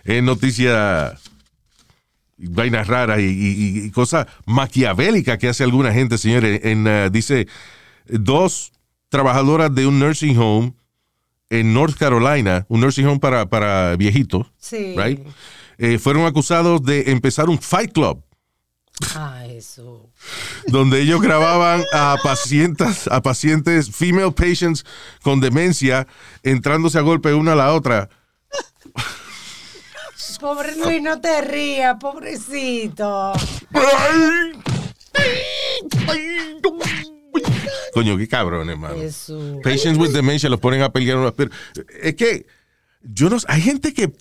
En 0.04 0.24
noticia 0.24 1.18
vainas 2.38 2.86
raras 2.88 3.20
y, 3.20 3.24
y- 3.24 3.84
y 3.86 3.90
cosas 3.90 4.26
maquiavélicas 4.46 5.38
que 5.38 5.48
hace 5.48 5.62
alguna 5.64 5.92
gente, 5.92 6.18
señores. 6.18 6.60
En, 6.64 6.86
eh, 6.86 7.08
dice, 7.12 7.46
dos 8.06 8.72
trabajadoras 9.08 9.72
de 9.74 9.86
un 9.86 9.98
nursing 10.00 10.36
home 10.38 10.74
en 11.50 11.72
North 11.74 11.96
Carolina, 11.96 12.64
un 12.68 12.80
nursing 12.80 13.06
home 13.06 13.20
para, 13.20 13.46
para 13.48 13.94
viejitos, 13.96 14.46
Sí. 14.58 14.94
right? 14.96 15.20
Eh, 15.78 15.98
fueron 15.98 16.24
acusados 16.26 16.82
de 16.82 17.10
empezar 17.12 17.48
un 17.48 17.58
fight 17.60 17.92
club 17.92 18.22
Ah, 19.14 19.44
eso. 19.46 20.10
donde 20.66 21.00
ellos 21.00 21.20
grababan 21.20 21.82
a 21.92 22.16
pacientes, 22.22 23.06
a 23.08 23.20
pacientes, 23.22 23.90
female 23.94 24.32
patients 24.32 24.84
con 25.22 25.40
demencia, 25.40 26.06
entrándose 26.42 26.98
a 26.98 27.02
golpe 27.02 27.34
una 27.34 27.52
a 27.52 27.56
la 27.56 27.72
otra. 27.72 28.08
Pobre 30.40 30.76
Luis, 30.76 31.00
no 31.02 31.20
te 31.20 31.40
rías, 31.42 31.96
pobrecito. 32.00 33.32
Coño, 37.92 38.16
qué 38.16 38.26
cabrón, 38.28 38.70
hermano. 38.70 38.94
Eso. 38.94 39.60
Patients 39.62 39.98
with 39.98 40.10
dementia 40.12 40.48
los 40.48 40.60
ponen 40.60 40.82
a 40.82 40.90
pelear. 40.92 41.18
unos- 41.18 41.34
es 42.02 42.14
que 42.14 42.46
yo 43.02 43.28
no 43.30 43.36
hay 43.48 43.60
gente 43.60 43.92
que 43.92 44.12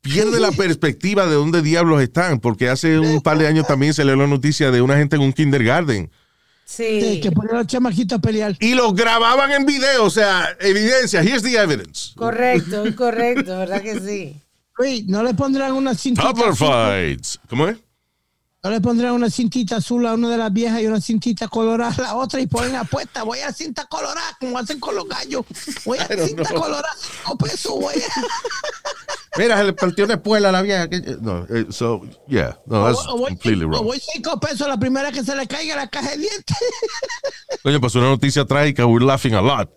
pierde 0.00 0.38
la 0.40 0.52
perspectiva 0.52 1.26
de 1.26 1.34
dónde 1.34 1.62
diablos 1.62 2.02
están, 2.02 2.40
porque 2.40 2.68
hace 2.68 2.98
un 2.98 3.20
par 3.20 3.38
de 3.38 3.46
años 3.46 3.66
también 3.66 3.94
se 3.94 4.04
le 4.04 4.12
dio 4.12 4.22
la 4.22 4.28
noticia 4.28 4.70
de 4.70 4.82
una 4.82 4.96
gente 4.96 5.16
en 5.16 5.22
un 5.22 5.32
kindergarten 5.32 6.10
Sí. 6.68 7.00
Sí, 7.00 7.20
que 7.22 7.32
poner 7.32 7.54
a 7.54 7.58
los 7.58 7.66
chamaquitos 7.66 8.18
a 8.18 8.20
pelear. 8.20 8.54
y 8.60 8.74
los 8.74 8.94
grababan 8.94 9.50
en 9.52 9.64
video, 9.64 10.04
o 10.04 10.10
sea, 10.10 10.54
evidencia, 10.60 11.22
here's 11.22 11.42
the 11.42 11.56
evidence. 11.56 12.12
Correcto, 12.14 12.84
correcto, 12.94 13.56
¿verdad 13.56 13.80
que 13.80 13.98
sí? 14.00 14.36
Uy, 14.78 15.04
no 15.08 15.22
le 15.22 15.32
pondrán 15.32 15.72
una 15.72 15.94
cintita 15.94 16.28
Topper 16.28 16.50
azul. 16.50 16.68
fights. 16.68 17.40
¿Cómo 17.48 17.68
es? 17.68 17.78
No 18.62 18.70
le 18.70 18.80
pondrán 18.82 19.12
una 19.12 19.30
cintita 19.30 19.76
azul 19.76 20.04
a 20.06 20.12
una 20.12 20.28
de 20.28 20.36
las 20.36 20.52
viejas 20.52 20.82
y 20.82 20.86
una 20.86 21.00
cintita 21.00 21.48
colorada 21.48 21.94
a 21.96 22.02
la 22.02 22.14
otra 22.16 22.38
y 22.38 22.46
ponen 22.46 22.76
apuesta. 22.76 23.22
Voy 23.22 23.38
a 23.38 23.50
cinta 23.52 23.86
colorada 23.86 24.36
como 24.38 24.58
hacen 24.58 24.78
con 24.78 24.94
los 24.94 25.08
gallos. 25.08 25.46
Voy 25.86 25.96
a 25.98 26.06
cinta 26.06 26.52
colorada, 26.52 26.94
cinco 27.00 27.38
pesos. 27.38 27.72
Voy 27.72 27.94
a... 27.94 27.98
Mira, 29.38 29.56
se 29.56 29.64
le 29.64 29.72
partió 29.72 30.04
una 30.04 30.14
espuela 30.14 30.48
a 30.48 30.52
la 30.52 30.62
vieja. 30.62 30.88
No, 31.20 31.46
eh, 31.48 31.66
so, 31.70 32.02
yeah, 32.26 32.58
no, 32.66 32.84
that's 32.84 33.06
O- 33.06 33.14
o 33.14 33.18
voy, 33.18 33.28
completely 33.30 33.64
o 33.64 33.68
wrong. 33.68 33.84
voy 33.84 34.00
cinco 34.00 34.38
pesos 34.40 34.66
la 34.68 34.76
primera 34.78 35.10
que 35.12 35.22
se 35.24 35.34
le 35.36 35.46
caiga 35.46 35.76
la 35.76 35.86
caja 35.88 36.10
de 36.10 36.18
dientes. 36.18 36.56
Coño, 37.62 37.80
pasó 37.80 38.00
una 38.00 38.08
noticia 38.08 38.44
trágica. 38.44 38.84
We're 38.86 39.04
laughing 39.06 39.34
a 39.34 39.40
lot. 39.40 39.70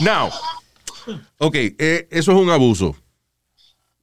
Now, 0.00 0.30
ok, 1.38 1.54
eh, 1.54 2.08
eso 2.10 2.32
es 2.32 2.38
un 2.38 2.50
abuso. 2.50 2.96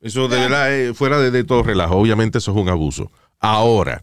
Eso 0.01 0.27
de 0.27 0.37
verdad, 0.39 0.73
eh, 0.73 0.93
fuera 0.93 1.19
de, 1.19 1.31
de 1.31 1.43
todo 1.43 1.63
relajo. 1.63 1.95
Obviamente, 1.97 2.37
eso 2.37 2.51
es 2.51 2.57
un 2.57 2.69
abuso. 2.69 3.11
Ahora, 3.39 4.01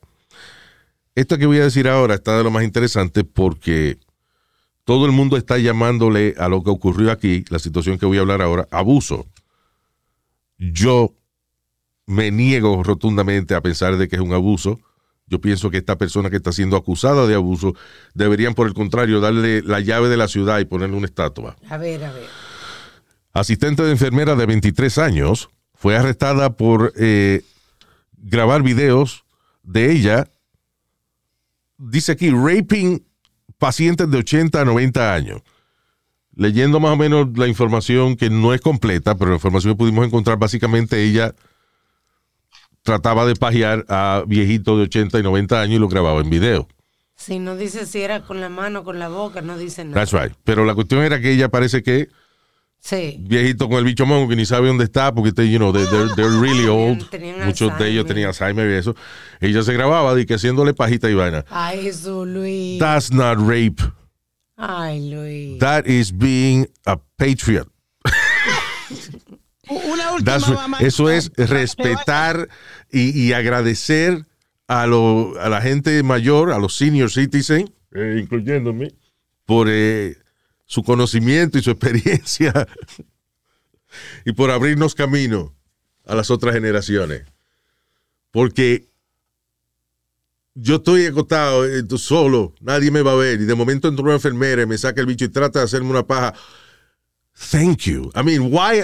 esto 1.14 1.38
que 1.38 1.46
voy 1.46 1.58
a 1.58 1.64
decir 1.64 1.88
ahora 1.88 2.14
está 2.16 2.36
de 2.36 2.44
lo 2.44 2.50
más 2.50 2.64
interesante 2.64 3.24
porque 3.24 3.98
todo 4.86 5.04
el 5.04 5.10
mundo 5.10 5.36
está 5.36 5.58
llamándole 5.58 6.36
a 6.38 6.48
lo 6.48 6.62
que 6.62 6.70
ocurrió 6.70 7.10
aquí, 7.10 7.44
la 7.50 7.58
situación 7.58 7.98
que 7.98 8.06
voy 8.06 8.18
a 8.18 8.20
hablar 8.20 8.40
ahora, 8.40 8.68
abuso. 8.70 9.26
Yo 10.58 11.12
me 12.06 12.30
niego 12.30 12.84
rotundamente 12.84 13.56
a 13.56 13.60
pensar 13.60 13.96
de 13.96 14.06
que 14.06 14.14
es 14.14 14.22
un 14.22 14.32
abuso. 14.32 14.78
Yo 15.26 15.40
pienso 15.40 15.70
que 15.70 15.78
esta 15.78 15.98
persona 15.98 16.30
que 16.30 16.36
está 16.36 16.52
siendo 16.52 16.76
acusada 16.76 17.26
de 17.26 17.34
abuso 17.34 17.74
deberían, 18.14 18.54
por 18.54 18.68
el 18.68 18.74
contrario, 18.74 19.18
darle 19.18 19.60
la 19.62 19.80
llave 19.80 20.08
de 20.08 20.16
la 20.16 20.28
ciudad 20.28 20.60
y 20.60 20.66
ponerle 20.66 20.96
una 20.96 21.06
estatua. 21.06 21.56
A 21.68 21.78
ver, 21.78 22.04
a 22.04 22.12
ver. 22.12 22.28
Asistente 23.32 23.82
de 23.82 23.90
enfermera 23.90 24.36
de 24.36 24.46
23 24.46 24.98
años 24.98 25.50
fue 25.74 25.96
arrestada 25.96 26.56
por 26.56 26.92
eh, 26.96 27.42
grabar 28.18 28.62
videos 28.62 29.24
de 29.64 29.90
ella. 29.90 30.28
Dice 31.76 32.12
aquí, 32.12 32.30
raping 32.30 33.04
pacientes 33.58 34.10
de 34.10 34.18
80 34.18 34.60
a 34.60 34.64
90 34.64 35.14
años. 35.14 35.42
Leyendo 36.34 36.80
más 36.80 36.92
o 36.92 36.96
menos 36.96 37.28
la 37.36 37.46
información 37.46 38.16
que 38.16 38.28
no 38.28 38.52
es 38.52 38.60
completa, 38.60 39.14
pero 39.14 39.30
la 39.30 39.36
información 39.36 39.74
que 39.74 39.78
pudimos 39.78 40.06
encontrar, 40.06 40.38
básicamente 40.38 41.02
ella 41.02 41.34
trataba 42.82 43.26
de 43.26 43.34
pajear 43.34 43.84
a 43.88 44.22
viejitos 44.26 44.76
de 44.78 44.84
80 44.84 45.18
y 45.18 45.22
90 45.22 45.60
años 45.60 45.76
y 45.76 45.78
lo 45.78 45.88
grababa 45.88 46.20
en 46.20 46.30
video. 46.30 46.68
Si 47.16 47.38
no 47.38 47.56
dice 47.56 47.86
si 47.86 48.02
era 48.02 48.22
con 48.22 48.40
la 48.40 48.50
mano, 48.50 48.84
con 48.84 48.98
la 48.98 49.08
boca, 49.08 49.40
no 49.40 49.56
dice 49.56 49.84
nada. 49.84 50.04
That's 50.04 50.12
right. 50.12 50.36
Pero 50.44 50.64
la 50.64 50.74
cuestión 50.74 51.02
era 51.02 51.20
que 51.20 51.32
ella 51.32 51.48
parece 51.48 51.82
que 51.82 52.08
Sí. 52.78 53.16
viejito 53.20 53.68
con 53.68 53.78
el 53.78 53.84
bicho 53.84 54.06
mongo 54.06 54.28
que 54.28 54.36
ni 54.36 54.46
sabe 54.46 54.68
dónde 54.68 54.84
está 54.84 55.12
porque 55.12 55.32
they, 55.32 55.50
you 55.50 55.58
know, 55.58 55.72
they- 55.72 55.86
they're, 55.90 56.08
they're 56.14 56.38
really 56.40 56.66
old. 56.66 57.08
tenían 57.10 57.44
Muchos 57.44 57.76
de 57.78 57.88
ellos 57.90 58.06
tenían 58.06 58.28
Alzheimer 58.28 58.70
y 58.70 58.74
eso. 58.74 58.94
Ella 59.40 59.62
se 59.62 59.72
grababa 59.72 60.14
de 60.14 60.24
que 60.24 60.34
haciéndole 60.34 60.72
pajita 60.72 61.10
y 61.10 61.14
vaina. 61.14 61.44
Ay, 61.50 61.88
eso, 61.88 62.24
Luis. 62.24 62.78
That's 62.78 63.10
not 63.12 63.38
rape. 63.40 63.82
Ay, 64.56 65.10
Luis. 65.10 65.58
That 65.58 65.86
is 65.86 66.16
being 66.16 66.68
a 66.86 66.96
patriot. 67.16 67.66
Una 69.68 70.12
última 70.12 70.38
That's- 70.38 70.54
mamá. 70.54 70.78
eso 70.80 71.10
es 71.10 71.32
respetar 71.36 72.48
y, 72.92 73.20
y 73.20 73.32
agradecer 73.32 74.24
a, 74.68 74.86
lo- 74.86 75.34
a 75.40 75.48
la 75.48 75.60
gente 75.60 76.02
mayor, 76.04 76.52
a 76.52 76.58
los 76.58 76.76
senior 76.76 77.10
citizens, 77.10 77.70
Eh, 77.92 78.18
incluyéndome. 78.20 78.92
por 79.44 79.66
eh, 79.68 80.16
su 80.66 80.82
conocimiento 80.82 81.58
y 81.58 81.62
su 81.62 81.70
experiencia 81.70 82.52
y 84.24 84.32
por 84.32 84.50
abrirnos 84.50 84.94
camino 84.94 85.54
a 86.04 86.14
las 86.14 86.30
otras 86.30 86.54
generaciones. 86.54 87.22
Porque 88.30 88.88
yo 90.54 90.76
estoy 90.76 91.06
acostado 91.06 91.64
eh, 91.66 91.84
solo, 91.96 92.54
nadie 92.60 92.90
me 92.90 93.02
va 93.02 93.12
a 93.12 93.16
ver 93.16 93.40
y 93.40 93.44
de 93.44 93.54
momento 93.54 93.88
entra 93.88 94.04
una 94.04 94.14
enfermera 94.14 94.62
y 94.62 94.66
me 94.66 94.78
saca 94.78 95.00
el 95.00 95.06
bicho 95.06 95.24
y 95.24 95.28
trata 95.28 95.60
de 95.60 95.64
hacerme 95.66 95.90
una 95.90 96.06
paja. 96.06 96.34
Thank 97.50 97.82
you. 97.82 98.10
I 98.14 98.22
mean, 98.22 98.52
why? 98.52 98.82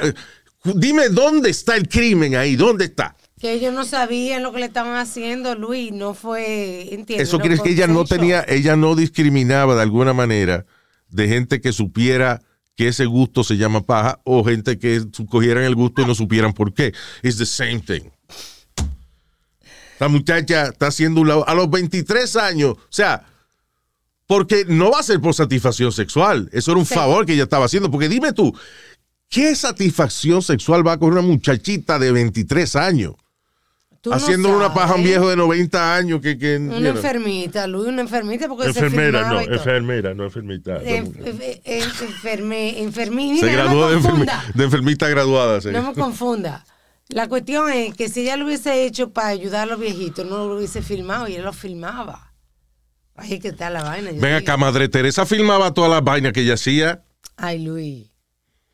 Dime 0.75 1.09
dónde 1.09 1.51
está 1.51 1.77
el 1.77 1.89
crimen 1.89 2.37
ahí, 2.37 2.55
¿dónde 2.55 2.85
está? 2.85 3.17
Que 3.41 3.55
ellos 3.55 3.75
no 3.75 3.85
sabían 3.85 4.43
lo 4.43 4.53
que 4.53 4.61
le 4.61 4.67
estaban 4.67 4.95
haciendo, 4.95 5.57
Luis. 5.57 5.91
No 5.91 6.15
fue, 6.15 6.95
entiendo. 6.95 7.23
Eso 7.23 7.41
quiere 7.41 7.57
decir 7.57 7.65
que 7.65 7.73
ella 7.73 7.89
no 7.89 8.05
tenía, 8.05 8.45
ella 8.47 8.77
no 8.77 8.95
discriminaba 8.95 9.75
de 9.75 9.83
alguna 9.83 10.13
manera 10.13 10.65
de 11.13 11.29
gente 11.29 11.61
que 11.61 11.73
supiera 11.73 12.43
que 12.75 12.89
ese 12.89 13.05
gusto 13.07 13.45
se 13.45 13.57
llama 13.57 13.85
paja 13.85 14.21
o 14.25 14.43
gente 14.45 14.79
que 14.79 15.03
cogieran 15.29 15.65
el 15.65 15.75
gusto 15.75 16.03
y 16.03 16.07
no 16.07 16.15
supieran 16.15 16.53
por 16.53 16.73
qué. 16.73 16.93
It's 17.23 17.37
the 17.39 17.47
same 17.47 17.81
thing. 17.81 18.09
La 20.01 20.09
muchacha 20.09 20.67
está 20.69 20.89
haciendo 20.89 21.21
un 21.21 21.29
lado 21.29 21.49
a 21.49 21.55
los 21.55 21.71
23 21.71 22.35
años, 22.37 22.73
o 22.73 22.79
sea, 22.91 23.25
porque 24.27 24.65
no 24.67 24.91
va 24.91 25.01
a 25.01 25.03
ser 25.03 25.21
por 25.21 25.35
satisfacción 25.35 25.93
sexual. 25.93 26.49
Eso 26.53 26.73
era 26.73 26.81
un 26.81 26.87
Sí. 26.87 26.95
favor 26.95 27.25
que 27.27 27.35
ella 27.35 27.45
estaba 27.45 27.67
haciendo. 27.67 27.91
Porque 27.91 28.09
dime 28.09 28.33
tú, 28.33 28.57
¿qué 29.29 29.55
satisfacción 29.55 30.43
sexual 30.43 30.87
va 30.87 30.93
a 30.93 30.99
coger 30.99 31.13
una 31.13 31.23
muchachita 31.23 31.99
de 31.99 32.11
23 32.11 32.75
años? 32.77 33.15
Haciendo 34.11 34.49
una 34.57 34.75
paja 34.75 34.95
a 34.95 34.97
un 34.97 35.05
viejo 35.05 35.29
de 35.29 35.37
90 35.37 35.95
años 35.97 36.21
que... 36.21 36.37
que 36.37 36.55
you 36.55 36.63
Una 36.65 36.79
know. 36.79 36.97
enfermita, 36.97 37.67
Luis, 37.67 37.87
una 37.89 38.01
enfermita 38.03 38.49
porque 38.49 38.67
Enfermera, 38.67 39.23
se 39.23 39.29
no, 39.29 39.41
enfermera, 39.41 40.15
no 40.15 40.25
enfermita. 40.25 40.83
Enf- 40.83 41.15
enf- 41.15 41.63
enf- 41.65 42.09
enferme- 42.09 42.79
enfermi- 42.79 43.39
Se 43.39 43.47
Mira, 43.47 43.65
no 43.65 43.71
graduó 43.79 43.87
me 43.87 43.93
de, 43.93 43.99
enfermi- 43.99 44.03
confunda. 44.11 44.45
de 44.55 44.65
enfermita 44.65 45.09
graduada. 45.09 45.61
sí. 45.61 45.69
No 45.71 45.83
me 45.83 45.95
confunda. 45.95 46.65
La 47.09 47.29
cuestión 47.29 47.71
es 47.71 47.95
que 47.95 48.09
si 48.09 48.23
ella 48.23 48.37
lo 48.37 48.47
hubiese 48.47 48.85
hecho 48.87 49.11
para 49.13 49.29
ayudar 49.29 49.63
a 49.63 49.67
los 49.67 49.79
viejitos, 49.81 50.27
no 50.27 50.49
lo 50.49 50.57
hubiese 50.57 50.83
filmado 50.83 51.29
y 51.29 51.35
él 51.37 51.43
lo 51.45 51.53
filmaba. 51.53 52.33
Ahí 53.15 53.39
que 53.39 53.49
está 53.49 53.69
la 53.71 53.83
vaina. 53.83 54.11
yo 54.11 54.21
Ven 54.21 54.31
digo. 54.31 54.39
acá, 54.39 54.57
Madre 54.57 54.89
Teresa 54.89 55.27
filmaba 55.27 55.75
todas 55.75 55.91
las 55.91 56.03
vainas 56.03 56.33
que 56.33 56.41
ella 56.41 56.55
hacía. 56.55 57.03
Ay, 57.37 57.63
Luis. 57.63 58.09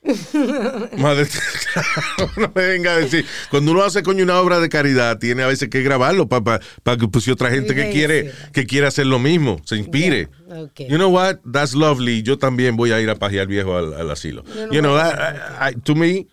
Madre 0.02 1.26
Teresa, 1.26 1.82
no 2.37 2.52
me 2.54 2.66
venga 2.66 2.92
a 2.94 2.96
decir. 2.98 3.26
Cuando 3.50 3.72
uno 3.72 3.82
hace 3.82 4.02
coño 4.02 4.22
una 4.24 4.40
obra 4.40 4.61
de 4.61 4.68
caridad, 4.68 5.18
tiene 5.18 5.42
a 5.42 5.46
veces 5.46 5.68
que 5.68 5.82
grabarlo 5.82 6.28
para 6.28 6.61
que 6.98 7.08
pues, 7.08 7.28
otra 7.28 7.50
gente 7.50 7.74
que 7.74 7.90
quiere, 7.90 8.32
que 8.52 8.64
quiere 8.66 8.87
hacer 8.87 9.06
lo 9.06 9.18
mismo, 9.18 9.61
se 9.64 9.76
inspire. 9.76 10.28
Yeah. 10.48 10.88
You 10.88 10.96
know 10.96 11.11
what? 11.11 11.38
That's 11.50 11.74
lovely. 11.74 12.22
Yo 12.22 12.38
también 12.38 12.76
voy 12.76 12.92
a 12.92 13.00
ir 13.00 13.11
a 13.11 13.16
pajear 13.16 13.46
viejo 13.46 13.76
al, 13.76 13.92
al 13.94 14.11
asilo. 14.11 14.44
No 14.54 14.72
you 14.72 14.80
know, 14.80 14.96
that- 14.96 15.16
I- 15.61 15.74
I- 15.76 15.80
to 15.82 15.94
me, 15.94 16.26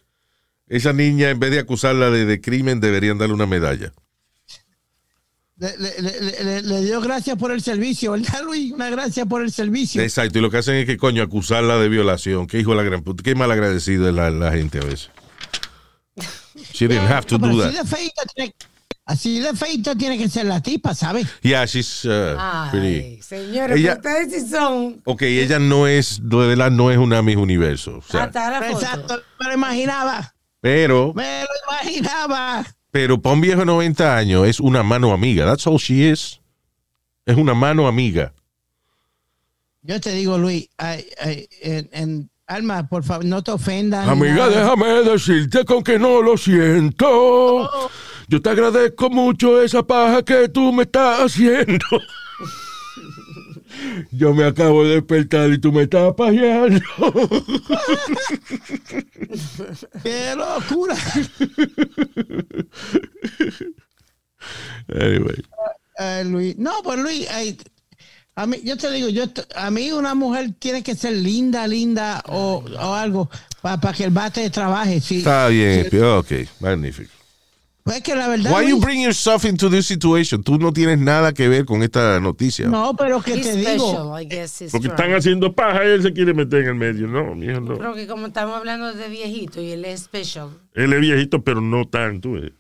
esa 0.67 0.93
niña, 0.93 1.29
en 1.29 1.39
vez 1.39 1.51
de 1.51 1.59
acusarla 1.59 2.09
de, 2.11 2.25
de 2.25 2.41
crimen, 2.41 2.79
deberían 2.79 3.17
darle 3.17 3.33
una 3.33 3.45
medalla. 3.45 3.91
Le, 5.57 5.77
le- 5.77 6.01
le- 6.01 6.43
le- 6.43 6.61
le 6.63 6.81
dio 6.83 6.99
gracias 6.99 7.37
por 7.37 7.51
el 7.51 7.61
servicio, 7.61 8.11
¿verdad, 8.11 8.41
Luis? 8.43 8.73
Una 8.73 8.89
gracia 8.89 9.25
por 9.25 9.41
el 9.41 9.51
servicio. 9.53 10.01
Exacto, 10.01 10.39
y 10.39 10.41
lo 10.41 10.51
que 10.51 10.57
hacen 10.57 10.75
es 10.75 10.85
que, 10.85 10.97
coño, 10.97 11.23
acusarla 11.23 11.77
de 11.77 11.87
violación. 11.87 12.45
Qué 12.45 12.59
hijo 12.59 12.71
de 12.71 12.77
la 12.77 12.83
gran 12.83 13.03
puta. 13.03 13.23
Qué 13.23 13.35
malagradecido 13.35 14.09
es 14.09 14.13
la, 14.15 14.29
la 14.31 14.51
gente 14.51 14.79
a 14.79 14.83
veces. 14.85 15.11
She 16.73 16.87
didn't 16.87 17.09
have 17.09 17.25
to 17.27 17.37
do 17.37 17.47
así 17.47 17.59
that. 17.75 17.83
de 17.83 17.87
feita 17.89 18.21
tiene- 18.33 18.55
Así 19.07 19.39
de 19.39 19.53
feita 19.53 19.93
tiene 19.95 20.17
que 20.17 20.27
ser 20.27 20.47
la 20.47 20.61
tipa, 20.63 20.95
¿sabes? 20.95 21.27
Yeah, 21.43 21.63
she's 21.65 22.03
uh, 22.05 22.35
pretty. 22.71 22.87
Ay, 22.87 23.21
señores, 23.21 23.77
Ella- 23.77 23.93
ustedes 23.93 24.33
sí 24.33 24.49
son. 24.49 24.99
Ok, 25.05 25.21
ella 25.21 25.59
no 25.59 25.85
es, 25.87 26.19
de 26.23 26.35
verdad, 26.37 26.71
no 26.71 26.89
es 26.89 26.97
una 26.97 27.21
Miss 27.21 27.35
Universo. 27.37 27.97
O 27.99 28.01
sea, 28.01 28.31
la. 28.33 28.71
Exacto, 28.71 29.21
me 29.39 29.47
lo 29.49 29.53
imaginaba. 29.53 30.33
pero, 30.59 31.13
Me 31.13 31.41
lo 31.43 31.47
imaginaba. 31.71 32.65
Pero 32.95 33.19
para 33.21 33.33
un 33.35 33.41
viejo 33.41 33.59
de 33.59 33.65
90 33.65 34.15
años 34.15 34.47
es 34.47 34.61
una 34.61 34.81
mano 34.81 35.11
amiga. 35.11 35.45
That's 35.45 35.67
all 35.67 35.75
she 35.77 36.09
is. 36.09 36.39
Es 37.25 37.35
una 37.35 37.53
mano 37.53 37.89
amiga. 37.89 38.31
Yo 39.81 39.99
te 39.99 40.11
digo, 40.11 40.37
Luis, 40.37 40.69
ay, 40.77 41.05
ay, 41.19 41.45
en, 41.61 41.89
en- 41.91 42.29
Alma, 42.47 42.87
por 42.87 43.03
favor, 43.03 43.25
no 43.25 43.43
te 43.43 43.51
ofendas. 43.51 44.07
Amiga, 44.07 44.47
déjame 44.47 44.87
decirte 45.03 45.65
con 45.65 45.83
que 45.83 45.99
no 45.99 46.21
lo 46.21 46.37
siento. 46.37 47.69
Yo 48.29 48.41
te 48.41 48.49
agradezco 48.51 49.09
mucho 49.09 49.61
esa 49.61 49.83
paja 49.83 50.23
que 50.23 50.47
tú 50.47 50.71
me 50.71 50.83
estás 50.83 51.19
haciendo. 51.19 51.83
Yo 54.11 54.33
me 54.33 54.45
acabo 54.45 54.83
de 54.83 54.95
despertar 54.95 55.51
y 55.51 55.59
tú 55.59 55.71
me 55.71 55.83
estás 55.83 56.13
pajeando. 56.15 56.81
¡Qué 60.03 60.35
locura! 60.35 60.95
Anyway. 64.89 65.43
Ay, 65.97 66.25
Luis. 66.25 66.57
No, 66.57 66.71
pues 66.83 66.99
Luis, 66.99 67.27
a 68.35 68.45
mí, 68.45 68.57
yo 68.63 68.77
te 68.77 68.91
digo, 68.91 69.09
yo 69.09 69.23
a 69.55 69.71
mí 69.71 69.91
una 69.91 70.13
mujer 70.13 70.53
tiene 70.59 70.83
que 70.83 70.93
ser 70.93 71.13
linda, 71.13 71.65
linda 71.67 72.21
o, 72.27 72.63
o 72.65 72.93
algo 72.93 73.29
para 73.61 73.93
que 73.93 74.03
el 74.03 74.11
bate 74.11 74.49
trabaje. 74.49 74.99
Sí. 74.99 75.19
Está 75.19 75.47
bien. 75.47 75.87
Ok, 76.03 76.31
magnífico. 76.59 77.14
Pues 77.85 77.97
es 77.97 78.03
que 78.03 78.15
la 78.15 78.27
verdad. 78.27 78.51
Why 78.51 78.63
you 78.63 78.77
Luis, 78.77 78.83
bring 78.83 79.01
yourself 79.01 79.45
into 79.45 79.69
this 79.69 79.85
situation? 79.85 80.41
Tú 80.43 80.57
no 80.57 80.73
tienes 80.73 80.97
nada 80.97 81.33
que 81.33 81.47
ver 81.47 81.65
con 81.65 81.83
esta 81.83 82.19
noticia. 82.19 82.67
no, 82.67 82.95
pero 82.95 83.21
que 83.21 83.37
te 83.37 83.55
digo. 83.55 83.91
special, 83.91 84.19
I 84.19 84.25
guess 84.25 84.59
he's 84.59 84.71
Porque 84.71 84.87
están 84.87 85.13
haciendo 85.13 85.53
paja 85.53 85.85
y 85.85 85.89
él 85.89 86.01
se 86.01 86.11
quiere 86.11 86.33
meter 86.33 86.63
en 86.63 86.69
el 86.69 86.75
medio. 86.75 87.05
No, 87.05 87.35
mijo, 87.35 87.61
no. 87.61 87.77
Creo 87.77 87.93
que 87.93 88.07
como 88.07 88.25
estamos 88.25 88.55
hablando 88.55 88.91
de 88.91 89.07
viejito 89.07 89.61
y 89.61 89.69
él 89.69 89.85
es 89.85 89.99
special. 90.01 90.49
Él 90.73 90.93
es 90.93 90.99
viejito, 90.99 91.43
pero 91.43 91.61
no 91.61 91.87
tanto. 91.87 92.35
eh. 92.37 92.51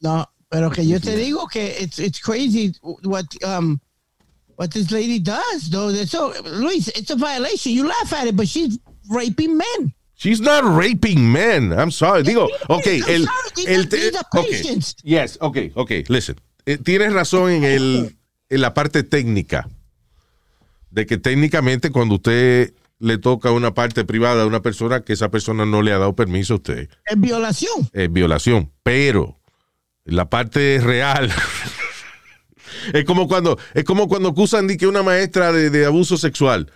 No, 0.00 0.26
pero 0.48 0.70
que 0.70 0.86
yo 0.86 0.98
te 1.02 1.16
digo 1.16 1.46
que 1.46 1.76
it's, 1.82 1.98
it's 1.98 2.18
crazy 2.18 2.72
what 3.02 3.26
um 3.44 3.78
what 4.56 4.70
this 4.70 4.90
lady 4.90 5.18
does, 5.18 5.68
though. 5.70 5.92
So, 6.06 6.32
Luis, 6.46 6.88
it's 6.96 7.10
a 7.10 7.16
violation. 7.16 7.72
You 7.74 7.86
laugh 7.86 8.10
at 8.14 8.26
it, 8.26 8.36
but 8.36 8.48
she's 8.48 8.78
raping 9.10 9.58
men. 9.58 9.92
She's 10.16 10.40
not 10.40 10.62
raping 10.64 11.30
men. 11.32 11.72
I'm 11.72 11.90
sorry. 11.90 12.22
Digo, 12.22 12.48
ok, 12.68 12.86
el, 13.08 13.26
el 13.66 13.88
okay. 14.32 14.80
Yes, 15.02 15.38
ok, 15.40 15.58
ok. 15.74 15.90
Listen, 16.08 16.36
Eh, 16.66 16.78
tienes 16.78 17.12
razón 17.12 17.50
en 17.50 17.64
el 17.64 18.16
en 18.48 18.60
la 18.60 18.72
parte 18.74 19.02
técnica 19.02 19.68
de 20.90 21.04
que 21.06 21.18
técnicamente 21.18 21.90
cuando 21.90 22.14
usted 22.14 22.72
le 23.00 23.18
toca 23.18 23.50
una 23.50 23.74
parte 23.74 24.04
privada 24.04 24.44
a 24.44 24.46
una 24.46 24.62
persona 24.62 25.00
que 25.02 25.12
esa 25.12 25.30
persona 25.30 25.66
no 25.66 25.82
le 25.82 25.92
ha 25.92 25.98
dado 25.98 26.14
permiso 26.14 26.54
a 26.54 26.56
usted 26.56 26.88
Es 27.04 27.20
violación. 27.20 27.90
es 27.92 28.10
violación, 28.12 28.70
pero 28.82 29.38
la 30.04 30.30
parte 30.30 30.80
real 30.82 31.30
es 32.92 33.04
como 33.04 33.26
cuando 33.28 33.58
es 33.74 33.84
como 33.84 34.08
cuando 34.08 34.28
acusan 34.30 34.66
de 34.66 34.76
que 34.76 34.86
una 34.86 35.02
maestra 35.02 35.52
de, 35.52 35.70
de 35.70 35.84
abuso 35.86 36.16
sexual. 36.16 36.70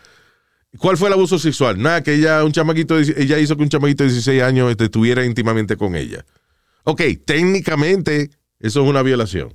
¿Cuál 0.76 0.98
fue 0.98 1.09
el 1.09 1.14
abuso 1.14 1.38
sexual? 1.38 1.81
Nada, 1.81 2.02
que 2.02 2.14
ella 2.14 2.44
un 2.44 2.52
chamaquito 2.52 2.98
ella 2.98 3.38
hizo 3.38 3.57
que 3.57 3.62
un 3.62 3.70
chamaquito 3.70 4.04
de 4.04 4.11
16 4.11 4.42
años 4.42 4.76
estuviera 4.78 5.24
íntimamente 5.24 5.76
con 5.76 5.96
ella. 5.96 6.24
Ok, 6.85 7.02
técnicamente 7.24 8.31
eso 8.61 8.83
es 8.83 8.88
una 8.88 9.02
violación. 9.02 9.54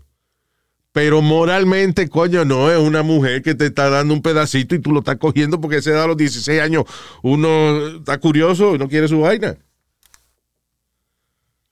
Pero 0.91 1.23
moralmente, 1.23 2.07
coño, 2.07 2.45
no 2.45 2.71
es 2.71 2.77
una 2.77 3.01
mujer 3.01 3.41
que 3.41 3.55
te 3.55 3.65
está 3.65 3.89
dando 3.89 4.13
un 4.13 4.21
pedacito 4.21 4.75
y 4.75 4.79
tú 4.79 4.91
lo 4.91 4.99
estás 4.99 5.17
cogiendo 5.17 5.59
porque 5.59 5.81
se 5.81 5.91
da 5.91 6.03
a 6.03 6.07
los 6.07 6.17
16 6.17 6.61
años. 6.61 6.83
Uno 7.23 7.97
está 7.97 8.19
curioso 8.19 8.75
y 8.75 8.77
no 8.77 8.87
quiere 8.87 9.07
su 9.07 9.19
vaina. 9.19 9.57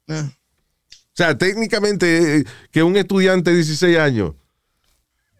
Eh. 0.08 0.24
O 0.24 1.14
sea, 1.14 1.38
técnicamente, 1.38 2.38
eh, 2.38 2.46
que 2.72 2.82
un 2.82 2.98
estudiante 2.98 3.52
de 3.52 3.58
16 3.58 3.98
años 4.00 4.34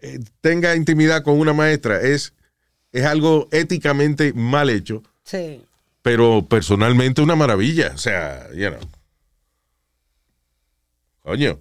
eh, 0.02 0.20
tenga 0.42 0.76
intimidad 0.76 1.24
con 1.24 1.40
una 1.40 1.54
maestra 1.54 2.02
es, 2.02 2.34
es 2.92 3.06
algo 3.06 3.48
éticamente 3.52 4.34
mal 4.34 4.70
hecho, 4.70 5.04
Sí. 5.24 5.62
pero 6.02 6.46
personalmente 6.48 7.22
una 7.22 7.36
maravilla. 7.36 7.92
O 7.94 7.98
sea, 7.98 8.48
you 8.54 8.70
know. 8.70 8.80
Coño. 11.24 11.60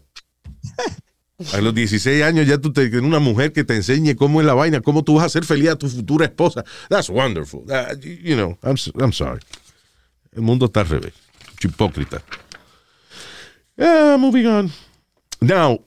A 1.55 1.61
los 1.63 1.75
16 1.75 2.23
años 2.23 2.47
ya 2.47 2.59
tú 2.59 2.71
tienes 2.71 3.01
una 3.01 3.19
mujer 3.19 3.53
que 3.55 3.65
te 3.65 3.75
enseñe 3.75 4.15
cómo 4.15 4.41
es 4.43 4.47
la 4.47 4.53
vaina, 4.53 4.83
cómo 4.83 5.05
tú 5.05 5.15
vas 5.15 5.23
a 5.23 5.27
hacer 5.27 5.45
feliz 5.47 5.71
a 5.71 5.77
tu 5.77 5.89
futura 5.89 6.27
esposa. 6.27 6.63
That's 6.91 7.09
wonderful. 7.09 7.65
That- 7.67 7.99
you 8.03 8.35
know, 8.37 8.59
I'm, 8.63 8.77
I'm 9.01 9.13
sorry. 9.13 9.41
El 10.33 10.43
mundo 10.43 10.67
está 10.67 10.81
al 10.81 10.89
revés. 10.89 11.15
Hipócrita. 11.63 12.23
Ah, 13.79 14.17
moving 14.19 14.45
on. 14.47 14.71
Now, 15.41 15.83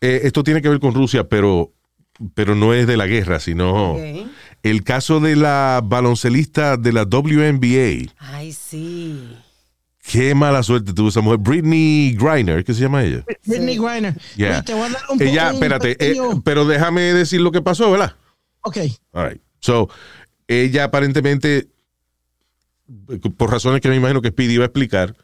eh, 0.00 0.20
esto 0.24 0.42
tiene 0.42 0.62
que 0.62 0.70
ver 0.70 0.80
con 0.80 0.94
Rusia, 0.94 1.28
pero, 1.28 1.70
pero 2.34 2.54
no 2.54 2.74
es 2.74 2.86
de 2.86 2.96
la 2.96 3.06
guerra, 3.06 3.40
sino 3.40 3.96
el 4.62 4.84
caso 4.84 5.20
de 5.20 5.36
la 5.36 5.80
baloncelista 5.84 6.76
de 6.76 6.92
la 6.92 7.02
WNBA. 7.04 8.12
Ay, 8.18 8.52
sí. 8.52 9.36
Qué 10.02 10.34
mala 10.34 10.62
suerte 10.62 10.94
tuvo 10.94 11.10
esa 11.10 11.20
mujer. 11.20 11.38
Britney 11.38 12.16
Griner, 12.18 12.64
¿qué 12.64 12.72
se 12.72 12.80
llama 12.80 13.04
ella? 13.04 13.24
Britney 13.44 13.76
Griner. 13.76 14.14
Yeah. 14.36 14.62
Te 14.62 14.72
voy 14.72 14.84
a 14.84 14.90
dar 14.90 15.02
un 15.10 15.22
Ella, 15.22 15.48
un 15.48 15.54
espérate, 15.54 15.96
eh, 16.00 16.16
pero 16.44 16.64
déjame 16.64 17.02
decir 17.12 17.40
lo 17.40 17.52
que 17.52 17.60
pasó, 17.60 17.90
¿verdad? 17.90 18.14
ok. 18.62 18.78
All 19.12 19.30
right. 19.30 19.42
So, 19.60 19.88
ella 20.46 20.84
aparentemente, 20.84 21.68
por 23.36 23.50
razones 23.50 23.80
que 23.80 23.88
me 23.88 23.96
imagino 23.96 24.22
que 24.22 24.28
Speedy 24.28 24.54
iba 24.54 24.64
a 24.64 24.66
explicar, 24.66 25.14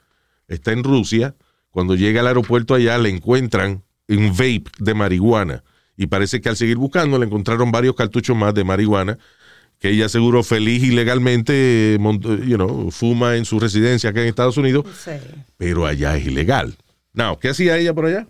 está 0.48 0.72
en 0.72 0.84
Rusia. 0.84 1.34
Cuando 1.70 1.94
llega 1.94 2.20
al 2.20 2.26
aeropuerto 2.26 2.74
allá, 2.74 2.98
le 2.98 3.08
encuentran 3.08 3.82
un 4.08 4.30
vape 4.32 4.64
de 4.78 4.94
marihuana. 4.94 5.64
Y 5.96 6.06
parece 6.06 6.40
que 6.40 6.48
al 6.48 6.56
seguir 6.56 6.76
buscando, 6.76 7.18
le 7.18 7.26
encontraron 7.26 7.70
varios 7.70 7.94
cartuchos 7.94 8.36
más 8.36 8.52
de 8.54 8.64
marihuana 8.64 9.18
que 9.78 9.90
ella 9.90 10.08
seguro 10.08 10.42
feliz 10.42 10.82
y 10.82 10.90
legalmente 10.90 11.98
mont- 12.00 12.44
you 12.46 12.56
know, 12.56 12.90
fuma 12.90 13.36
en 13.36 13.44
su 13.44 13.60
residencia 13.60 14.10
acá 14.10 14.22
en 14.22 14.28
Estados 14.28 14.56
Unidos, 14.56 14.86
Sí. 15.04 15.10
pero 15.56 15.84
allá 15.86 16.16
es 16.16 16.26
ilegal. 16.26 16.76
Now, 17.12 17.38
¿qué 17.38 17.50
hacía 17.50 17.76
ella 17.76 17.92
por 17.92 18.06
allá? 18.06 18.26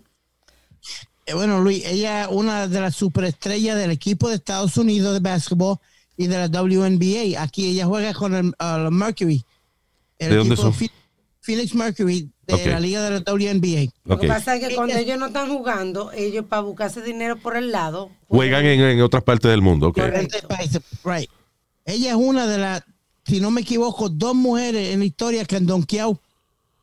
Eh, 1.25 1.33
bueno, 1.33 1.61
Luis, 1.61 1.83
ella 1.85 2.23
es 2.23 2.27
una 2.31 2.67
de 2.67 2.81
las 2.81 2.95
superestrellas 2.95 3.77
del 3.77 3.91
equipo 3.91 4.29
de 4.29 4.35
Estados 4.35 4.77
Unidos 4.77 5.13
de 5.13 5.19
básquetbol 5.21 5.77
y 6.17 6.27
de 6.27 6.37
la 6.37 6.47
WNBA. 6.49 7.41
Aquí 7.41 7.65
ella 7.67 7.85
juega 7.85 8.13
con 8.13 8.35
el 8.35 8.47
uh, 8.59 8.91
Mercury. 8.91 9.43
El 10.19 10.29
¿De 10.29 10.35
dónde 10.35 10.53
equipo 10.55 10.71
son? 10.71 10.89
Phoenix 11.45 11.75
Mercury 11.75 12.31
de 12.47 12.65
la 12.65 12.79
liga 12.79 13.07
de 13.07 13.11
la 13.11 13.19
WNBA. 13.19 13.91
Lo 14.03 14.19
que 14.19 14.27
pasa 14.27 14.55
es 14.55 14.67
que 14.67 14.75
cuando 14.75 14.95
ellos 14.95 15.19
no 15.19 15.27
están 15.27 15.47
jugando, 15.49 16.11
ellos 16.11 16.45
para 16.49 16.63
buscarse 16.63 17.01
dinero 17.03 17.37
por 17.37 17.55
el 17.55 17.71
lado. 17.71 18.09
Juegan 18.27 18.65
en, 18.65 18.81
en 18.81 19.01
otras 19.01 19.23
partes 19.23 19.51
del 19.51 19.61
mundo. 19.61 19.93
Right. 21.03 21.29
Ella 21.85 22.09
es 22.11 22.15
una 22.15 22.47
de 22.47 22.57
las, 22.57 22.83
si 23.25 23.39
no 23.39 23.51
me 23.51 23.61
equivoco, 23.61 24.09
dos 24.09 24.33
mujeres 24.35 24.91
en 24.93 24.99
la 24.99 25.05
historia 25.05 25.45
que 25.45 25.55
han 25.55 25.67
donkeado 25.67 26.19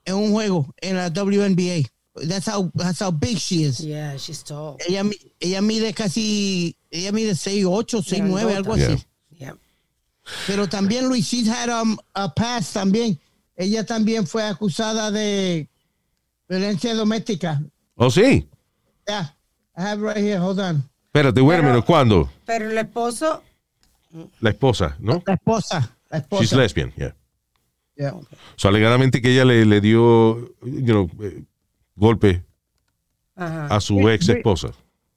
en 0.05 0.15
un 0.15 0.31
juego 0.31 0.73
en 0.81 0.97
la 0.97 1.11
WNBA. 1.11 1.89
That's 2.29 2.47
how, 2.47 2.71
that's 2.77 3.01
how 3.01 3.11
big 3.11 3.39
she 3.39 3.65
is. 3.65 3.81
Yeah, 3.81 4.17
she's 4.17 4.45
tall. 4.45 4.77
Ella, 4.87 5.03
ella 5.41 5.61
mide 5.61 5.93
casi, 5.93 6.77
ella 6.91 7.11
mide 7.11 7.33
6'8, 7.33 8.03
6'9, 8.03 8.55
algo 8.55 8.77
Yeah. 8.77 8.87
así. 8.87 9.05
Yeah. 9.31 9.55
Pero 10.47 10.69
también, 10.69 11.09
Luis, 11.09 11.27
she's 11.27 11.49
had 11.49 11.69
um, 11.69 11.99
a 12.15 12.29
past 12.33 12.75
también. 12.75 13.19
Ella 13.57 13.85
también 13.85 14.27
fue 14.27 14.43
acusada 14.45 15.11
de 15.11 15.69
violencia 16.49 16.95
doméstica. 16.95 17.63
¿Oh, 17.97 18.11
sí? 18.11 18.49
Yeah, 19.07 19.35
I 19.77 19.83
have 19.83 20.03
right 20.03 20.17
here, 20.17 20.39
hold 20.39 20.61
on. 20.61 20.89
Espérate, 21.07 21.41
wait 21.41 21.61
a 21.61 21.63
minute, 21.63 21.85
¿cuándo? 21.85 22.31
Pero 22.47 22.71
el 22.71 22.79
esposo, 22.79 23.43
La 24.41 24.51
esposa, 24.51 24.97
¿no? 25.01 25.23
La 25.27 25.35
esposa, 25.35 25.97
la 26.11 26.19
esposa. 26.19 26.43
She's 26.43 26.53
lesbian, 26.53 26.93
yeah. 26.97 27.15
Yeah. 27.97 28.15
O 28.15 28.25
sea, 28.57 28.71
alegadamente 28.71 29.21
que 29.21 29.33
ella 29.33 29.45
le, 29.45 29.65
le 29.65 29.81
dio, 29.81 30.55
you 30.63 30.85
know, 30.85 31.11
eh, 31.21 31.45
golpe 31.97 32.43
ajá. 33.37 33.67
a 33.67 33.81
su 33.81 34.09
ex 34.09 34.29
esposa. 34.29 34.73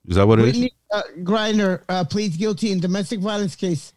Is 0.07 0.15
that 0.15 0.27
what 0.27 0.39
it 0.39 0.55
is? 0.55 0.69
Uh, 0.91 1.01
Griner 1.23 1.81
uh, 1.89 2.03
pleads 2.05 2.37
guilty 2.37 2.71
in 2.71 2.79
domestic 2.79 3.19
violence 3.19 3.55
case. 3.55 3.93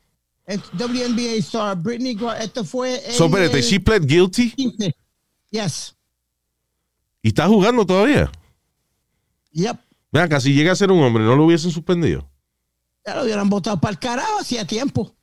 WNBA 0.48 1.36
star 1.42 1.76
Brittany 1.76 2.14
Griner, 2.14 2.40
esto 2.40 2.64
fue 2.64 2.98
So, 3.10 3.26
espérate, 3.26 3.62
she 3.62 3.78
pled 3.78 4.06
guilty 4.06 4.50
15. 4.50 4.94
Yes. 5.50 5.94
y 7.22 7.28
está 7.28 7.46
jugando 7.48 7.84
todavía. 7.84 8.30
Yep. 9.52 9.76
Vean, 10.12 10.28
casi 10.28 10.54
llega 10.54 10.72
a 10.72 10.76
ser 10.76 10.90
un 10.90 11.02
hombre, 11.02 11.22
no 11.24 11.36
lo 11.36 11.44
hubiesen 11.44 11.70
suspendido. 11.70 12.26
Ya 13.04 13.16
lo 13.16 13.24
hubieran 13.24 13.48
votado 13.50 13.78
para 13.78 13.92
el 13.92 13.98
carajo 13.98 14.38
hacía 14.40 14.66
tiempo. 14.66 15.14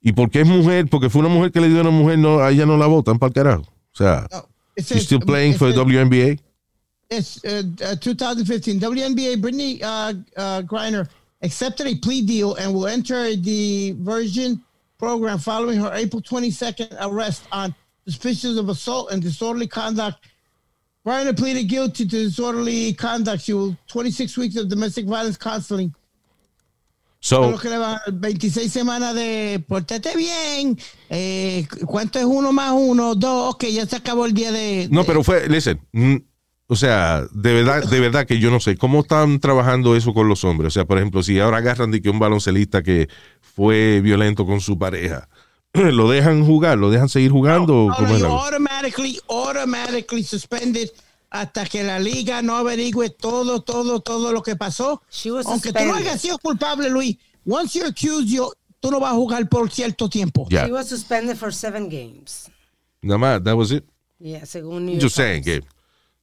¿Y 0.00 0.12
por 0.12 0.30
qué 0.30 0.40
es 0.42 0.46
mujer? 0.46 0.88
Porque 0.88 1.10
fue 1.10 1.20
una 1.20 1.28
mujer 1.28 1.52
que 1.52 1.60
le 1.60 1.68
dio 1.68 1.78
a 1.78 1.82
una 1.82 1.90
mujer, 1.90 2.18
no, 2.18 2.38
a 2.40 2.50
ella 2.50 2.64
no 2.64 2.76
la 2.78 2.86
votan 2.86 3.18
para 3.18 3.28
el 3.28 3.34
carajo. 3.34 3.62
O 3.62 3.96
sea, 3.96 4.26
No. 4.30 4.48
She's 4.76 5.02
still 5.04 5.20
playing 5.20 5.54
for 5.54 5.70
the 5.70 5.78
WNBA. 5.78 6.38
It's 7.10 7.44
uh, 7.44 7.62
uh, 7.84 7.96
2015. 7.96 8.78
WNBA 8.80 9.38
Brittany 9.38 9.82
uh, 9.82 10.14
uh, 10.36 10.62
Griner 10.62 11.06
accepted 11.42 11.86
a 11.86 11.94
plea 11.96 12.22
deal 12.22 12.54
and 12.56 12.74
will 12.74 12.86
enter 12.86 13.34
the 13.36 13.92
version 13.98 14.62
program 14.98 15.38
following 15.38 15.80
her 15.80 15.90
April 15.94 16.20
22nd 16.22 16.96
arrest 17.00 17.44
on 17.52 17.74
suspicions 18.04 18.56
of 18.58 18.68
assault 18.68 19.10
and 19.10 19.22
disorderly 19.22 19.66
conduct. 19.66 20.18
Griner 21.06 21.36
pleaded 21.36 21.64
guilty 21.64 22.04
to 22.04 22.16
disorderly 22.16 22.92
conduct. 22.92 23.42
She 23.42 23.54
will 23.54 23.76
26 23.88 24.36
weeks 24.36 24.56
of 24.56 24.68
domestic 24.68 25.06
violence 25.06 25.38
counseling. 25.38 25.94
So, 27.22 27.58
que 27.58 27.68
le 27.68 27.78
va 27.78 28.00
26 28.06 28.72
semanas 28.72 29.14
de 29.14 29.62
portate 29.68 30.16
bien. 30.16 30.78
Eh, 31.10 31.66
¿Cuánto 31.86 32.18
es 32.18 32.24
uno 32.24 32.50
más 32.50 32.72
uno? 32.72 33.14
Dos. 33.14 33.54
Ok, 33.54 33.64
ya 33.64 33.84
se 33.86 33.96
acabó 33.96 34.24
el 34.24 34.32
día 34.32 34.50
de. 34.50 34.88
no, 34.90 35.04
pero 35.04 35.22
fue, 35.22 35.46
listen, 35.46 35.78
o 36.70 36.76
sea, 36.76 37.26
de 37.32 37.52
verdad, 37.52 37.82
de 37.82 37.98
verdad 37.98 38.26
que 38.28 38.38
yo 38.38 38.48
no 38.48 38.60
sé 38.60 38.76
cómo 38.76 39.00
están 39.00 39.40
trabajando 39.40 39.96
eso 39.96 40.14
con 40.14 40.28
los 40.28 40.44
hombres. 40.44 40.68
O 40.68 40.70
sea, 40.70 40.84
por 40.84 40.98
ejemplo, 40.98 41.20
si 41.20 41.40
ahora 41.40 41.56
agarran 41.56 41.90
de 41.90 42.00
que 42.00 42.08
un 42.08 42.20
baloncelista 42.20 42.80
que 42.80 43.08
fue 43.40 44.00
violento 44.00 44.46
con 44.46 44.60
su 44.60 44.78
pareja, 44.78 45.28
¿lo 45.72 46.08
dejan 46.08 46.46
jugar? 46.46 46.78
¿Lo 46.78 46.88
dejan 46.88 47.08
seguir 47.08 47.32
jugando? 47.32 47.88
No, 47.88 47.96
cómo 47.96 48.16
no, 48.18 48.38
automatically, 48.38 49.18
automatically 49.28 50.22
suspended 50.22 50.88
hasta 51.28 51.66
que 51.66 51.82
la 51.82 51.98
liga 51.98 52.40
no 52.40 52.56
averigüe 52.56 53.10
todo, 53.10 53.62
todo, 53.62 53.98
todo 53.98 54.32
lo 54.32 54.40
que 54.40 54.54
pasó. 54.54 55.02
Aunque 55.46 55.72
tú 55.72 55.84
no 55.84 55.96
hayas 55.96 56.20
sido 56.20 56.38
culpable, 56.38 56.88
Luis, 56.88 57.16
once 57.44 57.76
you're 57.76 57.90
accused, 57.90 58.28
you, 58.28 58.48
tú 58.78 58.92
no 58.92 59.00
vas 59.00 59.10
a 59.12 59.16
jugar 59.16 59.48
por 59.48 59.68
cierto 59.72 60.08
tiempo. 60.08 60.46
She 60.48 60.70
was 60.70 60.88
suspended 60.88 61.36
for 61.36 61.52
seven 61.52 61.88
games. 61.88 62.48
nada 63.02 63.18
más, 63.18 63.42
that 63.42 63.56
was 63.56 63.72
it. 63.72 63.84
Yeah, 64.20 64.44
según 64.46 64.84
New 64.84 64.92
York 64.92 65.02
Just 65.02 65.16
saying 65.16 65.42
Times. 65.42 65.64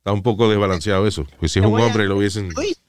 Está 0.08 0.13
un 0.13 0.24
poco 0.24 0.50
desbalanceado 0.50 1.06
eso. 1.06 1.28
Pues 1.38 1.52
si 1.52 1.60
es 1.60 1.65
un 1.65 1.72
voy 1.72 1.82
a- 1.82 1.86
hombre 1.88 2.06
lo 2.06 2.15
hubiesen... 2.17 2.48
Luis, 2.52 2.80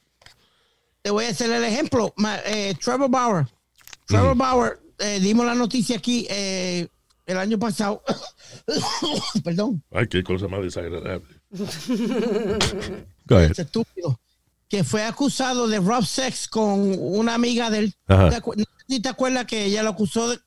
te 1.03 1.11
voy 1.11 1.25
a 1.25 1.31
hacer 1.31 1.51
el 1.51 1.65
ejemplo. 1.65 2.15
Eh, 2.47 2.75
Trevor 2.81 3.11
Bauer. 3.11 3.47
Trevor 4.07 4.37
Bauer, 4.37 4.79
eh, 5.01 5.19
dimos 5.21 5.45
la 5.45 5.55
noticia 5.57 5.97
aquí 5.97 6.29
eh, 6.31 6.87
el 7.27 7.37
año 7.37 7.59
pasado. 7.59 8.03
Perdón. 9.45 9.83
Ay, 9.91 10.07
qué 10.07 10.23
cosa 10.23 10.47
más 10.47 10.63
desagradable. 10.63 11.27
Ese 13.51 13.63
estúpido, 13.63 14.21
que 14.69 14.85
fue 14.85 15.03
acusado 15.05 15.67
de 15.67 15.79
rough 15.81 16.05
sex 16.05 16.47
con 16.47 16.95
una 17.01 17.35
amiga 17.35 17.69
de 17.69 17.79
él. 17.81 17.95
Ajá. 18.07 18.31
¿Te 18.31 18.37
acu- 18.37 19.03
te 19.03 19.09
acuerdas 19.09 19.45
que 19.47 19.65
ella 19.65 19.83
lo 19.83 19.91
acusó 19.91 20.29
de, 20.31 20.39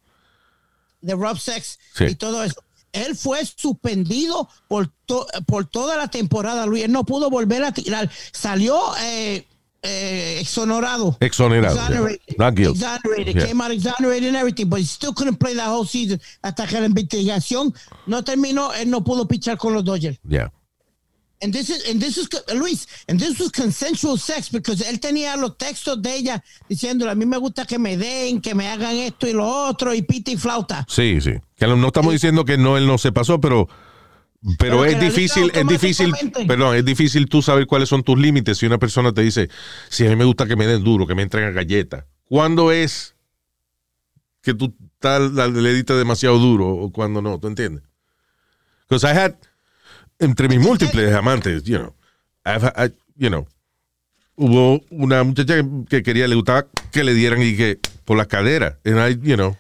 de 1.02 1.16
rough 1.16 1.38
sex 1.38 1.80
Sí. 1.96 2.06
y 2.06 2.16
todo 2.16 2.44
eso? 2.46 2.64
Él 2.94 3.16
fue 3.16 3.40
suspendido 3.46 4.50
por, 4.68 4.88
to- 5.06 5.26
por 5.46 5.66
toda 5.66 5.96
la 5.98 6.08
temporada, 6.10 6.66
Luis. 6.66 6.84
Él 6.84 6.92
no 6.92 7.04
pudo 7.06 7.30
volver 7.30 7.64
a 7.64 7.72
tirar. 7.72 8.10
Salió 8.34 8.80
eh, 9.02 9.46
eh, 9.82 10.38
exonerado. 10.42 11.18
Exonerado, 11.20 11.76
yeah. 11.76 11.86
Exonerated. 11.88 12.36
Not 12.38 12.56
guilty. 12.56 12.80
Exonerated. 12.84 13.36
Yeah. 13.36 13.46
Came 13.48 13.62
out 13.64 13.72
exonerated 13.72 14.28
and 14.30 14.38
everything, 14.38 14.66
but 14.70 14.80
he 14.80 14.86
still 14.86 15.14
couldn't 15.14 15.38
play 15.38 15.56
that 15.56 15.68
whole 15.70 15.86
season. 15.86 16.20
Hasta 16.44 16.68
que 16.68 16.80
la 16.80 16.86
investigación 16.88 17.74
no 18.08 18.24
terminó, 18.24 18.74
él 18.74 18.90
no 18.90 19.02
pudo 19.04 19.28
pichar 19.28 19.58
con 19.58 19.74
los 19.74 19.84
Dodgers. 19.84 20.20
Yeah. 20.28 20.52
And 21.44 21.52
this 21.52 21.70
is, 21.70 21.90
and 21.90 22.00
this 22.00 22.18
is, 22.18 22.30
Luis, 22.54 22.88
and 23.08 23.20
this 23.20 23.40
was 23.40 23.52
consensual 23.52 24.18
sex 24.18 24.50
because 24.50 24.82
él 24.88 25.00
tenía 25.00 25.36
los 25.38 25.58
textos 25.58 26.00
de 26.02 26.16
ella 26.16 26.44
diciéndole, 26.70 27.12
a 27.12 27.16
mí 27.16 27.26
me 27.26 27.38
gusta 27.38 27.66
que 27.66 27.80
me 27.80 27.98
den, 27.98 28.42
que 28.42 28.54
me 28.54 28.68
hagan 28.68 28.96
esto 28.98 29.28
y 29.28 29.34
lo 29.34 29.48
otro, 29.48 29.94
y 29.94 30.04
pita 30.04 30.32
y 30.32 30.38
flauta. 30.38 30.86
Sí, 30.88 31.20
sí. 31.20 31.34
Que 31.56 31.66
no 31.66 31.88
estamos 31.88 32.14
diciendo 32.14 32.46
que 32.46 32.58
no 32.58 32.78
él 32.78 32.86
no 32.86 32.98
se 32.98 33.12
pasó, 33.12 33.42
pero 33.42 33.68
pero 34.58 34.86
es 34.86 35.00
difícil, 35.00 35.52
es 35.54 35.68
difícil, 35.68 36.12
perdón, 36.48 36.76
es 36.76 36.84
difícil 36.84 37.28
tú 37.28 37.44
saber 37.44 37.68
cuáles 37.68 37.90
son 37.90 38.02
tus 38.02 38.18
límites 38.18 38.58
si 38.58 38.66
una 38.66 38.80
persona 38.80 39.14
te 39.14 39.22
dice, 39.22 39.50
si 39.90 40.06
a 40.06 40.10
mí 40.10 40.16
me 40.16 40.26
gusta 40.26 40.48
que 40.48 40.56
me 40.56 40.66
den 40.66 40.84
duro, 40.84 41.06
que 41.06 41.14
me 41.14 41.22
entreguen 41.22 41.54
galletas. 41.54 42.06
¿Cuándo 42.26 42.72
es 42.72 43.16
que 44.42 44.56
tú 44.56 44.74
tal, 44.98 45.36
le 45.36 45.74
diste 45.74 45.94
demasiado 45.94 46.40
duro 46.40 46.70
o 46.70 46.92
cuando 46.92 47.22
no? 47.22 47.40
¿Tú 47.40 47.48
entiendes? 47.48 47.84
Because 48.90 49.06
I 49.06 49.16
had, 49.16 49.36
entre 50.22 50.48
mis 50.48 50.60
múltiples 50.60 51.14
amantes, 51.14 51.64
you 51.64 51.78
know, 51.78 51.94
I've 52.46 52.64
had- 52.64 52.88
I- 52.90 52.94
you 53.18 53.28
know, 53.30 53.46
hubo 54.36 54.80
una 54.90 55.24
muchacha 55.24 55.56
que, 55.56 55.66
que 55.90 56.04
quería, 56.04 56.28
le 56.28 56.36
gustaba 56.36 56.66
que 56.92 57.04
le 57.04 57.14
dieran 57.14 57.42
y 57.42 57.56
que 57.58 57.80
por 58.06 58.18
la 58.18 58.26
cadera. 58.26 58.78
And 58.86 58.98
I, 58.98 59.20
you 59.28 59.36
know, 59.36 59.58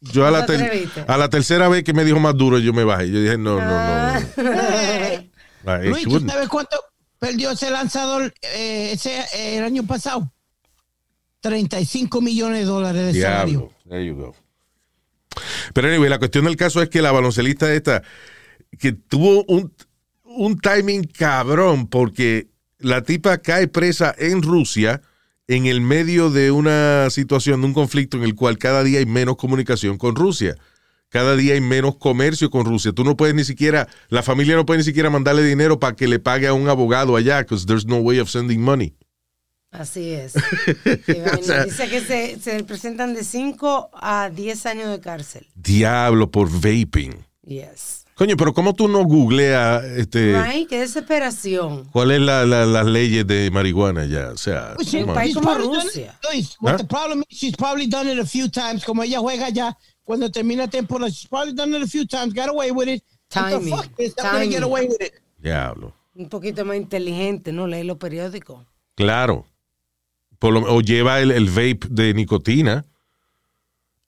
yo 0.00 0.26
a 0.26 0.30
la, 0.30 0.46
te 0.46 0.56
ter- 0.56 1.04
a 1.06 1.16
la 1.18 1.28
tercera 1.28 1.68
vez 1.68 1.84
que 1.84 1.92
me 1.92 2.04
dijo 2.04 2.18
más 2.20 2.34
duro, 2.36 2.58
yo 2.58 2.72
me 2.72 2.84
bajé. 2.84 3.10
Yo 3.10 3.20
dije, 3.20 3.36
no, 3.38 3.56
no, 3.56 3.62
Ah. 3.68 4.20
no. 4.36 4.42
no. 4.42 5.84
I 5.84 5.88
Luis, 5.88 6.04
¿tú 6.04 6.20
sabes 6.20 6.48
cuánto 6.48 6.76
perdió 7.18 7.50
ese 7.50 7.70
lanzador 7.70 8.32
eh, 8.42 8.90
ese, 8.92 9.18
eh, 9.34 9.58
el 9.58 9.64
año 9.64 9.84
pasado? 9.84 10.32
35 11.40 12.20
millones 12.20 12.60
de 12.60 12.64
dólares 12.64 13.14
de 13.14 13.20
salario. 13.20 13.58
Diablo. 13.58 13.72
There 13.88 14.04
you 14.06 14.14
go. 14.16 14.34
Pero 15.74 15.88
anyway, 15.88 16.08
la 16.08 16.18
cuestión 16.18 16.44
del 16.44 16.56
caso 16.56 16.80
es 16.82 16.88
que 16.88 17.02
la 17.02 17.12
baloncelista 17.12 17.72
esta, 17.72 18.02
que 18.78 18.92
tuvo 18.92 19.44
un, 19.44 19.72
un 20.24 20.58
timing 20.58 21.04
cabrón, 21.04 21.86
porque 21.88 22.48
la 22.78 23.02
tipa 23.02 23.38
cae 23.38 23.68
presa 23.68 24.14
en 24.18 24.42
Rusia 24.42 25.02
en 25.48 25.66
el 25.66 25.80
medio 25.80 26.30
de 26.30 26.50
una 26.50 27.08
situación, 27.10 27.60
de 27.60 27.68
un 27.68 27.74
conflicto 27.74 28.16
en 28.16 28.24
el 28.24 28.34
cual 28.34 28.58
cada 28.58 28.82
día 28.82 28.98
hay 28.98 29.06
menos 29.06 29.36
comunicación 29.36 29.96
con 29.96 30.16
Rusia. 30.16 30.56
Cada 31.08 31.36
día 31.36 31.54
hay 31.54 31.60
menos 31.60 31.96
comercio 31.96 32.50
con 32.50 32.64
Rusia. 32.64 32.92
Tú 32.92 33.04
no 33.04 33.16
puedes 33.16 33.34
ni 33.34 33.44
siquiera, 33.44 33.88
la 34.08 34.22
familia 34.22 34.56
no 34.56 34.66
puede 34.66 34.78
ni 34.78 34.84
siquiera 34.84 35.08
mandarle 35.08 35.44
dinero 35.44 35.78
para 35.78 35.94
que 35.94 36.08
le 36.08 36.18
pague 36.18 36.48
a 36.48 36.52
un 36.52 36.68
abogado 36.68 37.14
allá, 37.14 37.38
because 37.38 37.64
there's 37.64 37.86
no 37.86 37.98
way 37.98 38.18
of 38.18 38.28
sending 38.28 38.60
money. 38.60 38.94
Así 39.70 40.10
es. 40.10 40.34
Dice 40.84 41.88
que 41.88 42.00
se, 42.00 42.40
se 42.40 42.64
presentan 42.64 43.14
de 43.14 43.24
5 43.24 43.90
a 43.92 44.30
10 44.30 44.66
años 44.66 44.90
de 44.90 45.00
cárcel. 45.00 45.46
Diablo 45.54 46.30
por 46.30 46.50
vaping. 46.50 47.24
Yes. 47.42 48.05
Coño, 48.16 48.34
pero 48.38 48.54
¿cómo 48.54 48.72
tú 48.74 48.88
no 48.88 49.04
googleas 49.04 49.84
este, 49.84 50.34
Ay, 50.36 50.64
qué 50.64 50.80
desesperación. 50.80 51.84
cuál 51.92 52.12
es 52.12 52.20
la, 52.22 52.46
la- 52.46 52.64
las 52.64 52.86
leyes 52.86 53.26
de 53.26 53.50
marihuana 53.50 54.06
ya? 54.06 54.30
O 54.30 54.38
sea, 54.38 54.72
Pues 54.74 54.92
un 54.94 55.12
país 55.12 55.34
como 55.34 55.52
Rusia. 55.54 56.18
Luis, 56.32 56.56
what 56.62 56.74
¿Ah? 56.74 56.76
the 56.78 56.84
problem 56.86 57.22
is, 57.28 57.38
she's 57.38 57.54
probably 57.54 57.86
done 57.86 58.10
it 58.10 58.18
a 58.18 58.24
few 58.24 58.48
times. 58.48 58.84
Como 58.86 59.02
ella 59.02 59.18
juega 59.18 59.50
ya, 59.50 59.76
cuando 60.02 60.30
termina 60.30 60.66
temporada, 60.66 61.10
she's 61.10 61.28
probably 61.28 61.52
done 61.52 61.76
it 61.76 61.82
a 61.82 61.86
few 61.86 62.06
times, 62.06 62.32
got 62.32 62.48
away 62.48 62.70
with 62.70 62.88
it. 62.88 63.02
What 63.34 63.50
the 63.50 63.56
Timing. 63.58 63.76
fuck? 63.76 63.86
Is 63.98 64.14
Timing. 64.14 64.50
get 64.50 64.62
away 64.62 64.86
with 64.86 65.00
it. 65.02 65.12
Diablo. 65.38 65.92
Un 66.14 66.30
poquito 66.30 66.64
más 66.64 66.78
inteligente, 66.78 67.52
¿no? 67.52 67.66
Leí 67.66 67.84
los 67.84 67.98
periódicos. 67.98 68.64
Claro. 68.94 69.44
Por 70.38 70.54
lo- 70.54 70.74
o 70.74 70.80
lleva 70.80 71.20
el, 71.20 71.32
el 71.32 71.50
vape 71.50 71.80
de 71.90 72.14
nicotina 72.14 72.86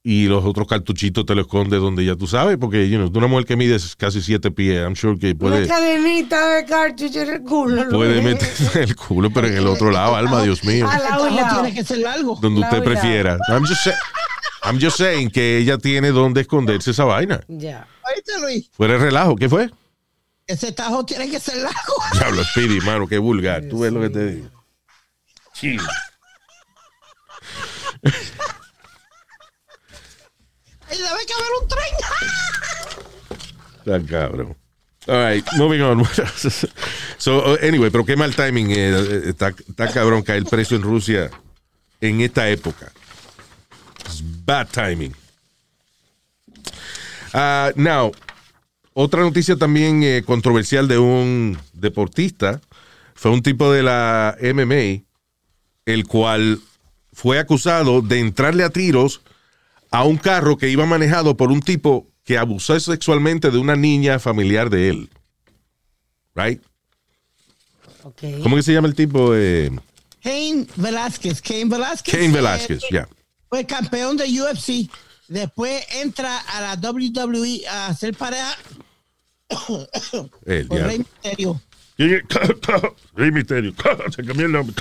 y 0.04 0.26
los 0.26 0.44
otros 0.44 0.66
cartuchitos 0.66 1.26
te 1.26 1.34
lo 1.34 1.42
esconde 1.42 1.76
donde 1.76 2.04
ya 2.04 2.14
tú 2.16 2.26
sabes, 2.26 2.56
porque 2.56 2.88
you 2.88 2.96
know, 2.98 3.10
una 3.14 3.26
mujer 3.26 3.44
que 3.46 3.56
mide 3.56 3.76
casi 3.96 4.22
siete 4.22 4.50
pies, 4.50 4.78
I'm 4.80 4.94
sure 4.94 5.18
que 5.18 5.30
Una 5.30 5.38
puede, 5.38 5.66
cadenita 5.68 6.48
de 6.54 6.64
cartucho 6.64 7.20
en 7.22 7.28
el 7.30 7.42
culo. 7.42 7.88
puede 7.90 8.22
Luis. 8.22 8.24
meter 8.40 8.82
el 8.82 8.96
culo, 8.96 9.30
pero 9.30 9.48
en 9.48 9.56
el 9.58 9.66
otro 9.66 9.90
lado, 9.90 10.14
alma, 10.16 10.42
Dios 10.42 10.64
mío. 10.64 10.88
A 10.88 10.94
El 10.94 11.00
trabajo 11.02 11.28
lado. 11.30 11.62
tiene 11.62 11.74
que 11.76 11.84
ser 11.84 11.98
largo. 11.98 12.38
Donde 12.40 12.60
usted 12.60 12.82
prefiera. 12.84 13.38
I'm 13.48 13.64
just, 13.66 13.86
I'm 14.64 14.78
just 14.80 14.96
saying 14.98 15.30
que 15.30 15.58
ella 15.58 15.76
tiene 15.78 16.10
donde 16.10 16.42
esconderse 16.42 16.92
esa 16.92 17.04
vaina. 17.04 17.40
Ya. 17.48 17.86
¿Oíste, 18.14 18.40
Luis? 18.40 18.70
Fuera 18.72 18.94
de 18.94 19.00
relajo, 19.00 19.36
¿qué 19.36 19.48
fue? 19.48 19.68
Ese 20.46 20.72
tajo 20.72 21.04
tiene 21.04 21.28
que 21.28 21.38
ser 21.40 21.56
largo. 21.58 21.94
Diablo, 22.14 22.42
Speedy, 22.44 22.80
mano, 22.80 23.06
qué 23.06 23.18
vulgar. 23.18 23.64
Tú 23.68 23.80
ves 23.80 23.92
lo 23.92 24.00
que 24.00 24.08
te 24.10 24.26
digo. 24.32 24.48
Y 30.90 30.96
debe 30.96 31.26
que 31.26 31.34
haber 31.34 31.52
un 31.62 31.68
tren. 31.68 31.94
Está 33.78 34.06
cabrón. 34.06 34.56
All 35.06 35.34
right, 35.34 35.44
moving 35.56 35.80
on. 35.80 36.04
so, 37.18 37.38
uh, 37.38 37.56
anyway, 37.62 37.88
pero 37.90 38.04
qué 38.04 38.14
mal 38.14 38.34
timing. 38.34 38.70
eh, 38.70 39.22
está, 39.28 39.54
está 39.66 39.90
cabrón 39.90 40.22
caer 40.22 40.44
preso 40.44 40.76
en 40.76 40.82
Rusia 40.82 41.30
en 42.00 42.20
esta 42.20 42.50
época. 42.50 42.92
It's 44.04 44.22
bad 44.44 44.68
timing. 44.68 45.14
Ah, 47.32 47.72
now, 47.74 48.12
otra 48.92 49.22
noticia 49.22 49.56
también 49.56 50.02
eh, 50.02 50.22
controversial 50.26 50.88
de 50.88 50.98
un 50.98 51.58
deportista 51.72 52.60
fue 53.14 53.30
un 53.30 53.42
tipo 53.42 53.72
de 53.72 53.82
la 53.82 54.36
MMA, 54.40 55.04
el 55.86 56.06
cual 56.06 56.60
fue 57.12 57.38
acusado 57.38 58.02
de 58.02 58.20
entrarle 58.20 58.64
a 58.64 58.70
tiros 58.70 59.22
a 59.90 60.04
un 60.04 60.16
carro 60.16 60.56
que 60.56 60.68
iba 60.68 60.86
manejado 60.86 61.36
por 61.36 61.50
un 61.50 61.60
tipo 61.60 62.08
que 62.24 62.38
abusó 62.38 62.78
sexualmente 62.78 63.50
de 63.50 63.58
una 63.58 63.76
niña 63.76 64.18
familiar 64.18 64.70
de 64.70 64.90
él. 64.90 65.10
Right? 66.34 66.62
Ok. 68.02 68.22
¿Cómo 68.42 68.56
que 68.56 68.62
se 68.62 68.72
llama 68.72 68.88
el 68.88 68.94
tipo? 68.94 69.34
Eh, 69.34 69.70
Cain 70.22 70.68
Velázquez. 70.76 71.40
Cain 71.40 71.68
Velázquez. 71.68 72.14
Kane 72.14 72.26
eh, 72.26 72.32
Velázquez, 72.32 72.82
ya. 72.90 73.08
Fue 73.48 73.64
campeón 73.64 74.16
de 74.16 74.24
UFC. 74.24 74.90
Después 75.28 75.84
entra 75.90 76.38
a 76.38 76.60
la 76.60 76.90
WWE 76.90 77.66
a 77.66 77.86
hacer 77.88 78.14
pareja 78.14 78.56
El 80.44 80.68
con. 80.68 80.78
Rey 80.78 80.98
Mysterio. 80.98 81.60
¿Quién 81.96 82.14
es? 82.14 82.22
Rey 83.14 83.30
Misterio. 83.30 83.74
Se 84.14 84.24
cambió 84.24 84.46
el 84.46 84.52
nombre. 84.52 84.74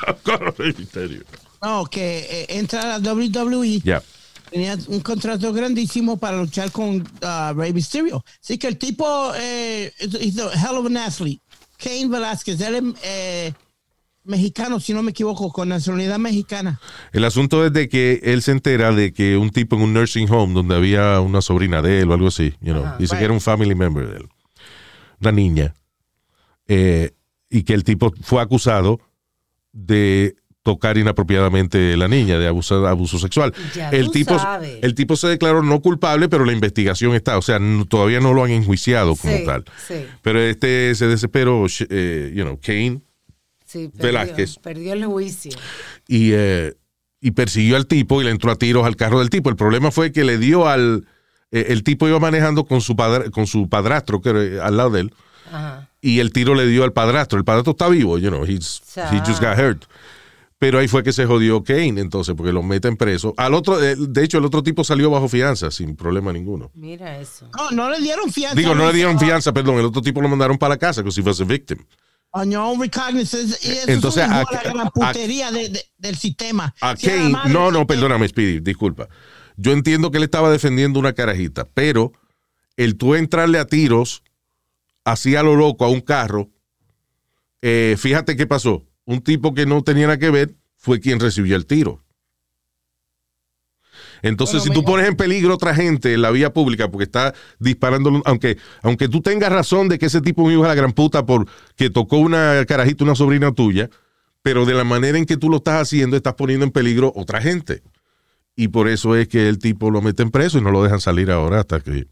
Rey 0.58 0.74
Misterio. 0.78 1.24
No, 1.62 1.86
que 1.86 2.20
eh, 2.20 2.46
entra 2.50 2.96
a 2.96 3.00
la 3.00 3.14
WWE. 3.14 3.82
Ya. 3.84 4.04
Tenía 4.50 4.78
un 4.88 5.02
contrato 5.02 5.52
grandísimo 5.52 6.18
para 6.18 6.38
luchar 6.38 6.72
con 6.72 7.02
uh, 7.02 7.54
Rey 7.54 7.74
Mysterio. 7.74 8.24
Así 8.42 8.58
que 8.58 8.68
el 8.68 8.78
tipo 8.78 9.06
eh, 9.36 9.92
es 10.00 10.40
a 10.40 10.52
hell 10.54 10.78
of 10.78 10.86
an 10.86 10.98
athlete. 10.98 11.42
Kane 11.78 12.08
Velázquez, 12.08 12.60
él 12.62 12.76
es 12.76 12.84
eh, 13.04 13.54
mexicano, 14.24 14.80
si 14.80 14.94
no 14.94 15.04
me 15.04 15.12
equivoco, 15.12 15.52
con 15.52 15.70
nacionalidad 15.70 16.20
mexicana. 16.20 16.80
El 17.12 17.24
asunto 17.24 17.66
es 17.66 17.74
de 17.74 17.90
que 17.90 18.20
él 18.24 18.42
se 18.42 18.52
entera 18.52 18.92
de 18.92 19.14
que 19.14 19.38
un 19.38 19.52
tipo 19.52 19.76
en 19.76 19.84
un 19.84 19.94
nursing 19.94 20.30
home 20.30 20.54
donde 20.54 20.76
había 20.76 21.20
una 21.22 21.42
sobrina 21.42 21.82
de 21.82 22.02
él 22.02 22.12
o 22.12 22.14
algo 22.14 22.28
así, 22.28 22.54
you 22.62 22.74
know, 22.74 22.86
dice 23.00 23.18
que 23.18 23.24
era 23.24 23.34
un 23.34 23.42
family 23.42 23.76
member 23.76 24.10
de 24.10 24.18
él, 24.18 24.30
una 25.22 25.32
niña, 25.32 25.76
eh, 26.68 27.12
y 27.50 27.64
que 27.64 27.74
el 27.74 27.84
tipo 27.84 28.14
fue 28.22 28.42
acusado 28.42 29.00
de 29.72 30.36
tocar 30.68 30.98
inapropiadamente 30.98 31.96
la 31.96 32.10
niña, 32.10 32.38
de 32.38 32.46
abuso, 32.46 32.86
abuso 32.86 33.18
sexual. 33.20 33.54
Ya 33.74 33.90
el 33.92 34.12
tipo, 34.12 34.38
sabes. 34.38 34.80
el 34.82 34.96
tipo 34.96 35.16
se 35.16 35.30
declaró 35.30 35.64
no 35.64 35.80
culpable, 35.82 36.28
pero 36.28 36.44
la 36.44 36.52
investigación 36.52 37.16
está, 37.16 37.38
o 37.38 37.42
sea, 37.42 37.58
no- 37.58 37.86
todavía 37.86 38.20
no 38.20 38.34
lo 38.34 38.44
han 38.44 38.52
enjuiciado 38.52 39.16
como 39.16 39.34
Sí, 39.38 39.46
tal. 39.46 39.64
sí. 39.88 40.06
Pero 40.22 40.42
este 40.42 40.94
se 40.96 41.08
desesperó, 41.08 41.66
eh, 41.90 42.34
you 42.36 42.44
know, 42.44 42.60
Kane, 42.62 43.00
Sí, 43.66 43.88
perdió, 43.88 44.04
Velázquez. 44.08 44.58
Perdió 44.60 44.92
el 44.92 45.06
juicio. 45.06 45.52
y, 46.06 46.32
eh, 46.34 46.74
y 47.22 47.32
persiguió 47.32 47.78
al 47.78 47.88
tipo 47.88 48.22
y 48.22 48.26
le 48.26 48.32
entró 48.32 48.52
a 48.52 48.58
tiros 48.58 48.86
al 48.86 48.98
carro 48.98 49.20
del 49.20 49.30
tipo. 49.30 49.50
El 49.50 49.56
problema 49.56 49.90
fue 49.92 50.12
que 50.12 50.26
le 50.26 50.38
dio 50.38 50.68
al... 50.68 51.06
eh, 51.52 51.68
el 51.70 51.84
tipo 51.84 52.10
iba 52.10 52.20
manejando 52.20 52.66
con 52.66 52.82
su, 52.82 52.98
padre, 52.98 53.32
con 53.32 53.48
su 53.48 53.70
padrastro 53.70 54.22
que 54.22 54.30
era 54.32 54.66
al 54.66 54.76
lado 54.76 54.90
de 54.92 55.00
él 55.02 55.14
Ajá. 55.50 55.90
y 56.02 56.20
el 56.20 56.32
tiro 56.34 56.56
le 56.56 56.66
dio 56.68 56.84
al 56.84 56.92
padrastro. 56.92 57.38
El 57.40 57.46
padrastro 57.46 57.72
está 57.72 57.88
vivo, 57.88 58.18
you 58.18 58.30
know, 58.30 58.44
he's, 58.46 58.82
he 59.14 59.20
just 59.26 59.42
got 59.42 59.58
hurt. 59.58 59.86
Pero 60.60 60.80
ahí 60.80 60.88
fue 60.88 61.04
que 61.04 61.14
se 61.14 61.26
jodió 61.28 61.64
Kane, 61.64 62.02
entonces, 62.02 62.34
porque 62.36 62.52
lo 62.52 62.64
meten 62.64 62.98
preso. 62.98 63.34
Al 63.38 63.54
otro, 63.54 63.80
eh, 63.84 63.96
de 63.96 64.24
hecho, 64.24 64.40
el 64.40 64.46
otro 64.46 64.64
tipo 64.64 64.84
salió 64.84 65.12
bajo 65.12 65.28
fianza, 65.30 65.70
sin 65.70 65.96
problema 65.96 66.34
ninguno. 66.34 66.72
Mira 66.74 67.20
eso. 67.20 67.48
No, 67.56 67.70
no 67.70 67.92
le 67.92 68.00
dieron 68.00 68.32
fianza. 68.32 68.56
Digo, 68.56 68.74
no 68.74 68.88
le 68.88 68.94
dieron 68.94 69.20
fianza, 69.20 69.54
perdón, 69.54 69.78
el 69.78 69.86
otro 69.86 70.02
tipo 70.02 70.20
lo 70.20 70.28
mandaron 70.28 70.58
para 70.58 70.74
la 70.74 70.78
casa, 70.80 71.02
he 71.02 71.22
was 71.22 71.40
a 71.42 71.44
victim. 71.44 71.78
On 72.32 72.50
your 72.52 72.62
own 72.62 72.82
recognizance. 72.82 73.58
Y 73.68 73.72
eso 73.72 73.84
Entonces, 73.92 74.24
es 74.26 74.32
a- 74.32 74.46
la 74.52 74.62
gran 74.64 74.80
a- 74.80 74.90
putería 74.90 75.52
de- 75.52 75.70
de- 75.70 75.86
del 75.98 76.16
sistema. 76.18 76.74
A 76.82 76.96
Si 76.98 77.06
Kane, 77.08 77.30
madre- 77.30 77.54
no, 77.54 77.70
no, 77.72 77.86
perdóname, 77.86 78.28
Speedy, 78.28 78.60
disculpa. 78.60 79.08
Yo 79.58 79.72
entiendo 79.74 80.10
que 80.10 80.18
él 80.18 80.24
estaba 80.24 80.50
defendiendo 80.52 81.00
una 81.00 81.14
carajita, 81.14 81.68
pero 81.72 82.14
el 82.78 82.98
tú 82.98 83.14
entrarle 83.14 83.60
a 83.60 83.66
tiros 83.66 84.24
así 85.04 85.36
a 85.36 85.44
lo 85.44 85.56
loco 85.56 85.86
a 85.86 85.90
un 85.90 86.02
carro, 86.02 86.50
eh, 87.62 87.96
fíjate 87.98 88.36
qué 88.36 88.48
pasó. 88.48 88.84
Un 89.08 89.22
tipo 89.22 89.54
que 89.54 89.66
no 89.66 89.82
tenía 89.84 90.06
nada 90.08 90.20
que 90.20 90.30
ver 90.30 90.54
fue 90.76 91.00
quien 91.00 91.22
recibió 91.22 91.56
el 91.56 91.66
tiro. 91.66 92.04
Entonces, 94.22 94.60
Bueno, 94.60 94.66
si 94.66 94.80
tú 94.80 94.84
pones 94.86 95.08
en 95.08 95.16
peligro 95.16 95.54
a 95.54 95.56
otra 95.56 95.74
gente 95.74 96.14
en 96.14 96.22
la 96.22 96.30
vía 96.30 96.52
pública 96.52 96.92
porque 96.92 97.06
está 97.06 97.34
disparando, 97.58 98.22
aunque, 98.26 98.58
aunque 98.84 99.08
tú 99.08 99.22
tengas 99.22 99.50
razón 99.50 99.88
de 99.88 99.98
que 99.98 100.08
ese 100.08 100.20
tipo 100.20 100.42
es 100.42 100.48
un 100.48 100.54
hijo 100.54 100.64
de 100.64 100.68
la 100.68 100.76
gran 100.76 100.92
puta 100.92 101.26
porque 101.26 101.90
tocó 101.90 102.18
una 102.18 102.66
carajita, 102.66 103.06
una 103.06 103.16
sobrina 103.16 103.54
tuya, 103.54 103.90
pero 104.42 104.66
de 104.66 104.74
la 104.74 104.84
manera 104.84 105.18
en 105.18 105.26
que 105.26 105.38
tú 105.38 105.50
lo 105.50 105.58
estás 105.58 105.82
haciendo, 105.82 106.18
estás 106.18 106.34
poniendo 106.34 106.66
en 106.66 106.72
peligro 106.72 107.14
otra 107.16 107.42
gente. 107.42 107.84
Y 108.58 108.68
por 108.68 108.90
eso 108.90 109.16
es 109.16 109.30
que 109.30 109.48
el 109.48 109.58
tipo 109.58 109.90
lo 109.90 110.02
meten 110.02 110.32
preso 110.32 110.58
y 110.58 110.62
no 110.62 110.72
lo 110.72 110.84
dejan 110.84 111.00
salir 111.00 111.32
ahora 111.32 111.62
hasta 111.62 111.80
que 111.80 112.08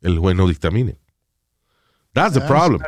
el 0.00 0.18
juez 0.18 0.34
no 0.34 0.48
dictamine. 0.48 0.98
That's 2.12 2.34
the 2.34 2.40
problem. 2.40 2.82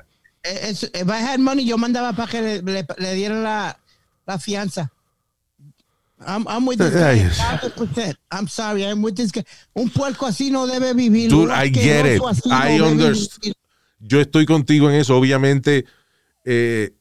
If 0.48 1.08
I 1.08 1.18
had 1.18 1.38
money, 1.40 1.64
yo 1.64 1.76
mandaba 1.76 2.12
para 2.14 2.30
que 2.30 2.40
le, 2.42 2.62
le- 2.62 2.86
le 2.98 3.14
dieran 3.14 3.42
la, 3.42 3.78
la 4.26 4.38
fianza. 4.38 4.90
I'm, 6.18 6.46
I'm 6.48 6.66
with 6.66 6.78
this 6.78 6.94
guy. 6.94 7.20
Ay. 7.20 7.28
100%. 7.28 8.14
I'm 8.30 8.48
sorry, 8.48 8.84
I'm 8.84 9.02
with 9.02 9.16
this 9.16 9.30
guy. 9.32 9.44
Un 9.74 9.90
puerco 9.90 10.26
así 10.26 10.50
no 10.50 10.66
debe 10.66 10.94
vivir. 10.94 11.28
Dude, 11.30 11.50
I 11.52 11.68
get 11.70 12.06
it. 12.06 12.20
no 12.20 12.30
I 12.50 12.80
understand. 12.80 13.54
Yo 14.00 14.20
estoy 14.20 14.46
contigo 14.46 14.88
en 14.88 14.96
eso. 14.96 15.16
Obviamente, 15.16 15.84
eh, 16.44 16.92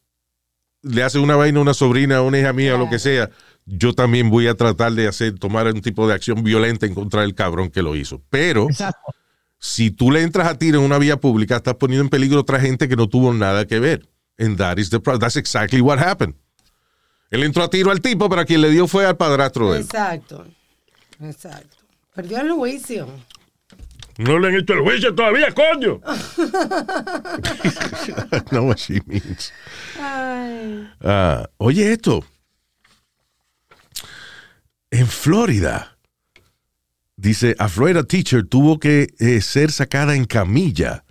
le 0.81 1.03
hace 1.03 1.19
una 1.19 1.35
vaina 1.35 1.59
a 1.59 1.61
una 1.61 1.73
sobrina, 1.73 2.17
a 2.17 2.21
una 2.23 2.39
hija 2.39 2.51
mía, 2.53 2.75
o 2.75 2.77
lo 2.77 2.89
que 2.89 2.99
sea. 2.99 3.29
Yo 3.65 3.93
también 3.93 4.29
voy 4.29 4.47
a 4.47 4.55
tratar 4.55 4.91
de 4.91 5.07
hacer, 5.07 5.39
tomar 5.39 5.67
un 5.67 5.81
tipo 5.81 6.07
de 6.07 6.13
acción 6.13 6.43
violenta 6.43 6.85
en 6.85 6.93
contra 6.93 7.21
del 7.21 7.33
cabrón 7.35 7.69
que 7.71 7.81
lo 7.81 7.95
hizo. 7.95 8.21
Pero 8.29 8.69
Exacto. 8.69 9.13
Si 9.65 9.89
tú 9.89 10.11
le 10.11 10.21
entras 10.21 10.47
a 10.47 10.59
tiro 10.59 10.77
en 10.77 10.85
una 10.85 10.99
vía 10.99 11.17
pública, 11.17 11.55
estás 11.55 11.73
poniendo 11.73 12.03
en 12.03 12.09
peligro 12.09 12.37
a 12.37 12.41
otra 12.41 12.59
gente 12.59 12.87
que 12.87 12.95
no 12.95 13.09
tuvo 13.09 13.33
nada 13.33 13.65
que 13.65 13.79
ver. 13.79 14.07
And 14.37 14.57
that 14.57 14.77
is 14.77 14.91
the 14.91 14.99
pro- 14.99 15.17
that's 15.17 15.37
exactly 15.37 15.81
what 15.81 15.97
happened. 15.97 16.35
Él 17.31 17.41
entró 17.41 17.63
a 17.63 17.69
tiro 17.69 17.89
al 17.89 17.99
tipo, 17.99 18.29
pero 18.29 18.41
a 18.41 18.45
quien 18.45 18.61
le 18.61 18.69
dio 18.69 18.87
fue 18.87 19.07
al 19.07 19.17
padrastro 19.17 19.71
de 19.71 19.79
él. 19.79 19.85
Exacto. 19.85 20.45
Exacto. 21.19 21.77
Perdió 22.13 22.41
el 22.41 22.51
juicio. 22.51 23.07
No 24.19 24.37
le 24.37 24.49
han 24.49 24.55
hecho 24.55 24.73
el 24.73 24.81
juicio 24.81 25.15
todavía, 25.15 25.51
coño. 25.51 25.99
no 28.51 28.61
what 28.61 28.77
she 28.77 29.01
means. 29.07 29.51
Ay. 29.99 30.87
Ah, 31.01 31.49
oye 31.57 31.91
esto. 31.91 32.23
En 34.91 35.07
Florida, 35.07 35.94
dice, 37.17 37.55
a 37.59 37.67
Florida 37.69 38.03
teacher 38.03 38.45
tuvo 38.47 38.79
que 38.79 39.13
eh, 39.19 39.41
ser 39.41 39.71
sacada 39.71 40.15
en 40.15 40.25
camilla 40.25 41.03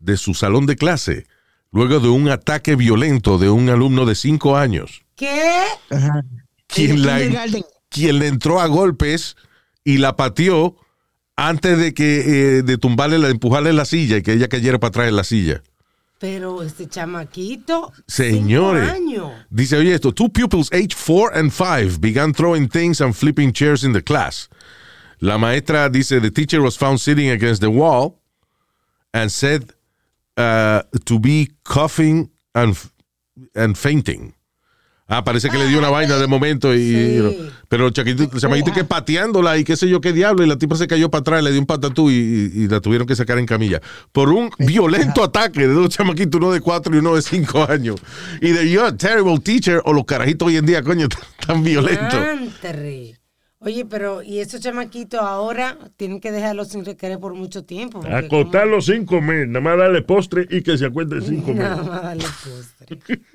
de 0.00 0.16
su 0.16 0.34
salón 0.34 0.66
de 0.66 0.76
clase 0.76 1.26
luego 1.70 2.00
de 2.00 2.08
un 2.08 2.28
ataque 2.28 2.76
violento 2.76 3.38
de 3.38 3.48
un 3.50 3.68
alumno 3.70 4.04
de 4.04 4.14
cinco 4.14 4.56
años, 4.56 5.02
¿Qué? 5.16 5.62
quien, 6.66 7.04
la, 7.06 7.18
quien 7.88 8.18
le 8.18 8.26
entró 8.28 8.60
a 8.60 8.66
golpes 8.66 9.36
y 9.84 9.98
la 9.98 10.16
pateó 10.16 10.76
antes 11.36 11.78
de 11.78 11.94
que 11.94 12.58
eh, 12.58 12.62
de 12.62 12.76
tumbarle, 12.78 13.18
la- 13.18 13.28
empujarle 13.30 13.72
la 13.72 13.84
silla 13.86 14.18
y 14.18 14.22
que 14.22 14.32
ella 14.34 14.48
cayera 14.48 14.78
para 14.78 14.88
atrás 14.90 15.08
en 15.08 15.16
la 15.16 15.24
silla. 15.24 15.62
Pero 16.18 16.62
este 16.62 16.88
chamaquito. 16.88 17.92
Señores. 18.06 18.84
cinco 18.92 18.94
años. 18.96 19.32
Dice, 19.50 19.76
oye 19.76 19.94
esto, 19.94 20.12
two 20.12 20.28
pupils 20.28 20.70
aged 20.72 20.92
four 20.94 21.34
and 21.36 21.50
five 21.50 21.98
began 22.00 22.32
throwing 22.32 22.68
things 22.68 23.00
and 23.00 23.14
flipping 23.14 23.52
chairs 23.52 23.82
in 23.82 23.92
the 23.92 24.02
class. 24.02 24.48
La 25.22 25.38
maestra 25.38 25.88
dice, 25.88 26.20
the 26.20 26.30
teacher 26.32 26.60
was 26.60 26.76
found 26.76 26.98
sitting 26.98 27.30
against 27.30 27.60
the 27.60 27.68
wall 27.68 28.18
and 29.14 29.30
said 29.30 29.62
uh, 30.36 30.82
to 31.04 31.20
be 31.20 31.48
coughing 31.62 32.28
and, 32.54 32.76
and 33.54 33.76
fainting. 33.76 34.34
Ah, 35.08 35.22
parece 35.22 35.48
que 35.50 35.58
le 35.58 35.68
dio 35.68 35.78
una 35.78 35.90
vaina 35.90 36.16
de 36.16 36.26
momento 36.26 36.74
y... 36.74 36.78
Sí. 36.78 37.16
you 37.16 37.22
know, 37.22 37.50
pero 37.68 37.86
el 37.88 37.92
chamaquito 37.92 38.72
que 38.72 38.82
pateándola 38.84 39.58
y 39.58 39.64
qué 39.64 39.76
sé 39.76 39.86
yo 39.88 40.00
qué 40.00 40.12
diablo 40.12 40.42
y 40.42 40.46
la 40.48 40.56
tipa 40.56 40.74
se 40.74 40.86
cayó 40.88 41.10
para 41.10 41.20
atrás, 41.20 41.44
le 41.44 41.50
dio 41.52 41.60
un 41.60 41.66
patatú 41.66 42.10
y, 42.10 42.14
y- 42.14 42.62
y 42.64 42.68
la 42.68 42.80
tuvieron 42.80 43.06
que 43.06 43.14
sacar 43.14 43.38
en 43.38 43.46
camilla. 43.46 43.80
Por 44.10 44.30
un 44.30 44.50
violento 44.58 45.22
ataque 45.24 45.60
de 45.68 45.74
dos 45.74 45.90
chamaquitos, 45.90 46.40
uno 46.40 46.50
de 46.50 46.60
cuatro 46.60 46.94
y 46.94 46.98
uno 46.98 47.14
de 47.14 47.22
cinco 47.22 47.62
años. 47.68 48.00
Y 48.40 48.50
de 48.50 48.68
yo, 48.70 48.92
terrible 48.96 49.38
teacher, 49.38 49.82
o 49.84 49.92
los 49.92 50.04
carajitos 50.04 50.48
hoy 50.48 50.56
en 50.56 50.66
día, 50.66 50.82
coño, 50.82 51.08
tan, 51.08 51.20
tan 51.46 51.62
violentos. 51.62 52.18
Oye, 53.64 53.84
pero 53.84 54.22
y 54.22 54.40
esos 54.40 54.60
chamaquitos 54.60 55.20
ahora 55.20 55.78
tienen 55.96 56.20
que 56.20 56.32
dejarlos 56.32 56.68
sin 56.68 56.84
recreo 56.84 57.20
por 57.20 57.34
mucho 57.34 57.64
tiempo. 57.64 58.00
porque 58.00 58.14
Acotarlo 58.14 58.80
sin 58.80 59.06
comer, 59.06 59.46
nada 59.48 59.60
más 59.60 59.78
darle 59.78 60.02
postre 60.02 60.46
y 60.50 60.62
que 60.62 60.76
se 60.76 60.86
acueste 60.86 61.20
sin 61.20 61.40
como- 61.42 61.54
comer. 61.58 61.70
Nada 61.70 61.82
más 61.82 62.02
darle 62.02 62.24
postre. 62.24 63.20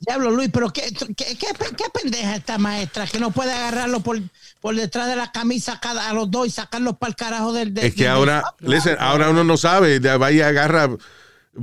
Diablo, 0.00 0.30
Luis, 0.30 0.48
pero 0.52 0.70
qué, 0.70 0.82
qué, 1.16 1.24
qué, 1.36 1.46
qué 1.76 1.84
pendeja 1.92 2.36
esta 2.36 2.56
maestra 2.56 3.04
que 3.08 3.18
no 3.18 3.32
puede 3.32 3.50
agarrarlo 3.52 3.98
por, 3.98 4.16
por 4.60 4.76
detrás 4.76 5.08
de 5.08 5.16
la 5.16 5.32
camisa 5.32 5.80
cada, 5.82 6.08
a 6.08 6.12
los 6.14 6.30
dos 6.30 6.46
y 6.46 6.50
sacarlos 6.50 6.96
para 6.98 7.10
el 7.10 7.16
carajo 7.16 7.52
del. 7.52 7.74
del- 7.74 7.84
Es 7.86 7.94
que 7.96 8.04
del- 8.04 8.12
ahora, 8.12 8.44
listen, 8.60 8.96
ahora 9.00 9.28
uno 9.28 9.42
no 9.42 9.56
sabe, 9.56 9.98
de- 9.98 10.16
va 10.16 10.30
y 10.30 10.40
agarra 10.40 10.88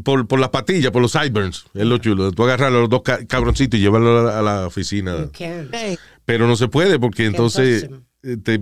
por, 0.03 0.27
por 0.27 0.41
las 0.41 0.49
patillas, 0.49 0.91
por 0.91 1.01
los 1.01 1.13
sideburns, 1.13 1.65
es 1.73 1.85
lo 1.85 1.97
chulo. 1.97 2.29
Tú 2.33 2.43
agarras 2.43 2.67
a 2.67 2.71
los 2.71 2.89
dos 2.89 3.03
ca- 3.03 3.25
cabroncitos 3.25 3.79
y 3.79 3.83
llevarlos 3.83 4.19
a 4.19 4.33
la, 4.33 4.39
a 4.39 4.41
la 4.41 4.67
oficina. 4.67 5.15
You 5.17 5.31
can't. 5.31 5.69
Hey, 5.71 5.97
Pero 6.25 6.47
no 6.47 6.55
se 6.55 6.67
puede 6.67 6.99
porque 6.99 7.25
entonces 7.25 7.83
eh, 8.23 8.37
te, 8.37 8.61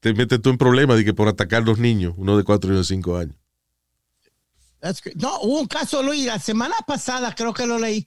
te 0.00 0.14
metes 0.14 0.42
tú 0.42 0.50
en 0.50 0.58
problemas 0.58 0.96
de 0.96 1.04
que 1.04 1.14
por 1.14 1.28
atacar 1.28 1.62
a 1.62 1.66
los 1.66 1.78
niños, 1.78 2.14
uno 2.16 2.36
de 2.36 2.44
cuatro 2.44 2.68
y 2.68 2.72
uno 2.72 2.80
de 2.80 2.84
cinco 2.84 3.16
años. 3.16 3.34
No, 5.16 5.40
hubo 5.40 5.60
un 5.60 5.66
caso, 5.66 6.02
Luis, 6.02 6.26
la 6.26 6.38
semana 6.38 6.74
pasada 6.86 7.34
creo 7.34 7.52
que 7.52 7.66
lo 7.66 7.78
leí, 7.78 8.06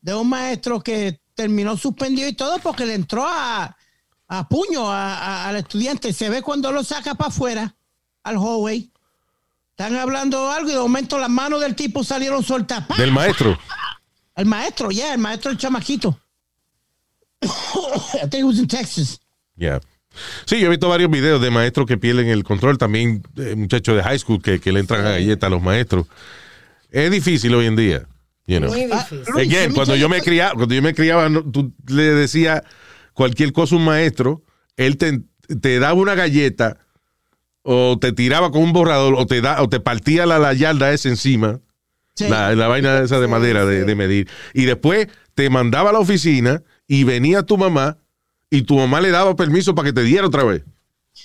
de 0.00 0.14
un 0.14 0.28
maestro 0.28 0.80
que 0.80 1.20
terminó 1.34 1.76
suspendido 1.76 2.28
y 2.28 2.34
todo 2.34 2.58
porque 2.58 2.86
le 2.86 2.94
entró 2.94 3.26
a, 3.26 3.76
a 4.28 4.48
puño 4.48 4.90
a- 4.90 5.14
a- 5.18 5.48
al 5.48 5.56
estudiante. 5.56 6.12
Se 6.12 6.28
ve 6.28 6.42
cuando 6.42 6.70
lo 6.72 6.84
saca 6.84 7.14
para 7.14 7.28
afuera, 7.28 7.74
al 8.22 8.36
hallway. 8.36 8.90
Están 9.70 9.96
hablando 9.96 10.50
algo 10.50 10.68
y 10.68 10.72
de 10.74 10.78
momento 10.78 11.18
las 11.18 11.30
manos 11.30 11.60
del 11.60 11.74
tipo 11.74 12.04
salieron 12.04 12.42
sueltas. 12.44 12.86
¡Pah! 12.86 12.96
Del 12.96 13.12
maestro. 13.12 13.58
El 14.36 14.46
maestro, 14.46 14.90
ya, 14.90 15.14
el 15.14 15.18
maestro 15.20 15.50
el 15.50 15.56
chamaquito. 15.58 16.20
I 17.42 18.26
think 18.28 18.34
it 18.42 18.44
was 18.44 18.58
in 18.58 18.66
Texas. 18.66 19.20
Yeah. 19.56 19.80
Sí, 20.44 20.58
yo 20.60 20.66
he 20.66 20.70
visto 20.70 20.88
varios 20.88 21.10
videos 21.10 21.40
de 21.40 21.50
maestros 21.50 21.86
que 21.86 21.96
pierden 21.96 22.28
el 22.28 22.42
control, 22.42 22.76
también 22.78 23.22
eh, 23.36 23.54
muchachos 23.56 23.96
de 23.96 24.02
high 24.02 24.18
school 24.18 24.42
que, 24.42 24.58
que 24.60 24.72
le 24.72 24.80
entran 24.80 25.06
a 25.06 25.10
galletas 25.12 25.46
a 25.46 25.50
los 25.50 25.62
maestros. 25.62 26.06
Es 26.90 27.10
difícil 27.10 27.54
hoy 27.54 27.66
en 27.66 27.76
día. 27.76 28.06
You 28.46 28.58
know. 28.58 28.70
Muy 28.70 28.88
Ah, 28.92 29.06
difícil. 29.08 29.32
Luis, 29.34 29.46
Again, 29.48 29.72
cuando 29.72 29.94
yo 29.96 30.08
me 30.08 30.20
criaba, 30.20 30.54
cuando 30.54 30.74
yo 30.74 30.82
me 30.82 30.94
criaba, 30.94 31.28
no, 31.28 31.42
tú 31.44 31.72
le 31.86 32.02
decías 32.02 32.62
cualquier 33.14 33.52
cosa 33.52 33.76
a 33.76 33.78
un 33.78 33.84
maestro, 33.84 34.42
él 34.76 34.96
te, 34.96 35.20
te 35.60 35.78
daba 35.78 35.94
una 35.94 36.14
galleta 36.16 36.78
o 37.62 37.96
te 38.00 38.12
tiraba 38.12 38.50
con 38.50 38.62
un 38.62 38.72
borrador 38.72 39.14
o 39.16 39.26
te 39.26 39.40
da, 39.40 39.62
o 39.62 39.68
te 39.68 39.78
partía 39.78 40.26
la, 40.26 40.38
la 40.38 40.52
yarda 40.54 40.92
esa 40.92 41.08
encima, 41.08 41.60
Sí. 42.16 42.28
la, 42.28 42.54
la 42.56 42.66
vaina 42.66 42.98
esa 42.98 43.20
de 43.20 43.28
madera 43.28 43.64
de, 43.64 43.84
de 43.84 43.94
medir. 43.94 44.28
Y 44.52 44.64
después 44.64 45.06
te 45.34 45.48
mandaba 45.48 45.90
a 45.90 45.92
la 45.92 46.00
oficina 46.00 46.62
y 46.92 47.04
venía 47.04 47.44
tu 47.44 47.56
mamá 47.56 47.98
y 48.50 48.62
tu 48.62 48.74
mamá 48.76 49.00
le 49.00 49.10
daba 49.12 49.36
permiso 49.36 49.76
para 49.76 49.86
que 49.86 49.92
te 49.92 50.02
diera 50.02 50.26
otra 50.26 50.42
vez. 50.42 50.64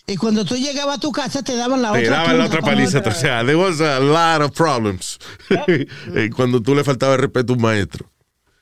Y 0.05 0.15
cuando 0.15 0.45
tú 0.45 0.55
llegabas 0.55 0.97
a 0.97 0.99
tu 0.99 1.11
casa 1.11 1.41
te 1.41 1.55
daban 1.55 1.81
la 1.81 1.91
Te 1.93 2.01
otra. 2.01 2.17
daban 2.17 2.37
la 2.37 2.45
otra 2.45 2.61
paliza. 2.61 2.99
O 2.99 3.11
sea, 3.11 3.39
there 3.43 3.55
was 3.55 3.81
a 3.81 3.99
lot 3.99 4.41
of 4.41 4.51
problems. 4.55 5.17
Eh, 5.67 6.29
Cuando 6.35 6.61
tú 6.61 6.75
le 6.75 6.83
faltaba 6.83 7.15
el 7.15 7.21
respeto 7.21 7.53
a 7.53 7.55
un 7.55 7.61
maestro. 7.63 8.05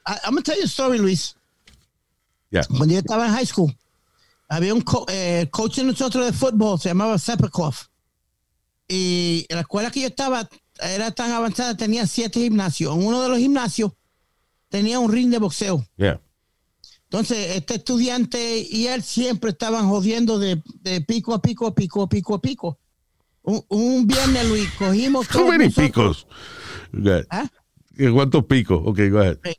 I- 0.07 0.11
I'm 0.25 0.31
gonna 0.35 0.43
tell 0.43 0.55
you 0.55 0.63
a 0.63 0.67
story, 0.67 0.97
Luis. 0.97 1.35
Ya. 2.51 2.63
Cuando 2.63 2.93
yo 2.93 2.99
estaba 2.99 3.25
en 3.27 3.33
high 3.33 3.45
school, 3.45 3.75
había 4.47 4.73
un 4.73 4.81
co- 4.81 5.05
eh, 5.09 5.47
coach 5.51 5.77
de 5.77 5.83
nosotros 5.83 6.25
de 6.25 6.31
fútbol, 6.31 6.79
se 6.79 6.87
llamaba 6.89 7.17
Sepikov. 7.17 7.75
Y 8.87 9.45
en 9.49 9.55
la 9.57 9.61
escuela 9.61 9.91
que 9.91 10.01
yo 10.01 10.07
estaba 10.07 10.47
era 10.79 11.11
tan 11.11 11.31
avanzada, 11.31 11.75
tenía 11.75 12.05
siete 12.07 12.39
gimnasios. 12.39 12.95
En 12.95 13.05
uno 13.05 13.21
de 13.21 13.29
los 13.29 13.37
gimnasios 13.39 13.91
tenía 14.69 14.99
un 14.99 15.11
ring 15.11 15.29
de 15.31 15.37
boxeo. 15.39 15.85
Yeah. 15.97 16.19
Entonces, 17.13 17.55
este 17.57 17.75
estudiante 17.75 18.57
y 18.67 18.87
él 18.87 19.03
siempre 19.03 19.51
estaban 19.51 19.87
jodiendo 19.87 20.39
de, 20.39 20.59
de 20.81 20.99
pico 21.01 21.35
a 21.35 21.41
pico, 21.43 21.67
a 21.67 21.75
pico, 21.75 22.01
a 22.01 22.09
pico, 22.09 22.33
a 22.33 22.41
pico. 22.41 22.79
Un, 23.43 23.63
un 23.67 24.07
viernes, 24.07 24.49
Luis, 24.49 24.67
cogimos 24.79 25.27
How 25.27 25.33
todos 25.33 25.47
many 25.49 25.65
nosotros- 25.65 26.25
picos? 26.25 26.27
Go 26.91 27.11
ahead. 27.11 27.25
¿Ah? 27.29 27.47
¿Cuántos 28.11 28.45
picos? 28.45 28.81
Ok, 28.83 28.99
go 29.11 29.19
ahead. 29.19 29.37
Eh, 29.43 29.55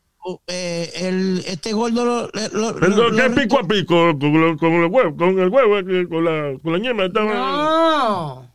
eh, 0.48 0.90
el, 0.96 1.44
este 1.46 1.72
gordo 1.74 2.05
lo, 2.05 2.22
lo- 2.32 2.72
lo- 2.72 2.80
Perdón, 2.80 3.14
¿qué 3.14 3.28
lo- 3.28 3.34
pico 3.36 3.59
a 3.61 3.68
pico? 3.68 4.18
Con, 4.18 4.40
lo- 4.40 4.57
con 4.57 4.80
los 4.82 4.90
huevos, 4.90 5.14
con 5.16 5.38
el 5.38 5.48
huevo, 5.48 5.78
eh, 5.78 6.09
con 6.09 6.24
la, 6.24 6.59
con 6.61 6.72
la 6.72 6.78
ñema. 6.80 7.05
Estaba... 7.05 7.34
No. 7.34 8.50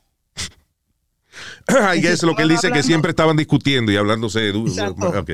I 1.95 2.01
guess 2.01 2.21
lo 2.23 2.35
que 2.35 2.41
él 2.41 2.49
dice 2.49 2.69
que 2.69 2.83
siempre 2.83 3.11
estaban 3.11 3.37
discutiendo 3.37 3.93
y 3.93 3.95
hablándose 3.95 4.41
de... 4.41 4.49
Exacto. 4.59 5.07
Ok. 5.07 5.29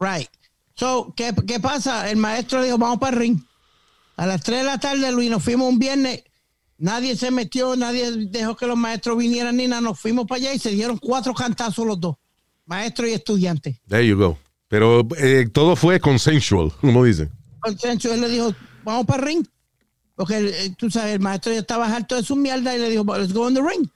Right. 0.00 0.30
So, 0.78 1.12
¿qué, 1.16 1.34
¿qué 1.46 1.58
pasa? 1.58 2.08
El 2.08 2.18
maestro 2.18 2.62
dijo, 2.62 2.78
vamos 2.78 2.98
para 2.98 3.16
el 3.16 3.20
ring. 3.20 3.40
A 4.16 4.26
las 4.26 4.42
3 4.42 4.58
de 4.58 4.64
la 4.64 4.78
tarde, 4.78 5.10
Luis, 5.10 5.28
nos 5.30 5.42
fuimos 5.42 5.68
un 5.68 5.78
viernes. 5.78 6.22
Nadie 6.76 7.16
se 7.16 7.32
metió, 7.32 7.74
nadie 7.74 8.12
dejó 8.28 8.56
que 8.56 8.66
los 8.66 8.76
maestros 8.76 9.18
vinieran 9.18 9.56
ni 9.56 9.66
nada. 9.66 9.80
Nos 9.80 9.98
fuimos 9.98 10.26
para 10.26 10.40
allá 10.40 10.54
y 10.54 10.58
se 10.60 10.70
dieron 10.70 10.96
cuatro 10.98 11.34
cantazos 11.34 11.84
los 11.84 12.00
dos. 12.00 12.16
Maestro 12.66 13.08
y 13.08 13.12
estudiante. 13.12 13.80
There 13.88 14.06
you 14.06 14.16
go. 14.16 14.38
Pero 14.68 15.06
eh, 15.16 15.48
todo 15.52 15.74
fue 15.74 15.98
consensual, 15.98 16.72
como 16.80 17.04
dicen. 17.04 17.30
Entonces 17.64 18.12
él 18.12 18.20
le 18.20 18.28
dijo, 18.28 18.54
vamos 18.84 19.04
para 19.06 19.22
el 19.22 19.28
ring. 19.28 19.46
Porque 20.14 20.36
eh, 20.38 20.74
tú 20.78 20.90
sabes, 20.90 21.14
el 21.14 21.20
maestro 21.20 21.52
ya 21.52 21.60
estaba 21.60 21.92
harto 21.92 22.14
de 22.14 22.22
su 22.22 22.36
mierda 22.36 22.76
y 22.76 22.78
le 22.78 22.90
dijo, 22.90 23.04
let's 23.16 23.32
go 23.32 23.48
in 23.48 23.54
the 23.54 23.62
ring. 23.62 23.88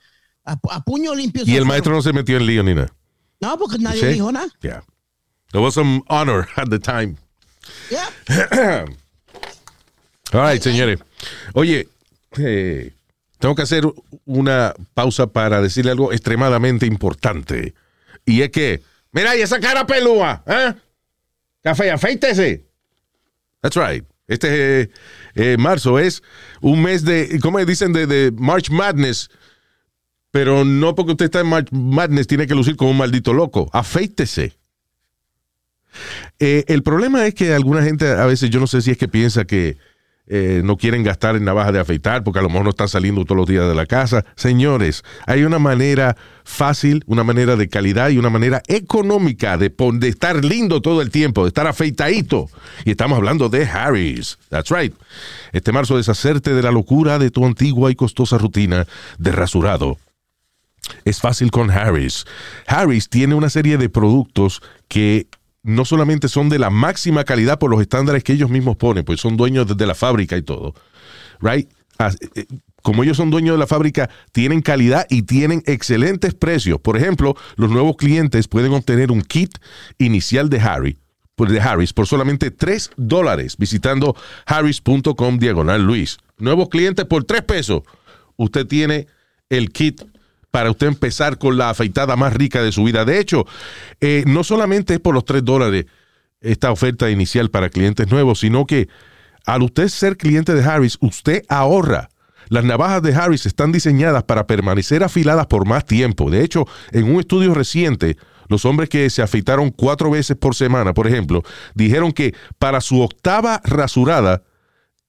A, 0.43 0.57
a 0.69 0.83
puño 0.83 1.15
limpio. 1.15 1.43
Y 1.45 1.55
el 1.55 1.65
maestro 1.65 1.93
no 1.93 2.01
se 2.01 2.11
metió 2.11 2.35
en 2.35 2.45
lío 2.45 2.63
ni 2.63 2.73
nada. 2.75 2.93
No, 3.39 3.57
porque 3.57 3.77
nadie 3.77 4.01
¿Sí? 4.01 4.07
dijo 4.07 4.31
nada. 4.31 4.47
Yeah. 4.61 4.83
There 5.53 5.61
was 5.61 5.75
some 5.75 6.03
honor 6.09 6.47
at 6.57 6.69
the 6.69 6.79
time. 6.79 7.17
Yeah. 7.89 8.09
All 10.33 10.41
right, 10.41 10.61
señores. 10.61 10.99
Oye, 11.53 11.87
eh, 12.39 12.91
tengo 13.39 13.53
que 13.53 13.61
hacer 13.61 13.83
una 14.25 14.73
pausa 14.95 15.27
para 15.27 15.61
decirle 15.61 15.91
algo 15.91 16.11
extremadamente 16.11 16.87
importante. 16.87 17.75
Y 18.25 18.41
es 18.41 18.49
que, 18.49 18.81
mira, 19.11 19.35
y 19.35 19.41
esa 19.41 19.59
cara 19.59 19.85
pelúa, 19.85 20.43
¿eh? 20.47 20.73
Café, 21.61 21.91
afeítese. 21.91 22.65
That's 23.61 23.77
right. 23.77 24.03
Este 24.27 24.81
eh, 24.81 24.89
eh, 25.35 25.57
marzo 25.59 25.99
es 25.99 26.23
un 26.61 26.81
mes 26.81 27.05
de, 27.05 27.39
¿cómo 27.41 27.63
dicen? 27.63 27.93
De, 27.93 28.07
de 28.07 28.31
March 28.31 28.71
Madness. 28.71 29.29
Pero 30.31 30.65
no 30.65 30.95
porque 30.95 31.11
usted 31.11 31.25
está 31.25 31.41
en 31.41 31.47
March 31.47 31.67
Madness 31.71 32.25
tiene 32.25 32.47
que 32.47 32.55
lucir 32.55 32.75
como 32.75 32.89
un 32.89 32.97
maldito 32.97 33.33
loco. 33.33 33.69
Afeítese. 33.71 34.57
Eh, 36.39 36.63
el 36.67 36.83
problema 36.83 37.25
es 37.25 37.33
que 37.33 37.53
alguna 37.53 37.83
gente 37.83 38.07
a 38.09 38.25
veces 38.25 38.49
yo 38.49 38.59
no 38.59 38.67
sé 38.67 38.81
si 38.81 38.91
es 38.91 38.97
que 38.97 39.07
piensa 39.07 39.45
que 39.45 39.77
eh, 40.25 40.61
no 40.63 40.77
quieren 40.77 41.03
gastar 41.03 41.35
en 41.35 41.43
navaja 41.43 41.73
de 41.73 41.79
afeitar 41.79 42.23
porque 42.23 42.39
a 42.39 42.41
lo 42.41 42.47
mejor 42.47 42.63
no 42.63 42.69
están 42.69 42.87
saliendo 42.87 43.25
todos 43.25 43.37
los 43.37 43.47
días 43.47 43.67
de 43.67 43.75
la 43.75 43.85
casa. 43.85 44.23
Señores, 44.35 45.03
hay 45.27 45.43
una 45.43 45.59
manera 45.59 46.15
fácil, 46.45 47.03
una 47.07 47.25
manera 47.25 47.57
de 47.57 47.67
calidad 47.67 48.09
y 48.09 48.17
una 48.17 48.29
manera 48.29 48.61
económica 48.67 49.57
de, 49.57 49.73
de 49.95 50.07
estar 50.07 50.45
lindo 50.45 50.81
todo 50.81 51.01
el 51.01 51.11
tiempo, 51.11 51.43
de 51.43 51.49
estar 51.49 51.67
afeitadito. 51.67 52.49
Y 52.85 52.91
estamos 52.91 53.17
hablando 53.17 53.49
de 53.49 53.65
Harry's. 53.65 54.37
That's 54.47 54.69
right. 54.69 54.95
Este 55.51 55.73
marzo 55.73 55.97
deshacerte 55.97 56.53
de 56.53 56.63
la 56.63 56.71
locura 56.71 57.19
de 57.19 57.29
tu 57.29 57.45
antigua 57.45 57.91
y 57.91 57.95
costosa 57.95 58.37
rutina 58.37 58.87
de 59.17 59.31
rasurado. 59.33 59.97
Es 61.03 61.19
fácil 61.19 61.51
con 61.51 61.69
Harris. 61.69 62.25
Harris 62.67 63.09
tiene 63.09 63.35
una 63.35 63.49
serie 63.49 63.77
de 63.77 63.89
productos 63.89 64.61
que 64.87 65.27
no 65.63 65.85
solamente 65.85 66.27
son 66.27 66.49
de 66.49 66.59
la 66.59 66.69
máxima 66.69 67.23
calidad 67.23 67.57
por 67.59 67.71
los 67.71 67.81
estándares 67.81 68.23
que 68.23 68.33
ellos 68.33 68.49
mismos 68.49 68.75
ponen, 68.77 69.03
pues 69.05 69.19
son 69.21 69.37
dueños 69.37 69.67
desde 69.67 69.85
la 69.85 69.95
fábrica 69.95 70.37
y 70.37 70.41
todo. 70.41 70.73
Right? 71.41 71.69
Ah, 71.99 72.11
eh, 72.35 72.45
Como 72.81 73.03
ellos 73.03 73.15
son 73.15 73.29
dueños 73.31 73.53
de 73.55 73.59
la 73.59 73.67
fábrica, 73.67 74.09
tienen 74.33 74.61
calidad 74.61 75.05
y 75.09 75.21
tienen 75.23 75.63
excelentes 75.65 76.33
precios. 76.33 76.79
Por 76.81 76.97
ejemplo, 76.97 77.35
los 77.55 77.71
nuevos 77.71 77.95
clientes 77.95 78.49
pueden 78.49 78.73
obtener 78.73 79.09
un 79.09 79.21
kit 79.21 79.57
inicial 79.99 80.49
de 80.49 80.59
Harry 80.59 80.97
por- 81.35 81.49
de 81.49 81.61
Harris 81.61 81.93
por 81.93 82.07
solamente 82.07 82.51
3 82.51 82.91
dólares 82.97 83.55
visitando 83.57 84.15
harris.com 84.45 85.37
diagonal 85.39 85.81
Luis. 85.85 86.17
Nuevos 86.37 86.67
clientes 86.69 87.05
por 87.05 87.23
3 87.23 87.43
pesos. 87.43 87.83
Usted 88.35 88.67
tiene 88.67 89.07
el 89.49 89.71
kit 89.71 90.01
para 90.53 90.69
usted 90.69 90.85
empezar 90.85 91.39
con 91.39 91.57
la 91.57 91.71
afeitada 91.71 92.15
más 92.15 92.31
rica 92.31 92.61
de 92.61 92.71
su 92.71 92.83
vida. 92.83 93.05
De 93.05 93.19
hecho, 93.19 93.47
eh, 94.01 94.23
no 94.27 94.43
solamente 94.43 94.93
es 94.93 94.99
por 94.99 95.15
los 95.15 95.25
3 95.25 95.43
dólares 95.43 95.87
esta 96.41 96.71
oferta 96.71 97.09
inicial 97.09 97.49
para 97.49 97.71
clientes 97.71 98.11
nuevos, 98.11 98.41
sino 98.41 98.67
que 98.67 98.87
al 99.47 99.63
usted 99.63 99.87
ser 99.87 100.15
cliente 100.15 100.53
de 100.53 100.63
Harris, 100.63 100.99
usted 101.01 101.41
ahorra. 101.49 102.09
Las 102.49 102.63
navajas 102.63 103.01
de 103.01 103.15
Harris 103.15 103.47
están 103.47 103.71
diseñadas 103.71 104.25
para 104.25 104.45
permanecer 104.45 105.03
afiladas 105.03 105.47
por 105.47 105.67
más 105.67 105.85
tiempo. 105.85 106.29
De 106.29 106.43
hecho, 106.43 106.67
en 106.91 107.05
un 107.05 107.19
estudio 107.19 107.55
reciente, 107.55 108.15
los 108.47 108.63
hombres 108.65 108.89
que 108.89 109.09
se 109.09 109.23
afeitaron 109.23 109.71
cuatro 109.71 110.11
veces 110.11 110.37
por 110.37 110.53
semana, 110.53 110.93
por 110.93 111.07
ejemplo, 111.07 111.41
dijeron 111.73 112.11
que 112.11 112.35
para 112.59 112.79
su 112.79 113.01
octava 113.01 113.59
rasurada 113.63 114.43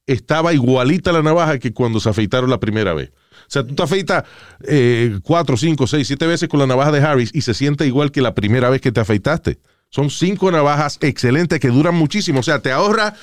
estaba 0.06 0.54
igualita 0.54 1.12
la 1.12 1.22
navaja 1.22 1.58
que 1.58 1.74
cuando 1.74 2.00
se 2.00 2.08
afeitaron 2.08 2.48
la 2.48 2.60
primera 2.60 2.94
vez. 2.94 3.12
O 3.46 3.50
sea, 3.50 3.66
tú 3.66 3.74
te 3.74 3.82
afeitas 3.82 4.24
eh, 4.66 5.18
cuatro, 5.22 5.56
cinco, 5.56 5.86
seis, 5.86 6.06
siete 6.06 6.26
veces 6.26 6.48
con 6.48 6.60
la 6.60 6.66
navaja 6.66 6.92
de 6.92 7.00
Harris 7.00 7.30
y 7.32 7.42
se 7.42 7.54
siente 7.54 7.86
igual 7.86 8.10
que 8.10 8.20
la 8.20 8.34
primera 8.34 8.70
vez 8.70 8.80
que 8.80 8.92
te 8.92 9.00
afeitaste. 9.00 9.58
Son 9.90 10.10
cinco 10.10 10.50
navajas 10.50 10.98
excelentes 11.00 11.60
que 11.60 11.68
duran 11.68 11.94
muchísimo. 11.94 12.40
O 12.40 12.42
sea, 12.42 12.58
te 12.58 12.72
ahorra, 12.72 13.14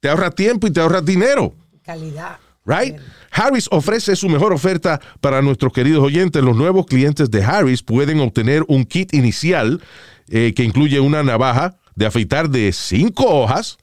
te 0.00 0.08
ahorra 0.08 0.30
tiempo 0.30 0.66
y 0.66 0.72
te 0.72 0.80
ahorra 0.80 1.00
dinero. 1.00 1.54
Calidad. 1.84 2.38
Right? 2.64 2.96
Harris 3.30 3.68
ofrece 3.70 4.16
su 4.16 4.28
mejor 4.28 4.52
oferta 4.52 5.00
para 5.20 5.40
nuestros 5.40 5.72
queridos 5.72 6.02
oyentes. 6.04 6.42
Los 6.42 6.56
nuevos 6.56 6.86
clientes 6.86 7.30
de 7.30 7.42
Harris 7.42 7.82
pueden 7.82 8.20
obtener 8.20 8.64
un 8.68 8.84
kit 8.84 9.14
inicial 9.14 9.80
eh, 10.28 10.52
que 10.54 10.64
incluye 10.64 11.00
una 11.00 11.22
navaja 11.22 11.76
de 11.94 12.06
afeitar 12.06 12.50
de 12.50 12.72
cinco 12.72 13.24
hojas, 13.26 13.78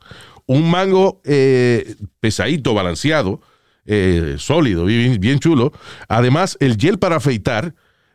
un 0.46 0.70
mango 0.70 1.22
eh, 1.24 1.96
pesadito, 2.20 2.74
balanceado, 2.74 3.42
eh, 3.88 4.36
sólido, 4.38 4.86
bien, 4.86 5.20
bien 5.20 5.40
chulo. 5.40 5.72
Además, 6.08 6.58
el 6.60 6.78
gel 6.78 7.00
para 7.00 7.16
afeitar 7.16 7.74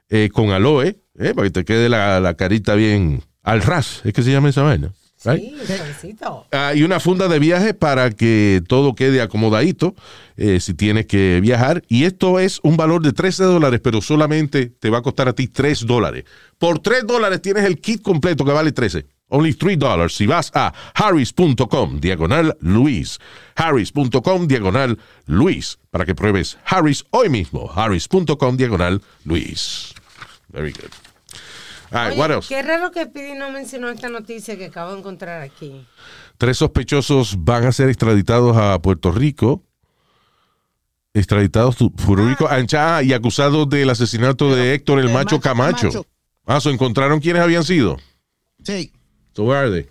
eh, 0.09 0.29
con 0.33 0.51
aloe, 0.51 1.01
eh, 1.18 1.33
para 1.35 1.43
que 1.49 1.51
te 1.51 1.64
quede 1.64 1.89
la, 1.89 2.20
la 2.20 2.35
carita 2.35 2.75
bien 2.75 3.23
al 3.43 3.62
ras. 3.62 4.03
Es 4.05 4.12
que 4.12 4.23
se 4.23 4.31
llama 4.31 4.51
esa 4.51 4.62
vaina. 4.62 4.93
right? 5.25 5.43
Sí. 6.01 6.16
Ah, 6.53 6.73
y 6.75 6.83
una 6.83 7.01
funda 7.01 7.29
de 7.29 7.39
viaje 7.39 7.75
para 7.75 8.11
que 8.11 8.62
todo 8.68 8.95
quede 8.95 9.20
acomodadito 9.23 9.95
si 10.59 10.75
tienes 10.75 11.07
que 11.07 11.39
viajar. 11.41 11.83
Y 11.89 12.05
esto 12.05 12.39
es 12.41 12.59
un 12.62 12.77
valor 12.77 13.03
de 13.03 13.12
13 13.12 13.45
dólares, 13.45 13.81
pero 13.83 14.01
solamente 14.03 14.66
te 14.66 14.91
va 14.91 14.99
a 14.99 15.03
costar 15.03 15.29
a 15.29 15.33
ti 15.33 15.47
3 15.47 15.87
dólares. 15.87 16.25
Por 16.59 16.81
3 16.81 17.07
dólares 17.07 17.41
tienes 17.41 17.64
el 17.64 17.79
kit 17.81 18.03
completo 18.03 18.45
que 18.45 18.53
vale 18.53 18.73
13. 18.73 19.07
Only 19.33 19.55
3 19.55 19.78
dólares 19.78 20.14
si 20.14 20.26
vas 20.26 20.51
a 20.55 20.74
harris.com 20.95 22.01
diagonal 22.01 22.55
Luis. 22.61 23.18
Harris.com 23.57 24.47
diagonal 24.47 24.99
Luis. 25.26 25.78
Para 25.91 26.05
que 26.05 26.14
pruebes 26.14 26.59
Harris 26.66 27.05
hoy 27.11 27.30
mismo. 27.30 27.70
Harris.com 27.74 28.57
diagonal 28.59 29.01
Luis. 29.24 29.95
Very 30.51 30.72
good. 30.72 30.91
All 31.93 32.05
right, 32.05 32.12
Oye, 32.12 32.18
what 32.20 32.30
else? 32.30 32.49
Qué 32.49 32.62
raro 32.62 32.91
que 32.91 33.07
Pidi 33.07 33.33
no 33.35 33.51
mencionó 33.51 33.89
esta 33.89 34.11
noticia 34.11 34.59
que 34.59 34.66
acabo 34.66 34.93
de 34.93 34.99
encontrar 34.99 35.41
aquí. 35.41 35.87
Tres 36.37 36.59
sospechosos 36.59 37.37
van 37.39 37.64
a 37.64 37.72
ser 37.72 37.89
extraditados 37.89 38.57
a 38.59 38.78
Puerto 38.80 39.12
Rico. 39.12 39.62
Extraditados 41.14 41.76
a 41.76 41.89
Puerto 41.89 42.28
Rico 42.28 42.49
ah, 42.51 43.03
y 43.03 43.14
acusados 43.14 43.66
del 43.70 43.89
asesinato 43.89 44.55
de 44.55 44.74
Héctor 44.74 44.99
el 44.99 45.07
el 45.07 45.12
Macho 45.12 45.37
Macho 45.37 45.41
Camacho. 45.41 45.89
Camacho. 45.89 46.07
Ah, 46.45 46.61
¿se 46.61 46.68
encontraron 46.68 47.20
quiénes 47.20 47.43
habían 47.43 47.64
sido? 47.64 47.97
Sí. 48.62 48.93
So 49.35 49.45
where 49.45 49.59
are 49.61 49.70
they? 49.70 49.89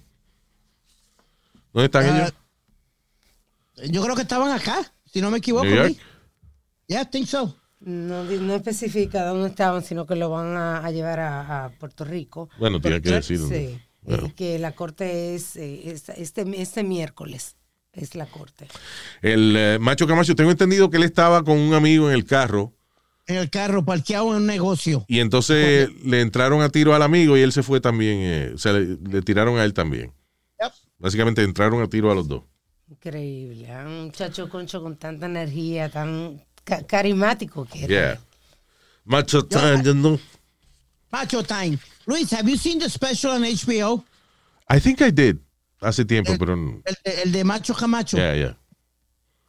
¿Dónde 1.73 1.85
están 1.85 2.05
Ah, 2.05 2.17
ellos? 3.77 3.91
Yo 3.91 4.03
creo 4.03 4.15
que 4.15 4.21
estaban 4.23 4.51
acá, 4.51 4.93
si 5.11 5.21
no 5.21 5.31
me 5.31 5.37
equivoco. 5.39 5.65
New 5.65 5.75
York. 5.75 5.95
Yeah, 6.87 7.01
I 7.03 7.05
think 7.05 7.27
so. 7.27 7.55
No, 7.79 8.23
no 8.25 8.55
especifica 8.55 9.25
dónde 9.25 9.49
estaban, 9.49 9.83
sino 9.83 10.05
que 10.05 10.15
lo 10.15 10.29
van 10.29 10.55
a, 10.55 10.85
a 10.85 10.91
llevar 10.91 11.19
a, 11.19 11.65
a 11.65 11.69
Puerto 11.71 12.03
Rico. 12.05 12.49
Bueno, 12.59 12.79
tiene 12.79 13.01
que 13.01 13.09
decir. 13.11 13.39
Sí, 13.39 13.79
Bueno. 14.01 14.27
y 14.27 14.31
que 14.31 14.59
la 14.59 14.73
corte 14.73 15.33
es, 15.33 15.55
eh, 15.55 15.89
es- 15.89 16.09
este, 16.09 16.61
este 16.61 16.83
miércoles. 16.83 17.55
Es 17.93 18.15
la 18.15 18.25
corte. 18.25 18.67
El 19.21 19.53
eh, 19.57 19.77
Macho 19.79 20.07
Camacho, 20.07 20.33
tengo 20.35 20.51
entendido 20.51 20.89
que 20.89 20.95
él 20.97 21.03
estaba 21.03 21.43
con 21.43 21.57
un 21.57 21.73
amigo 21.73 22.07
en 22.09 22.13
el 22.15 22.23
carro 22.25 22.71
En 23.31 23.37
el 23.37 23.49
carro, 23.49 23.83
parqueado 23.85 24.29
en 24.31 24.41
un 24.41 24.45
negocio. 24.47 25.05
y 25.07 25.19
entonces 25.19 25.89
le 26.03 26.21
entraron 26.21 26.61
a 26.61 26.69
tiro 26.69 26.93
al 26.93 27.01
amigo 27.01 27.37
y 27.37 27.41
él 27.41 27.51
se 27.51 27.63
fue 27.63 27.79
también. 27.81 28.17
eh, 28.21 28.51
o 28.53 28.57
sea, 28.57 28.73
le, 28.73 28.97
le 28.97 29.21
tiraron 29.21 29.57
a 29.57 29.63
él 29.63 29.73
también. 29.73 30.13
Yep. 30.61 30.71
Básicamente 30.99 31.43
entraron 31.43 31.81
a 31.81 31.87
tiro 31.87 32.11
a 32.11 32.15
los 32.15 32.27
dos. 32.27 32.43
Increíble. 32.89 33.71
¿ah? 33.71 33.85
Un 33.87 34.05
muchacho 34.05 34.49
concho 34.49 34.81
con 34.81 34.97
tanta 34.97 35.25
energía, 35.27 35.89
tan 35.89 36.43
ca- 36.63 36.83
carismático 36.85 37.65
que 37.65 37.85
era. 37.85 37.87
Yeah. 37.87 38.21
Macho 39.05 39.43
time, 39.45 39.81
you 39.83 39.93
know. 39.93 40.19
Macho 41.11 41.43
Time. 41.43 41.77
Luis, 42.05 42.31
have 42.31 42.49
you 42.49 42.55
seen 42.57 42.79
the 42.79 42.89
special 42.89 43.31
on 43.31 43.43
HBO? 43.43 44.03
I 44.69 44.79
think 44.79 45.01
I 45.01 45.11
did. 45.11 45.37
Hace 45.81 46.05
tiempo, 46.05 46.33
pero. 46.37 46.55
no. 46.55 46.81
El, 46.85 46.95
de- 47.03 47.21
el 47.23 47.31
de 47.31 47.43
Macho 47.43 47.73
Camacho. 47.73 48.15
Yeah, 48.17 48.35
yeah. 48.35 48.57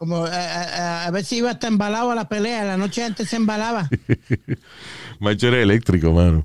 Como 0.03 0.27
eh, 0.27 0.31
eh, 0.33 0.35
a 0.35 1.09
ver 1.13 1.25
si 1.25 1.37
iba 1.37 1.53
hasta 1.53 1.69
embalado 1.69 2.11
a 2.11 2.17
la 2.17 2.29
pelea. 2.29 2.65
La 2.65 2.77
noche 2.77 3.05
antes 3.05 3.29
se 3.29 3.37
embalaba. 3.37 3.89
Macho 5.21 5.47
era 5.47 5.63
eléctrico, 5.63 6.11
mano. 6.11 6.45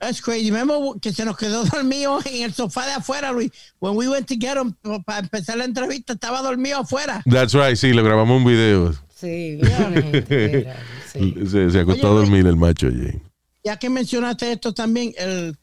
That's 0.00 0.20
crazy. 0.20 0.50
Remember 0.50 0.98
que 1.00 1.12
se 1.12 1.24
nos 1.24 1.36
quedó 1.36 1.62
dormido 1.72 2.18
en 2.24 2.42
el 2.42 2.52
sofá 2.52 2.86
de 2.86 2.94
afuera, 2.94 3.30
Luis. 3.30 3.52
When 3.78 3.94
we 3.94 4.08
went 4.08 4.26
to 4.26 4.34
get 4.34 4.56
him 4.56 4.74
para 5.04 5.20
empezar 5.20 5.58
la 5.58 5.66
entrevista, 5.66 6.14
estaba 6.14 6.42
dormido 6.42 6.80
afuera. 6.80 7.22
That's 7.30 7.54
right, 7.54 7.76
sí, 7.76 7.92
le 7.92 8.02
grabamos 8.02 8.38
un 8.38 8.44
video. 8.44 8.92
Sí, 9.14 9.60
gente. 9.62 10.74
Se, 11.46 11.70
se 11.70 11.78
acostó 11.78 12.08
a 12.08 12.10
dormir 12.10 12.44
el 12.48 12.56
macho 12.56 12.88
allí. 12.88 13.22
Ya 13.62 13.76
que 13.76 13.88
mencionaste 13.88 14.50
esto 14.50 14.74
también, 14.74 15.12
el 15.16 15.56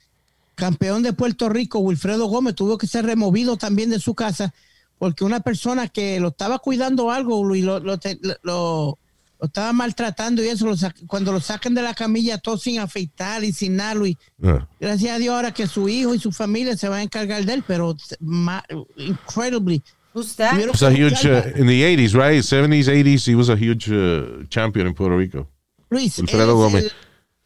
campeón 0.56 1.04
de 1.04 1.12
Puerto 1.12 1.50
Rico, 1.50 1.80
Wilfredo 1.80 2.28
Gómez, 2.28 2.56
tuvo 2.56 2.78
que 2.78 2.88
ser 2.88 3.06
removido 3.06 3.58
también 3.58 3.90
de 3.90 4.00
su 4.00 4.16
casa 4.16 4.54
porque 5.00 5.24
una 5.24 5.40
persona 5.40 5.88
que 5.88 6.20
lo 6.20 6.30
estaba 6.30 6.60
cuidando 6.60 7.12
algo, 7.12 7.44
Luis, 7.44 7.64
lo, 7.64 7.80
lo, 7.80 7.98
te- 7.98 8.20
lo- 8.44 8.98
lo 9.40 9.46
estaba 9.46 9.72
maltratando 9.72 10.44
y 10.44 10.48
eso, 10.48 10.66
cuando 11.06 11.32
lo 11.32 11.40
sacan 11.40 11.76
de 11.76 11.84
la 11.84 11.94
camilla 11.94 12.40
todo 12.40 12.58
sin 12.58 12.80
afeitar 12.80 13.44
y 13.44 13.54
sin 13.54 13.76
nada, 13.76 13.94
Luis. 13.94 14.18
Ah. 14.44 14.68
Gracias 14.80 15.16
a 15.16 15.20
Dios 15.20 15.36
ahora 15.36 15.54
que 15.54 15.68
su 15.68 15.88
hijo 15.88 16.16
y 16.16 16.20
su 16.20 16.32
familia 16.32 16.76
se 16.76 16.90
van 16.90 17.00
a 17.00 17.04
encargar 17.04 17.46
de 17.46 17.54
él, 17.54 17.64
pero 17.68 17.96
ma- 18.20 18.64
incredibly. 18.96 19.84
Who's 20.14 20.36
that? 20.38 20.54
Was 20.68 20.82
a 20.82 20.90
huge 20.92 21.26
uh, 21.26 21.44
in 21.56 21.68
the 21.68 21.84
80s, 21.84 22.14
right? 22.16 22.42
70s, 22.44 22.88
80s. 22.88 23.28
He 23.28 23.36
was 23.36 23.50
a 23.50 23.56
huge 23.56 23.88
uh, 23.92 24.44
champion 24.50 24.88
in 24.88 24.94
Puerto 24.96 25.16
Rico. 25.16 25.48
Luis, 25.92 26.18
es 26.18 26.26
Gómez. 26.36 26.86
el- 26.86 26.92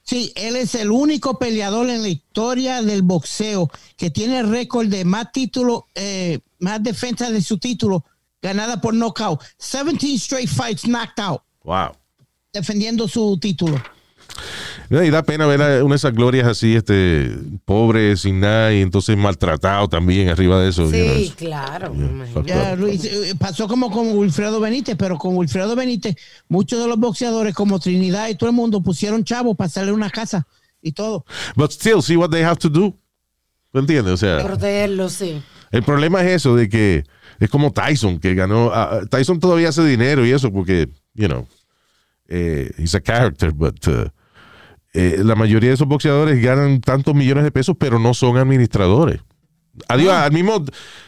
sí, 0.03 0.31
él 0.35 0.55
es 0.55 0.75
el 0.75 0.89
único 0.91 1.37
peleador 1.37 1.89
en 1.89 2.01
la 2.01 2.07
historia 2.07 2.81
del 2.81 3.01
boxeo 3.01 3.69
que 3.97 4.09
tiene 4.09 4.39
el 4.39 4.49
récord 4.49 4.87
de 4.87 5.03
más 5.03 5.31
títulos, 5.33 5.83
eh, 5.95 6.39
más 6.61 6.81
defensa 6.81 7.29
de 7.29 7.41
su 7.41 7.57
título 7.57 8.05
ganada 8.41 8.79
por 8.79 8.93
knockout. 8.93 9.41
17 9.59 10.15
straight 10.15 10.49
fights 10.49 10.83
knocked 10.83 11.19
out, 11.23 11.41
Wow. 11.63 11.91
defendiendo 12.53 13.07
su 13.07 13.37
título. 13.39 13.81
Y 14.89 15.09
da 15.09 15.23
pena 15.23 15.45
ver 15.45 15.61
a 15.61 15.83
una 15.85 15.93
de 15.93 15.97
esas 15.97 16.13
glorias 16.13 16.47
así, 16.47 16.75
este, 16.75 17.31
pobre, 17.65 18.15
sin 18.17 18.39
nada, 18.41 18.73
y 18.73 18.81
entonces 18.81 19.15
maltratado 19.17 19.87
también 19.87 20.27
arriba 20.29 20.61
de 20.61 20.69
eso. 20.69 20.83
you 20.85 20.89
know, 20.91 21.15
Sí, 21.17 21.33
claro. 21.37 21.93
Ya. 22.45 22.75
Luis, 22.75 23.03
eh, 23.05 23.33
pasó 23.39 23.67
como 23.67 23.89
con 23.91 24.11
Wilfredo 24.17 24.59
Benítez, 24.59 24.95
pero 24.97 25.17
con 25.17 25.35
Wilfredo 25.37 25.75
Benítez, 25.75 26.15
muchos 26.49 26.79
de 26.79 26.87
los 26.87 26.97
boxeadores 26.97 27.53
como 27.53 27.79
Trinidad 27.79 28.27
y 28.29 28.35
todo 28.35 28.49
el 28.49 28.55
mundo 28.55 28.81
pusieron 28.81 29.23
chavos 29.23 29.55
para 29.55 29.67
hacerle 29.67 29.91
una 29.93 30.09
casa 30.09 30.45
y 30.81 30.91
todo. 30.91 31.25
But 31.55 31.71
still, 31.71 32.01
see 32.01 32.15
what 32.17 32.29
they 32.29 32.43
have 32.43 32.57
to 32.59 32.69
do. 32.69 32.93
¿Me 33.73 33.79
entiendes? 33.81 34.13
O 34.13 34.17
sea, 34.17 34.43
Protegerlo, 34.43 35.09
sí. 35.09 35.41
El 35.71 35.83
problema 35.83 36.21
es 36.21 36.27
eso 36.27 36.55
de 36.55 36.69
que 36.69 37.03
es 37.39 37.49
como 37.49 37.71
Tyson, 37.71 38.19
que 38.19 38.35
ganó. 38.35 38.71
ah, 38.73 38.99
ah, 39.01 39.05
Tyson 39.09 39.39
todavía 39.39 39.69
hace 39.69 39.83
dinero 39.83 40.25
y 40.25 40.31
eso 40.31 40.51
porque, 40.51 40.89
you 41.13 41.27
know, 41.27 41.47
eh, 42.27 42.71
he's 42.77 42.95
a 42.95 43.01
character, 43.01 43.51
but 43.51 43.87
uh, 43.87 44.09
eh, 44.93 45.21
la 45.23 45.35
mayoría 45.35 45.69
de 45.69 45.75
esos 45.75 45.87
boxeadores 45.87 46.41
ganan 46.41 46.81
tantos 46.81 47.15
millones 47.15 47.43
de 47.43 47.51
pesos, 47.51 47.75
pero 47.79 47.99
no 47.99 48.13
son 48.13 48.37
administradores. 48.37 49.21
Adiós, 49.87 50.13
al 50.13 50.31
mismo, 50.33 50.63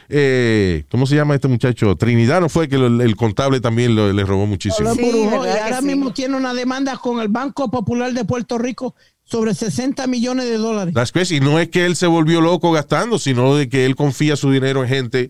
eh, 0.09 0.85
¿cómo 0.89 1.05
se 1.05 1.15
llama 1.15 1.35
este 1.35 1.47
muchacho? 1.47 1.95
Trinidad 1.95 2.39
no 2.41 2.47
fue 2.49 2.69
que 2.69 2.77
lo- 2.77 3.03
el 3.03 3.15
contable 3.15 3.59
también 3.59 3.95
lo- 3.95 4.11
le 4.13 4.23
robó 4.23 4.45
muchísimo. 4.45 4.93
Sí, 4.95 5.01
y 5.01 5.25
¿verdad 5.27 5.41
que 5.55 5.59
ahora 5.61 5.79
sí? 5.79 5.85
mismo 5.85 6.13
tiene 6.13 6.37
una 6.37 6.53
demanda 6.53 6.97
con 6.97 7.19
el 7.21 7.27
Banco 7.27 7.69
Popular 7.69 8.13
de 8.13 8.23
Puerto 8.23 8.57
Rico 8.57 8.95
sobre 9.25 9.53
60 9.53 10.07
millones 10.07 10.45
de 10.45 10.57
dólares. 10.57 10.93
That's 10.93 11.11
crazy. 11.11 11.37
Y 11.37 11.39
no 11.41 11.59
es 11.59 11.69
que 11.69 11.85
él 11.85 11.95
se 11.97 12.07
volvió 12.07 12.39
loco 12.41 12.71
gastando, 12.71 13.19
sino 13.19 13.55
de 13.55 13.67
que 13.69 13.85
él 13.85 13.95
confía 13.95 14.35
su 14.37 14.49
dinero 14.51 14.83
en 14.83 14.89
gente 14.89 15.29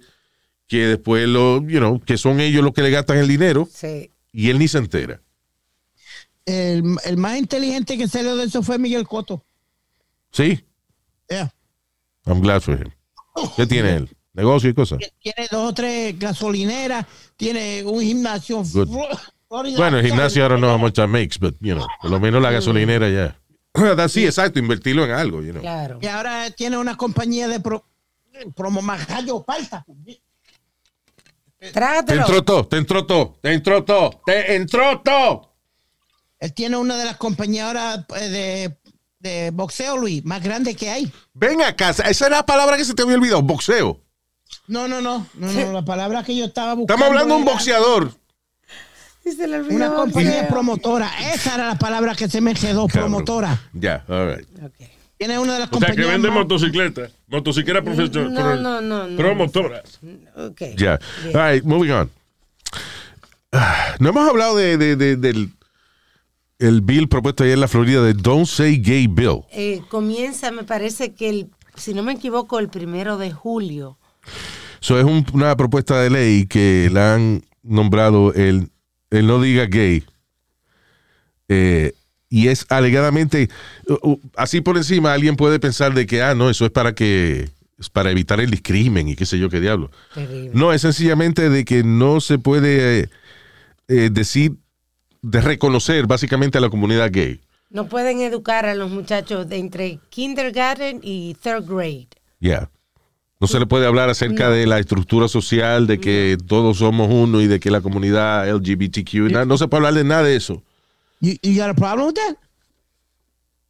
que 0.67 0.85
después 0.87 1.27
lo, 1.27 1.61
you 1.67 1.79
know, 1.79 1.99
que 1.99 2.17
son 2.17 2.39
ellos 2.39 2.63
los 2.63 2.73
que 2.73 2.81
le 2.83 2.91
gastan 2.91 3.17
el 3.17 3.27
dinero 3.27 3.67
Sí. 3.71 4.11
y 4.31 4.49
él 4.49 4.59
ni 4.59 4.67
se 4.67 4.77
entera. 4.77 5.21
El, 6.45 6.83
el 7.05 7.17
más 7.17 7.37
inteligente 7.37 7.97
que 7.97 8.07
salió 8.07 8.35
de 8.35 8.45
eso 8.45 8.61
fue 8.63 8.77
Miguel 8.77 9.07
Coto. 9.07 9.43
Sí, 10.31 10.63
Yeah. 11.29 11.51
I'm 12.25 12.41
glad 12.41 12.61
for 12.61 12.75
him. 12.79 12.91
¿Qué 13.55 13.65
tiene 13.65 13.95
él? 13.95 14.17
Negocio 14.33 14.69
y 14.69 14.73
cosas. 14.73 14.99
Tiene 15.19 15.47
dos 15.51 15.69
o 15.69 15.73
tres 15.73 16.17
gasolineras, 16.17 17.05
tiene 17.37 17.83
un 17.83 18.01
gimnasio. 18.01 18.63
Florida. 18.65 19.77
Bueno, 19.77 19.99
el 19.99 20.05
gimnasio 20.05 20.41
ahora 20.43 20.57
no 20.57 20.77
much 20.79 20.95
that 20.95 21.07
makes, 21.07 21.37
but, 21.39 21.55
you 21.59 21.75
know, 21.75 21.85
por 22.01 22.09
lo 22.09 22.19
menos 22.19 22.41
la 22.41 22.51
gasolinera 22.51 23.09
ya. 23.09 23.39
Sí, 24.09 24.25
exacto, 24.25 24.59
invertirlo 24.59 25.03
en 25.05 25.11
algo, 25.11 25.41
you 25.41 25.51
know. 25.51 25.61
Claro. 25.61 25.99
Y 26.01 26.05
ahora 26.05 26.49
tiene 26.51 26.77
una 26.77 26.95
compañía 26.95 27.47
de 27.47 27.59
pro, 27.59 27.85
promo 28.55 28.81
majayo 28.81 29.43
palta. 29.43 29.85
Te 31.57 31.71
Trágatelo. 31.71 32.21
entró 32.21 32.43
todo, 32.43 32.67
te 32.67 32.77
entró 32.77 33.05
todo, 33.05 33.37
te 33.41 33.53
entró 33.53 33.83
todo, 33.83 34.21
te 34.25 34.55
entró 34.55 35.01
todo. 35.01 35.53
Él 36.39 36.53
tiene 36.53 36.77
una 36.77 36.97
de 36.97 37.05
las 37.05 37.17
compañías 37.17 37.67
ahora 37.67 38.05
eh, 38.19 38.29
de, 38.29 38.77
de 39.23 39.51
boxeo, 39.51 39.97
Luis, 39.97 40.23
más 40.25 40.43
grande 40.43 40.75
que 40.75 40.89
hay. 40.89 41.11
Ven 41.33 41.61
a 41.63 41.75
casa, 41.75 42.03
esa 42.03 42.27
era 42.27 42.37
la 42.37 42.45
palabra 42.45 42.75
que 42.77 42.83
se 42.85 42.93
te 42.93 43.01
había 43.01 43.15
olvidado, 43.15 43.41
boxeo. 43.41 43.99
No, 44.67 44.87
no, 44.87 45.01
no, 45.01 45.25
no, 45.35 45.51
no, 45.51 45.71
la 45.73 45.83
palabra 45.83 46.23
que 46.23 46.35
yo 46.35 46.45
estaba 46.45 46.73
buscando. 46.75 46.93
Estamos 46.93 47.07
hablando 47.07 47.35
de 47.35 47.39
un 47.39 47.45
boxeador. 47.45 48.11
Una 49.69 49.93
compañía 49.93 50.47
promotora. 50.49 51.09
Esa 51.33 51.55
era 51.55 51.67
la 51.69 51.75
palabra 51.79 52.13
que 52.13 52.27
se 52.29 52.41
me 52.41 52.53
quedó, 52.53 52.87
promotora. 52.87 53.57
Ya, 53.71 54.03
all 54.09 54.35
right. 54.35 54.47
Ok. 54.63 54.89
Tiene 55.17 55.39
una 55.39 55.53
de 55.53 55.59
las 55.59 55.69
O 55.69 55.79
sea, 55.79 55.79
que 55.79 55.85
compañías 55.93 56.11
vende 56.11 56.27
más- 56.27 56.37
motocicletas. 56.39 57.11
Motocicleta 57.27 57.81
profesional. 57.81 58.33
No, 58.33 58.55
no, 58.57 58.81
no, 58.81 59.07
no. 59.07 59.17
Promotoras. 59.17 59.99
Ok. 60.35 60.61
Ya. 60.75 60.99
All 61.33 61.53
right, 61.53 61.63
moving 61.63 61.91
on. 61.91 62.11
Ah, 63.53 63.95
No 63.99 64.09
hemos 64.09 64.27
hablado 64.27 64.57
de, 64.57 64.77
de- 64.77 64.95
de- 64.97 65.15
del 65.15 65.49
el 66.67 66.81
bill 66.81 67.07
propuesto 67.09 67.43
ayer 67.43 67.55
en 67.55 67.59
la 67.61 67.67
Florida 67.67 68.01
de 68.01 68.13
Don't 68.13 68.45
Say 68.47 68.77
Gay 68.77 69.07
Bill. 69.07 69.41
Eh, 69.51 69.81
comienza, 69.89 70.51
me 70.51 70.63
parece 70.63 71.13
que 71.13 71.29
el, 71.29 71.49
si 71.75 71.93
no 71.93 72.03
me 72.03 72.13
equivoco, 72.13 72.59
el 72.59 72.69
primero 72.69 73.17
de 73.17 73.31
julio. 73.31 73.97
Eso 74.81 74.97
es 74.97 75.05
un- 75.05 75.25
una 75.33 75.55
propuesta 75.57 76.01
de 76.01 76.09
ley 76.09 76.45
que 76.45 76.89
la 76.91 77.15
han 77.15 77.43
nombrado 77.63 78.33
el, 78.33 78.69
el 79.11 79.27
no 79.27 79.41
diga 79.41 79.65
gay. 79.65 80.03
Eh, 81.49 81.93
y 82.29 82.47
es 82.47 82.65
alegadamente, 82.69 83.49
así 84.35 84.61
por 84.61 84.77
encima, 84.77 85.13
alguien 85.13 85.35
puede 85.35 85.59
pensar 85.59 85.93
de 85.93 86.07
que, 86.07 86.23
ah, 86.23 86.33
no, 86.33 86.49
eso 86.49 86.65
es 86.65 86.71
para 86.71 86.95
que, 86.95 87.49
para 87.91 88.09
evitar 88.09 88.39
el 88.39 88.49
discrimen 88.49 89.07
y 89.07 89.15
qué 89.15 89.25
sé 89.25 89.37
yo 89.37 89.49
qué 89.49 89.59
diablo. 89.59 89.91
Terrible. 90.15 90.51
No, 90.53 90.73
es 90.73 90.81
sencillamente 90.81 91.49
de 91.49 91.63
que 91.65 91.83
no 91.83 92.21
se 92.21 92.39
puede 92.39 93.01
eh, 93.01 93.09
eh, 93.87 94.09
decir, 94.11 94.53
de 95.23 95.41
reconocer 95.41 96.05
básicamente 96.05 96.59
a 96.59 96.61
la 96.61 96.69
comunidad 96.69 97.09
gay. 97.11 97.41
No 97.71 97.87
pueden 97.87 98.21
educar 98.21 98.67
a 98.67 98.75
los 98.75 98.91
muchachos 98.91 99.49
de 99.49 99.57
entre 99.57 99.97
kindergarten 100.09 100.99
y 101.01 101.35
third 101.41 101.65
grade. 101.67 102.07
Ya. 102.39 102.69
No 103.39 103.47
se 103.47 103.59
le 103.59 103.65
puede 103.65 103.87
hablar 103.87 104.09
acerca 104.09 104.49
de 104.51 104.67
la 104.67 104.77
estructura 104.79 105.27
social, 105.27 105.87
de 105.87 105.99
que 105.99 106.37
todos 106.47 106.77
somos 106.77 107.09
uno 107.11 107.41
y 107.41 107.47
de 107.47 107.59
que 107.59 107.71
la 107.71 107.81
comunidad 107.81 108.47
LGBTQ, 108.47 109.31
na- 109.31 109.45
no 109.45 109.57
se 109.57 109.67
puede 109.67 109.79
hablar 109.79 109.95
de 109.95 110.03
nada 110.03 110.23
de 110.23 110.35
eso. 110.35 110.61
You, 111.19 111.33
you 111.41 111.55
got 111.59 111.69
a 111.69 111.73
problem 111.73 112.07
with 112.07 112.13
that? 112.15 112.35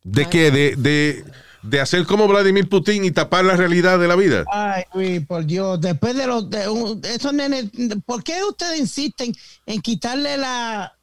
¿De 0.04 0.28
qué? 0.28 0.52
De, 0.52 0.76
de, 0.76 1.24
de 1.62 1.80
hacer 1.80 2.06
como 2.06 2.28
Vladimir 2.28 2.68
Putin 2.68 3.06
y 3.06 3.12
tapar 3.12 3.46
la 3.46 3.56
realidad 3.56 3.98
de 4.00 4.08
la 4.08 4.16
vida. 4.16 4.44
Ay, 4.52 4.84
por 5.22 5.46
Dios. 5.46 5.80
Después 5.80 6.16
de 6.16 6.28
los. 6.28 6.50
De, 6.50 6.68
un- 6.68 7.02
esos 7.06 7.34
nenes. 7.34 7.66
¿Por 8.06 8.24
qué 8.24 8.44
ustedes 8.44 8.80
insisten 8.80 9.34
en 9.66 9.82
quitarle 9.82 10.38
la, 10.38 10.94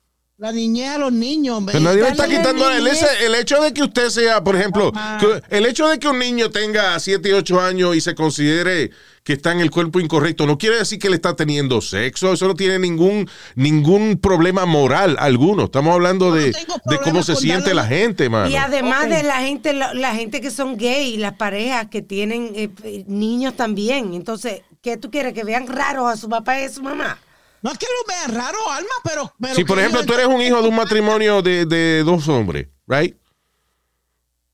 La 0.41 0.53
niñez 0.53 0.89
a 0.89 0.97
los 0.97 1.13
niños. 1.13 1.63
Pero 1.67 1.81
nadie 1.81 2.01
le 2.01 2.09
está 2.09 2.27
quitando 2.27 2.71
el, 2.71 2.87
el 2.87 3.35
hecho 3.35 3.61
de 3.61 3.75
que 3.75 3.83
usted 3.83 4.09
sea, 4.09 4.43
por 4.43 4.57
ejemplo, 4.57 4.91
que- 5.21 5.43
el 5.55 5.67
hecho 5.67 5.87
de 5.87 5.99
que 5.99 6.09
un 6.09 6.19
niño 6.19 6.49
tenga 6.51 6.99
7 6.99 7.29
y 7.29 7.33
8 7.33 7.61
años 7.61 7.95
y 7.95 8.01
se 8.01 8.15
considere 8.15 8.91
que 9.23 9.35
está 9.35 9.53
en 9.53 9.61
el 9.61 9.71
cuerpo 9.71 10.01
incorrecto, 10.01 10.47
no 10.47 10.57
quiere 10.57 10.79
decir 10.79 10.99
que 10.99 11.11
le 11.11 11.17
está 11.17 11.37
teniendo 11.37 11.83
sexo, 11.83 12.33
eso 12.33 12.47
no 12.49 12.55
tiene 12.55 12.79
ningún, 12.79 13.29
ningún 13.55 14.17
problema 14.19 14.65
moral 14.65 15.17
alguno. 15.21 15.65
Estamos 15.65 15.93
hablando 15.93 16.33
de, 16.33 16.53
de 16.87 16.99
cómo 17.05 17.23
se 17.23 17.37
siente 17.37 17.75
la 17.75 17.85
gente, 17.87 18.31
mano. 18.31 18.49
Y 18.49 18.57
además 18.57 19.11
de 19.11 19.23
la 19.23 19.43
gente, 19.43 19.75
la, 19.75 19.93
la 19.93 20.15
gente 20.15 20.41
que 20.41 20.51
son 20.51 20.79
gay, 20.79 21.19
las 21.19 21.35
parejas 21.35 21.89
que 21.91 22.01
tienen 22.01 22.53
eh, 22.55 22.71
eh, 22.83 23.05
niños 23.07 23.57
también. 23.57 24.15
Entonces, 24.15 24.63
¿qué 24.81 24.97
tú 24.97 25.11
quieres? 25.11 25.35
Que 25.35 25.45
vean 25.45 25.67
raros 25.67 26.11
a 26.11 26.17
su 26.17 26.31
papá 26.31 26.59
y 26.59 26.65
a 26.65 26.71
su 26.71 26.83
mamá. 26.83 27.19
No 27.63 27.71
es 27.73 27.79
que 27.79 27.87
lo 27.87 28.07
vean 28.15 28.35
raro, 28.43 28.59
Alma, 28.71 28.89
pero. 29.05 29.33
pero 29.41 29.55
Si, 29.55 29.65
por 29.65 29.79
ejemplo, 29.79 30.05
tú 30.05 30.15
eres 30.15 30.27
un 30.27 30.41
hijo 30.41 30.63
de 30.63 30.69
un 30.69 30.77
matrimonio 30.77 31.43
de, 31.43 31.67
de 31.67 32.03
dos 32.05 32.27
hombres, 32.29 32.69
right? 32.87 33.15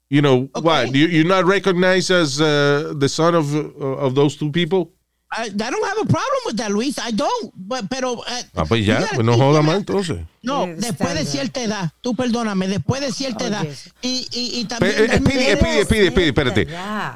You 0.09 0.21
know, 0.21 0.49
Okay. 0.55 0.63
what? 0.63 0.93
You, 0.95 1.09
you're 1.09 1.25
not 1.29 1.45
recognized 1.47 2.11
as 2.13 2.41
uh, 2.41 2.95
the 2.99 3.09
son 3.09 3.35
of, 3.35 3.53
of 3.81 4.15
those 4.15 4.37
two 4.37 4.51
people? 4.53 4.93
I, 5.33 5.47
I 5.47 5.49
don't 5.49 5.85
have 5.85 5.99
a 5.99 6.07
problem 6.07 6.41
with 6.47 6.57
that, 6.59 6.71
Luis. 6.71 6.97
I 7.01 7.11
don't. 7.11 7.53
But- 7.57 7.89
pero. 7.91 8.23
eh, 8.29 8.45
Ah, 8.55 8.65
pues 8.65 8.87
ya, 8.87 9.05
pues 9.13 9.27
no 9.27 9.37
joda 9.37 9.63
más 9.63 9.77
entonces. 9.79 10.19
No, 10.43 10.67
después 10.77 11.15
de 11.15 11.25
cierta 11.25 11.61
edad. 11.61 11.91
Tú 12.01 12.15
perdóname, 12.15 12.69
después 12.69 13.01
de 13.01 13.11
cierta 13.11 13.45
Oye, 13.47 13.53
edad. 13.55 13.67
Y, 14.03 14.29
y, 14.33 14.61
y 14.61 14.65
también. 14.67 14.93
eh, 14.97 15.17
Speedy, 15.19 15.57
Speedy, 15.57 15.85
Speedy, 15.85 16.07
Speedy, 16.11 16.29
espérate. 16.29 16.69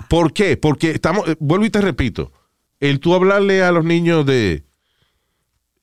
¿Por 0.08 0.32
qué? 0.32 0.56
Porque 0.56 0.90
estamos, 0.90 1.28
eh, 1.28 1.36
vuelvo 1.38 1.64
y 1.66 1.70
te 1.70 1.80
repito, 1.80 2.32
el 2.80 2.98
tú 2.98 3.14
hablarle 3.14 3.62
a 3.62 3.70
los 3.70 3.84
niños 3.84 4.26
de, 4.26 4.64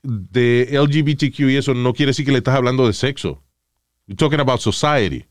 de 0.04 0.70
LGBTQ 0.72 1.40
y 1.52 1.56
eso 1.58 1.74
no 1.74 1.94
quiere 1.94 2.12
decir 2.12 2.26
que 2.26 2.32
le 2.32 2.38
estás 2.40 2.56
hablando 2.56 2.86
de 2.88 2.94
sexo. 2.94 3.42
You're 4.08 4.16
talking 4.18 4.40
about 4.40 4.62
society. 4.62 5.26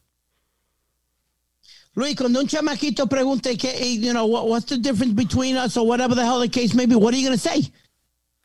Luis, 1.95 2.15
cuando 2.15 2.41
un 2.41 2.47
chamaquito 2.47 3.07
pregunte 3.07 3.57
que, 3.57 3.71
eh, 3.71 3.97
you 3.99 4.13
know, 4.13 4.27
what, 4.27 4.47
what's 4.49 4.67
the 4.67 4.77
difference 4.77 5.15
between 5.15 5.57
us 5.57 5.77
or 5.79 5.87
whatever 5.87 6.15
the 6.15 6.23
hell 6.25 6.41
the 6.41 6.49
case 6.49 6.75
may 6.75 6.85
be, 6.85 6.95
what 6.95 7.15
are 7.15 7.17
you 7.17 7.27
going 7.27 7.39
to 7.39 7.43
say? 7.43 7.73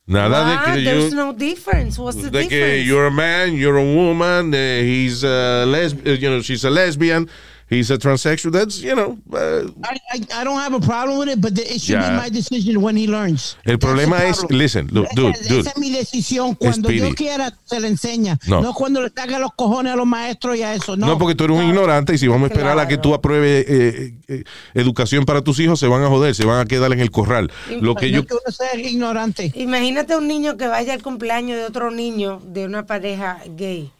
Nada 0.07 0.35
Ah, 0.37 0.65
de 0.75 0.75
que 0.75 0.83
there's 0.85 1.11
you- 1.11 1.17
no 1.17 1.33
difference. 1.33 1.99
What's 1.99 2.21
the 2.21 2.29
de 2.29 2.43
que 2.47 2.49
difference? 2.49 2.87
you're 2.87 3.07
a 3.07 3.11
man, 3.11 3.53
you're 3.55 3.77
a 3.77 3.83
woman, 3.83 4.53
uh, 4.53 4.57
he's 4.81 5.23
a 5.23 5.65
lesb- 5.67 6.07
uh, 6.07 6.11
you 6.11 6.29
know, 6.29 6.41
she's 6.41 6.63
a 6.63 6.69
lesbian, 6.69 7.29
he's 7.71 7.89
a 7.89 7.97
transsexual. 7.97 8.51
That's, 8.51 8.79
you 8.81 8.93
know, 8.93 9.17
uh, 9.33 9.71
I, 9.83 9.97
I, 10.13 10.41
I 10.41 10.43
don't 10.43 10.59
have 10.59 10.73
a 10.75 10.79
problem 10.79 11.17
with 11.17 11.29
it, 11.29 11.41
but 11.41 11.57
it 11.57 11.79
should 11.81 11.99
Ya. 11.99 12.11
be 12.11 12.17
my 12.17 12.29
decision 12.29 12.81
when 12.83 12.95
he 12.95 13.07
learns. 13.07 13.57
el 13.65 13.77
That's 13.77 13.85
problema 13.85 14.17
the 14.19 14.27
es, 14.29 14.37
problem. 14.39 14.59
listen, 14.59 14.87
look, 14.91 15.07
dude, 15.15 15.31
Esa, 15.39 15.49
dude. 15.49 15.59
esa 15.61 15.69
es 15.71 15.77
mi 15.77 15.89
decisión. 15.89 16.53
Cuando 16.55 16.89
Speedy. 16.89 17.07
yo 17.09 17.15
quiera, 17.15 17.51
se 17.65 17.79
le 17.79 17.87
enseña. 17.87 18.37
No. 18.45 18.61
No, 18.61 18.73
cuando 18.73 19.01
le 19.01 19.09
saca 19.09 19.39
los 19.39 19.51
cojones 19.55 19.93
a 19.93 19.95
los 19.95 20.05
maestros 20.05 20.57
y 20.57 20.61
a 20.63 20.75
eso. 20.75 20.95
No, 20.97 21.07
No, 21.07 21.17
porque 21.17 21.33
tú 21.33 21.45
eres 21.45 21.57
un 21.57 21.63
ignorante 21.65 22.13
y 22.13 22.17
si 22.17 22.27
vamos 22.27 22.49
a 22.51 22.53
esperar 22.53 22.77
a 22.77 22.83
que 22.87 22.95
Claro. 22.95 23.01
tú 23.01 23.13
apruebes 23.15 23.65
eh, 23.67 24.13
eh, 24.27 24.43
educación 24.73 25.25
para 25.25 25.41
tus 25.41 25.59
hijos, 25.59 25.79
se 25.79 25.87
van 25.87 26.03
a 26.03 26.07
joder, 26.09 26.35
se 26.35 26.45
van 26.45 26.59
a 26.59 26.65
quedar 26.65 26.91
en 26.91 26.99
el 26.99 27.09
corral. 27.09 27.49
Lo 27.79 27.95
que 27.95 28.07
no 28.11 28.17
yo, 28.17 28.25
que 28.25 28.33
uno 28.33 28.51
sea 28.51 28.75
ignorante. 28.77 29.51
Imagínate 29.55 30.15
un 30.17 30.27
niño 30.27 30.57
que 30.57 30.67
vaya 30.67 30.93
al 30.93 31.01
cumpleaños 31.01 31.57
de 31.57 31.65
otro 31.65 31.89
niño 31.91 32.41
de 32.45 32.65
una 32.65 32.85
pareja 32.85 33.39
gay. 33.55 33.91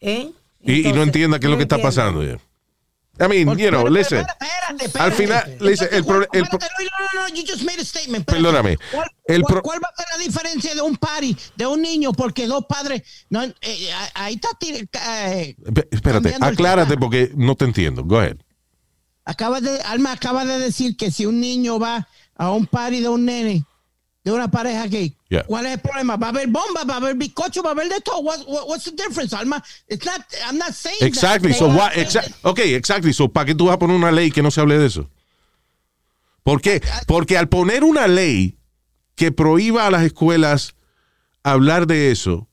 ¿Eh? 0.00 0.30
y, 0.62 0.72
y 0.72 0.82
no 0.82 0.88
Entonces, 0.88 1.06
entienda 1.06 1.38
qué 1.38 1.46
es 1.46 1.50
lo 1.50 1.56
no 1.56 1.58
que 1.58 1.62
está 1.64 1.76
entiende. 1.76 1.96
pasando. 1.96 2.24
ya. 2.24 2.38
I 3.20 3.28
mean, 3.28 3.58
you 3.58 3.70
know, 3.70 3.86
listen. 3.86 4.20
espérate, 4.26 4.84
espérate, 4.86 4.98
Al 4.98 5.12
final, 5.12 5.44
el 5.60 6.04
pro- 6.04 6.22
el 6.22 6.28
pro- 6.46 6.58
Espérate, 6.58 6.66
Luis, 6.78 6.90
no, 7.14 7.20
no, 7.20 7.28
no, 7.28 7.34
you 7.34 7.42
just 7.46 7.62
made 7.64 7.78
a 7.80 7.84
statement. 7.84 8.20
espérate. 8.28 8.42
Perdóname. 8.42 8.78
¿Cuál, 8.90 9.10
El 9.26 9.42
cuál- 9.42 9.62
cuál 9.62 9.80
va 9.84 9.88
a 9.92 9.96
ser 9.96 10.06
la 10.16 10.24
diferencia 10.24 10.74
de 10.74 10.80
un 10.80 10.96
party 10.96 11.36
de 11.56 11.66
un 11.66 11.82
niño 11.82 12.12
porque 12.12 12.46
dos 12.46 12.64
padres 12.66 13.02
no 13.28 13.42
eh, 13.44 13.90
ahí 14.14 14.34
está 14.34 14.48
eh, 14.60 15.54
Esp- 15.64 15.88
Espérate, 15.90 16.34
aclárate 16.40 16.96
porque 16.96 17.30
no 17.36 17.54
te 17.56 17.64
entiendo. 17.66 18.04
Go 18.04 18.18
ahead. 18.20 18.36
acaba 19.24 19.60
de 19.60 19.80
Alma 19.82 20.12
acaba 20.12 20.44
de 20.44 20.58
decir 20.58 20.96
que 20.96 21.10
si 21.10 21.26
un 21.26 21.40
niño 21.40 21.78
va 21.78 22.08
a 22.36 22.50
un 22.52 22.66
party 22.66 23.00
de 23.00 23.08
un 23.08 23.24
nene 23.26 23.64
de 24.30 24.36
una 24.36 24.50
pareja 24.50 24.86
gay, 24.86 25.14
Yeah. 25.28 25.44
¿cuál 25.44 25.66
es 25.66 25.72
el 25.74 25.80
problema? 25.80 26.16
Va 26.16 26.26
a 26.26 26.30
haber 26.30 26.48
bomba, 26.48 26.84
va 26.84 26.94
a 26.94 26.96
haber 26.96 27.14
bizcocho, 27.16 27.62
va 27.62 27.70
a 27.70 27.72
haber 27.72 27.88
de 27.88 28.00
todo. 28.00 28.20
What- 28.20 28.44
what- 28.46 28.66
what's 28.68 28.84
the 28.84 28.90
difference, 28.92 29.34
Alma? 29.34 29.62
It's 29.88 30.04
not 30.04 30.20
I'm 30.48 30.58
not 30.58 30.72
saying 30.72 30.98
that. 31.00 31.06
Exactly. 31.08 31.52
So 31.54 31.68
what, 31.68 31.92
exa- 31.92 32.32
ok, 32.42 32.58
exactly. 32.60 33.12
So, 33.12 33.28
¿para 33.28 33.46
qué 33.46 33.54
tú 33.54 33.66
vas 33.66 33.74
a 33.74 33.78
poner 33.78 33.96
una 33.96 34.10
ley 34.10 34.30
que 34.30 34.42
no 34.42 34.50
se 34.50 34.60
hable 34.60 34.78
de 34.78 34.86
eso? 34.86 35.08
¿Por 36.42 36.60
qué? 36.60 36.82
Porque 37.06 37.36
al 37.36 37.48
poner 37.48 37.84
una 37.84 38.08
ley 38.08 38.56
que 39.14 39.30
prohíba 39.32 39.86
a 39.86 39.90
las 39.90 40.02
escuelas 40.02 40.74
hablar 41.42 41.86
de 41.86 42.10
eso, 42.10 42.48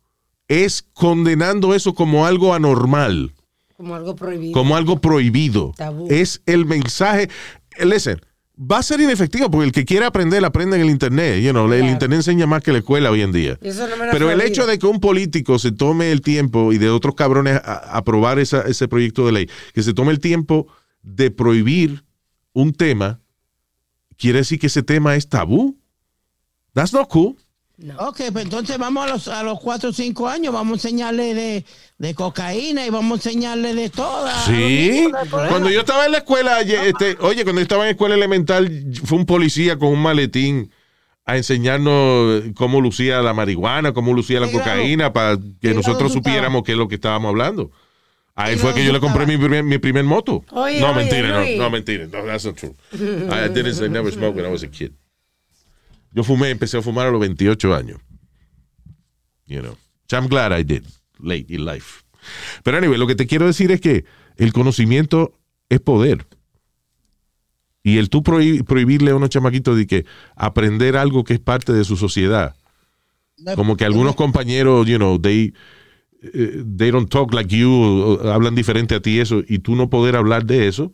es 0.48 0.86
condenando 0.94 1.74
eso 1.74 1.94
como 1.94 2.26
algo 2.26 2.54
anormal, 2.54 3.34
Como 3.76 3.96
algo 3.96 4.16
prohibido. 4.16 4.54
como 4.54 4.76
algo 4.76 5.00
prohibido. 5.02 5.74
Tabú. 5.78 6.08
Es 6.10 6.42
el 6.46 6.66
mensaje. 6.66 7.30
Listen, 7.80 8.22
va 8.60 8.80
a 8.80 8.84
ser 8.84 9.00
inefectivo 9.00 9.52
porque 9.52 9.66
el 9.66 9.72
que 9.72 9.86
quiere 9.86 10.06
aprender, 10.06 10.44
aprende 10.44 10.78
en 10.78 10.82
el 10.84 10.90
Internet. 10.90 11.42
You 11.44 11.52
know, 11.52 11.72
El. 11.72 11.86
Internet 11.86 12.18
enseña 12.18 12.48
más 12.48 12.64
que 12.64 12.72
la 12.72 12.80
escuela 12.80 13.12
hoy 13.12 13.22
en 13.22 13.32
día. 13.32 13.58
Eso 13.62 13.88
no 13.88 13.96
Pero 14.12 14.32
el 14.32 14.42
hecho 14.42 14.66
de 14.66 14.80
que 14.80 14.88
un 14.88 15.00
político 15.00 15.60
se 15.60 15.72
tome 15.72 16.12
el 16.12 16.22
tiempo 16.22 16.74
y 16.74 16.78
de 16.78 16.90
otros 16.90 17.16
cabrones 17.16 17.56
a- 17.56 17.60
a 17.74 17.98
aprobar 17.98 18.40
esa- 18.40 18.62
ese 18.62 18.88
proyecto 18.88 19.26
de 19.26 19.32
ley, 19.32 19.50
que 19.74 19.84
se 19.84 19.94
tome 19.94 20.12
el 20.12 20.20
tiempo 20.20 20.68
de 21.04 21.30
prohibir 21.32 22.04
un 22.54 22.74
tema, 22.74 23.22
quiere 24.18 24.40
decir 24.40 24.60
que 24.60 24.68
ese 24.68 24.82
tema 24.84 25.16
es 25.16 25.30
tabú. 25.30 25.78
That's 26.74 26.94
not 26.94 27.08
cool. 27.10 27.36
Ok, 28.00 28.22
pues 28.34 28.46
entonces 28.46 28.76
vamos 28.80 29.06
a 29.06 29.14
los, 29.14 29.28
a 29.28 29.44
los 29.44 29.60
4 29.60 29.90
o 29.90 29.94
5 29.94 30.28
años, 30.28 30.52
vamos 30.52 30.72
a 30.72 30.88
enseñarle 30.88 31.36
de, 31.36 31.66
de 32.00 32.16
cocaína 32.16 32.88
y 32.88 32.90
vamos 32.90 33.12
a 33.12 33.30
enseñarle 33.30 33.76
de 33.76 33.90
toda. 33.90 34.34
Sí. 34.46 35.08
Cuando 35.30 35.70
yo 35.70 35.82
estaba 35.82 36.08
en 36.08 36.14
la 36.14 36.18
escuela, 36.20 36.62
este, 36.62 37.18
oye, 37.20 37.44
cuando 37.44 37.62
yo 37.62 37.64
estaba 37.64 37.84
en 37.86 37.92
escuela 37.92 38.16
elemental, 38.16 38.72
fue 39.04 39.20
un 39.20 39.28
policía 39.28 39.78
con 39.78 39.90
un 39.90 40.02
maletín 40.02 40.72
a 41.26 41.38
enseñarnos 41.38 42.46
cómo 42.56 42.82
lucía 42.82 43.22
la 43.22 43.36
marihuana, 43.36 43.94
cómo 43.94 44.12
lucía 44.14 44.40
la 44.40 44.52
cocaína, 44.52 45.14
para 45.14 45.38
que 45.38 45.70
¿Qué 45.70 45.74
nosotros 45.76 46.14
supiéramos 46.14 46.64
qué 46.64 46.72
es 46.72 46.78
lo 46.80 46.88
que 46.88 46.96
estábamos 46.96 47.30
hablando. 47.30 47.70
Ahí 48.34 48.56
¿Qué 48.56 48.62
fue 48.62 48.74
que 48.74 48.86
yo 48.86 48.92
le 48.92 49.00
compré 49.00 49.28
mi 49.28 49.38
primer, 49.38 49.64
mi 49.64 49.78
primer 49.78 50.04
moto. 50.04 50.44
Oye, 50.52 50.80
no, 50.80 50.88
oye, 50.88 50.96
mentira, 50.96 51.28
no, 51.30 51.64
no, 51.64 51.70
mentira. 51.70 52.08
No, 52.08 52.26
that's 52.26 52.46
not 52.46 52.56
true. 52.56 52.74
I 52.94 53.50
didn't 53.50 53.84
I 53.84 53.88
never 53.88 54.12
smoked 54.12 54.36
when 54.36 54.46
I 54.46 54.50
was 54.50 54.64
a 54.64 54.68
kid. 54.68 54.94
Yo 56.18 56.24
fumé, 56.24 56.50
empecé 56.50 56.80
a 56.80 56.82
fumar 56.82 57.06
a 57.06 57.12
los 57.12 57.22
28 57.22 57.76
años. 57.76 58.00
You 59.46 59.62
know. 59.62 59.78
I'm 60.12 60.28
glad 60.28 60.52
I 60.52 60.64
did 60.64 60.84
late 61.20 61.46
in 61.50 61.64
life. 61.64 62.04
Pero 62.64 62.76
anyway, 62.80 62.98
lo 62.98 63.06
que 63.06 63.14
te 63.14 63.28
quiero 63.28 63.46
decir 63.46 63.72
es 63.72 63.80
que 63.80 64.04
el 64.36 64.52
conocimiento 64.52 65.38
es 65.70 65.80
poder. 65.80 66.26
Y 67.84 68.00
el 68.00 68.10
tú 68.10 68.24
prohib- 68.24 68.66
prohibirle 68.66 69.12
a 69.12 69.16
unos 69.16 69.30
chamaquitos 69.30 69.78
de 69.78 69.86
que 69.86 70.06
aprender 70.36 70.98
algo 70.98 71.24
que 71.24 71.36
es 71.36 71.40
parte 71.40 71.72
de 71.72 71.84
su 71.84 71.96
sociedad. 71.98 72.56
Como 73.54 73.78
que 73.78 73.86
algunos 73.86 74.16
compañeros, 74.16 74.88
you 74.88 74.98
know, 74.98 75.20
they, 75.22 75.54
eh, 76.34 76.64
they 76.78 76.90
don't 76.90 77.12
talk 77.12 77.32
like 77.32 77.56
you, 77.56 78.20
hablan 78.24 78.56
diferente 78.56 78.96
a 78.96 79.02
ti, 79.04 79.20
eso, 79.20 79.44
y 79.48 79.60
tú 79.60 79.76
no 79.76 79.88
poder 79.92 80.16
hablar 80.16 80.46
de 80.48 80.68
eso, 80.68 80.92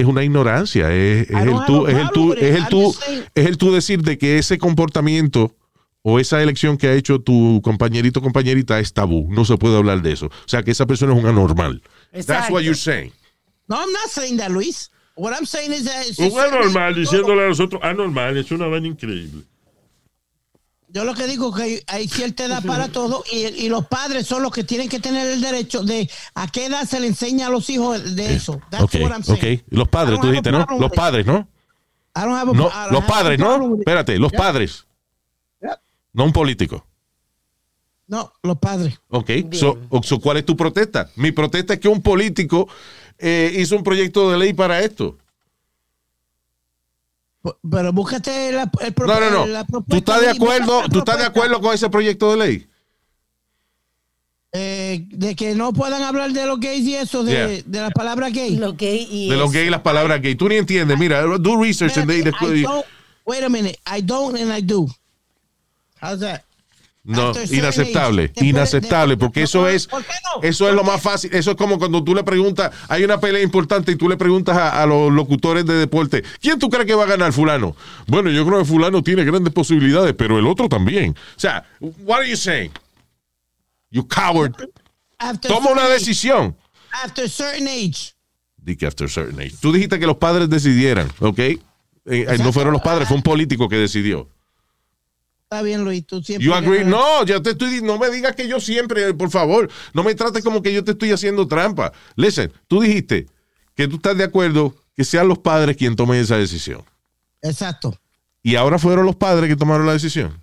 es 0.00 0.04
una 0.04 0.24
ignorancia. 0.24 0.92
Es, 0.92 1.30
el 1.30 1.54
tú, 1.66 1.86
es 1.86 1.96
el 1.96 2.10
tú, 2.10 2.32
es 2.32 2.56
el 2.56 2.68
tú, 2.68 2.94
es 3.34 3.46
el 3.46 3.56
tú 3.56 3.72
decir 3.72 4.02
de 4.02 4.18
que 4.18 4.38
ese 4.38 4.58
comportamiento 4.58 5.54
o 6.02 6.18
esa 6.18 6.42
elección 6.42 6.76
que 6.76 6.88
ha 6.88 6.94
hecho 6.94 7.20
tu 7.20 7.60
compañerito 7.62 8.20
o 8.20 8.22
compañerita 8.22 8.80
es 8.80 8.92
tabú. 8.92 9.28
No 9.30 9.44
se 9.44 9.56
puede 9.56 9.76
hablar 9.76 10.02
de 10.02 10.12
eso. 10.12 10.26
O 10.26 10.48
sea, 10.48 10.62
que 10.62 10.72
esa 10.72 10.86
persona 10.86 11.14
es 11.14 11.22
un 11.22 11.26
anormal. 11.26 11.80
That's 12.26 12.50
what 12.50 12.62
you're 12.62 12.74
saying. 12.74 13.12
No, 13.68 13.76
I'm 13.76 13.92
not 13.92 14.10
saying 14.10 14.36
that, 14.38 14.50
Luis. 14.50 14.90
What 15.16 15.32
I'm 15.32 15.46
saying 15.46 15.72
is 15.72 15.84
that 15.84 16.06
Un 16.18 16.38
anormal 16.38 16.94
diciéndole 16.96 17.44
a 17.44 17.48
nosotros 17.48 17.80
anormal 17.82 18.36
es 18.36 18.50
una 18.50 18.66
vaina 18.66 18.88
increíble. 18.88 19.44
Yo 20.94 21.04
lo 21.04 21.12
que 21.14 21.26
digo 21.26 21.48
es 21.58 21.62
que 21.64 21.84
hay, 21.88 22.06
cierta 22.08 22.44
edad 22.44 22.62
para 22.64 22.86
todo 22.86 23.24
y, 23.32 23.38
y 23.64 23.68
los 23.68 23.86
padres 23.88 24.28
son 24.28 24.44
los 24.44 24.52
que 24.52 24.62
tienen 24.62 24.88
que 24.88 25.00
tener 25.00 25.26
el 25.28 25.40
derecho 25.40 25.82
de 25.82 26.08
a 26.36 26.46
qué 26.46 26.66
edad 26.66 26.84
se 26.88 27.00
le 27.00 27.08
enseña 27.08 27.48
a 27.48 27.50
los 27.50 27.68
hijos 27.68 28.14
de 28.14 28.32
eso. 28.32 28.60
That's 28.70 28.84
Ok, 28.84 28.94
what 29.02 29.10
I'm 29.10 29.24
saying. 29.24 29.58
ok. 29.58 29.64
Los 29.70 29.88
padres, 29.88 30.20
tú 30.20 30.28
dijiste, 30.28 30.52
¿no? 30.52 30.64
Los 30.78 30.92
padres, 30.92 31.26
¿no? 31.26 31.48
A- 32.14 32.24
No, 32.26 32.70
los 32.92 33.04
padres, 33.04 33.40
¿no? 33.40 33.76
Espérate, 33.76 34.16
los 34.20 34.30
padres. 34.32 34.86
No 36.12 36.24
un 36.26 36.32
político. 36.32 36.86
No, 38.06 38.32
los 38.44 38.58
padres. 38.58 39.00
Ok. 39.08 39.30
So, 39.50 39.76
o- 39.88 40.00
so, 40.04 40.20
¿Cuál 40.20 40.36
es 40.36 40.46
tu 40.46 40.56
protesta? 40.56 41.10
Mi 41.16 41.32
protesta 41.32 41.74
es 41.74 41.80
que 41.80 41.88
un 41.88 42.02
político 42.02 42.68
eh, 43.18 43.52
hizo 43.58 43.74
un 43.76 43.82
proyecto 43.82 44.30
de 44.30 44.38
ley 44.38 44.52
para 44.52 44.78
esto. 44.80 45.18
Pero 47.70 47.92
búscate 47.92 48.52
la, 48.52 48.70
el 48.80 48.94
pro- 48.94 49.06
No, 49.06 49.20
no, 49.20 49.46
la 49.46 49.60
no. 49.60 49.66
propuesta 49.66 49.88
¿Tú 49.88 49.96
estás 49.96 50.20
de 50.22 50.30
acuerdo? 50.30 50.82
la 50.82 50.88
¿Tú 50.88 50.98
estás 51.00 51.18
de 51.18 51.24
acuerdo 51.26 51.60
con 51.60 51.74
ese 51.74 51.90
proyecto 51.90 52.30
de 52.30 52.36
ley? 52.38 52.66
eh, 54.56 55.04
de 55.10 55.34
que 55.34 55.54
no 55.56 55.72
puedan 55.72 56.02
hablar 56.02 56.32
de 56.32 56.46
los 56.46 56.60
gays 56.60 56.86
y 56.86 56.94
eso, 56.94 57.24
de, 57.24 57.32
Yeah. 57.32 57.62
de 57.66 57.80
la 57.80 57.90
palabra 57.90 58.30
gay. 58.30 58.56
Lo 58.56 58.72
gay 58.74 59.06
y 59.10 59.28
De 59.28 59.36
los 59.36 59.50
gays 59.52 59.66
y 59.66 59.70
las 59.70 59.80
palabras 59.80 60.20
gay. 60.22 60.36
Tú 60.36 60.48
ni 60.48 60.54
entiendes. 60.56 60.96
Mira, 60.96 61.22
do 61.22 61.60
research 61.60 61.98
and 61.98 62.08
they- 62.08 62.20
I 62.20 62.62
don't- 62.62 62.84
wait 63.26 63.42
a 63.42 63.48
minute. 63.48 63.78
I 63.84 64.00
don't 64.00 64.36
and 64.40 64.52
I 64.52 64.60
do. 64.62 64.86
How's 66.00 66.20
that? 66.20 66.44
No, 67.06 67.28
After 67.28 67.42
a 67.42 67.46
certain 67.46 67.58
inaceptable, 67.58 68.22
age, 68.22 68.28
después- 68.32 68.48
inaceptable, 68.48 69.16
porque 69.18 69.42
eso 69.42 69.68
es, 69.68 69.90
eso 70.42 70.68
es 70.70 70.74
lo 70.74 70.84
más 70.84 71.02
fácil. 71.02 71.34
Eso 71.34 71.50
es 71.50 71.56
como 71.58 71.78
cuando 71.78 72.02
tú 72.02 72.14
le 72.14 72.24
preguntas, 72.24 72.72
hay 72.88 73.04
una 73.04 73.20
pelea 73.20 73.42
importante 73.42 73.92
y 73.92 73.96
tú 73.96 74.08
le 74.08 74.16
preguntas 74.16 74.56
a, 74.56 74.82
a 74.82 74.86
los 74.86 75.12
locutores 75.12 75.66
de 75.66 75.74
deporte, 75.74 76.24
¿quién 76.40 76.58
tú 76.58 76.70
crees 76.70 76.86
que 76.86 76.94
va 76.94 77.02
a 77.04 77.06
ganar 77.06 77.34
fulano? 77.34 77.76
Bueno, 78.06 78.30
yo 78.30 78.46
creo 78.46 78.60
que 78.60 78.64
fulano 78.64 79.02
tiene 79.02 79.22
grandes 79.24 79.52
posibilidades, 79.52 80.14
pero 80.16 80.38
el 80.38 80.46
otro 80.46 80.66
también. 80.68 81.14
O 81.36 81.40
sea, 81.40 81.68
what 81.80 82.20
are 82.20 82.30
you 82.30 82.36
saying? 82.38 82.70
You 83.90 84.08
coward. 84.08 84.54
After 85.18 85.50
Toma 85.50 85.72
una 85.72 85.86
decisión. 85.88 86.56
After 87.04 87.26
a 87.26 87.28
certain 87.28 87.68
age. 87.68 88.14
Di 88.56 88.76
que 88.76 88.86
after 88.86 89.10
certain 89.10 89.38
age. 89.40 89.54
Tú 89.60 89.72
dijiste 89.72 89.98
que 89.98 90.06
los 90.06 90.16
padres 90.16 90.48
decidieran, 90.48 91.10
¿ok? 91.20 91.38
Eh, 91.38 91.58
eh, 92.06 92.38
no 92.42 92.50
fueron 92.50 92.72
los 92.72 92.80
padres, 92.82 93.08
fue 93.08 93.16
un 93.18 93.22
político 93.22 93.68
que 93.68 93.76
decidió. 93.76 94.26
Está 95.54 95.62
bien, 95.62 95.84
Luis, 95.84 96.04
tú 96.04 96.20
siempre. 96.20 96.44
You 96.44 96.52
agree? 96.52 96.84
No, 96.84 97.24
yo 97.24 97.40
te 97.40 97.50
estoy 97.50 97.80
no 97.80 97.96
me 97.96 98.10
digas 98.10 98.34
que 98.34 98.48
yo 98.48 98.58
siempre, 98.58 99.14
por 99.14 99.30
favor, 99.30 99.70
no 99.92 100.02
me 100.02 100.12
trates 100.16 100.42
como 100.42 100.62
que 100.62 100.72
yo 100.72 100.82
te 100.82 100.90
estoy 100.90 101.12
haciendo 101.12 101.46
trampa. 101.46 101.92
Listen, 102.16 102.52
tú 102.66 102.80
dijiste 102.80 103.28
que 103.76 103.86
tú 103.86 103.96
estás 103.96 104.18
de 104.18 104.24
acuerdo 104.24 104.74
que 104.96 105.04
sean 105.04 105.28
los 105.28 105.38
padres 105.38 105.76
quien 105.76 105.94
tomen 105.94 106.18
esa 106.18 106.36
decisión. 106.36 106.82
Exacto. 107.40 107.96
Y 108.42 108.56
ahora 108.56 108.80
fueron 108.80 109.06
los 109.06 109.14
padres 109.14 109.48
que 109.48 109.54
tomaron 109.54 109.86
la 109.86 109.92
decisión. 109.92 110.42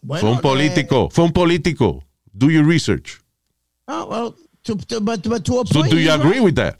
Bueno, 0.00 0.20
fue 0.20 0.30
un 0.30 0.38
eh, 0.38 0.42
político, 0.42 1.08
fue 1.10 1.24
un 1.24 1.32
político. 1.32 2.04
Do 2.32 2.50
your 2.50 2.64
research. 2.64 3.20
oh, 3.88 4.06
well, 4.06 4.34
to, 4.62 4.76
to- 4.76 5.00
but, 5.00 5.26
but 5.28 5.42
to 5.44 5.60
a 5.60 5.66
So 5.66 5.80
point. 5.80 5.90
do 5.90 5.98
you 5.98 6.12
agree 6.12 6.34
right. 6.34 6.42
with 6.44 6.54
that? 6.54 6.78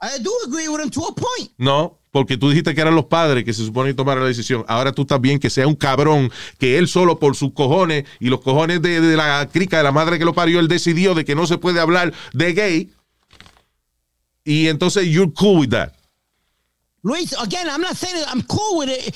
I 0.00 0.18
do 0.18 0.32
agree 0.46 0.68
with 0.68 0.80
him 0.80 0.90
to 0.90 1.00
a 1.00 1.12
point. 1.12 1.50
No, 1.58 1.97
porque 2.10 2.36
tú 2.36 2.48
dijiste 2.50 2.74
que 2.74 2.80
eran 2.80 2.94
los 2.94 3.04
padres 3.06 3.44
que 3.44 3.52
se 3.52 3.64
supone 3.64 3.90
que 3.90 3.94
tomaron 3.94 4.22
la 4.22 4.28
decisión. 4.28 4.64
Ahora 4.68 4.92
tú 4.92 5.02
estás 5.02 5.20
bien 5.20 5.38
que 5.38 5.50
sea 5.50 5.66
un 5.66 5.74
cabrón 5.74 6.30
que 6.58 6.78
él 6.78 6.88
solo 6.88 7.18
por 7.18 7.36
sus 7.36 7.52
cojones 7.52 8.04
y 8.20 8.28
los 8.28 8.40
cojones 8.40 8.80
de, 8.82 9.00
de 9.00 9.16
la 9.16 9.48
crica 9.52 9.76
de 9.78 9.82
la 9.84 9.92
madre 9.92 10.18
que 10.18 10.24
lo 10.24 10.32
parió, 10.34 10.58
él 10.60 10.68
decidió 10.68 11.14
de 11.14 11.24
que 11.24 11.34
no 11.34 11.46
se 11.46 11.58
puede 11.58 11.80
hablar 11.80 12.12
de 12.32 12.52
gay. 12.54 12.90
Y 14.44 14.68
entonces 14.68 15.06
you're 15.08 15.32
cool 15.34 15.58
with 15.60 15.70
that. 15.70 15.92
Luis, 17.02 17.32
again, 17.40 17.68
I'm 17.68 17.80
not 17.80 17.96
saying 17.96 18.24
I'm 18.32 18.42
cool 18.42 18.78
with 18.78 18.88
it, 18.88 19.14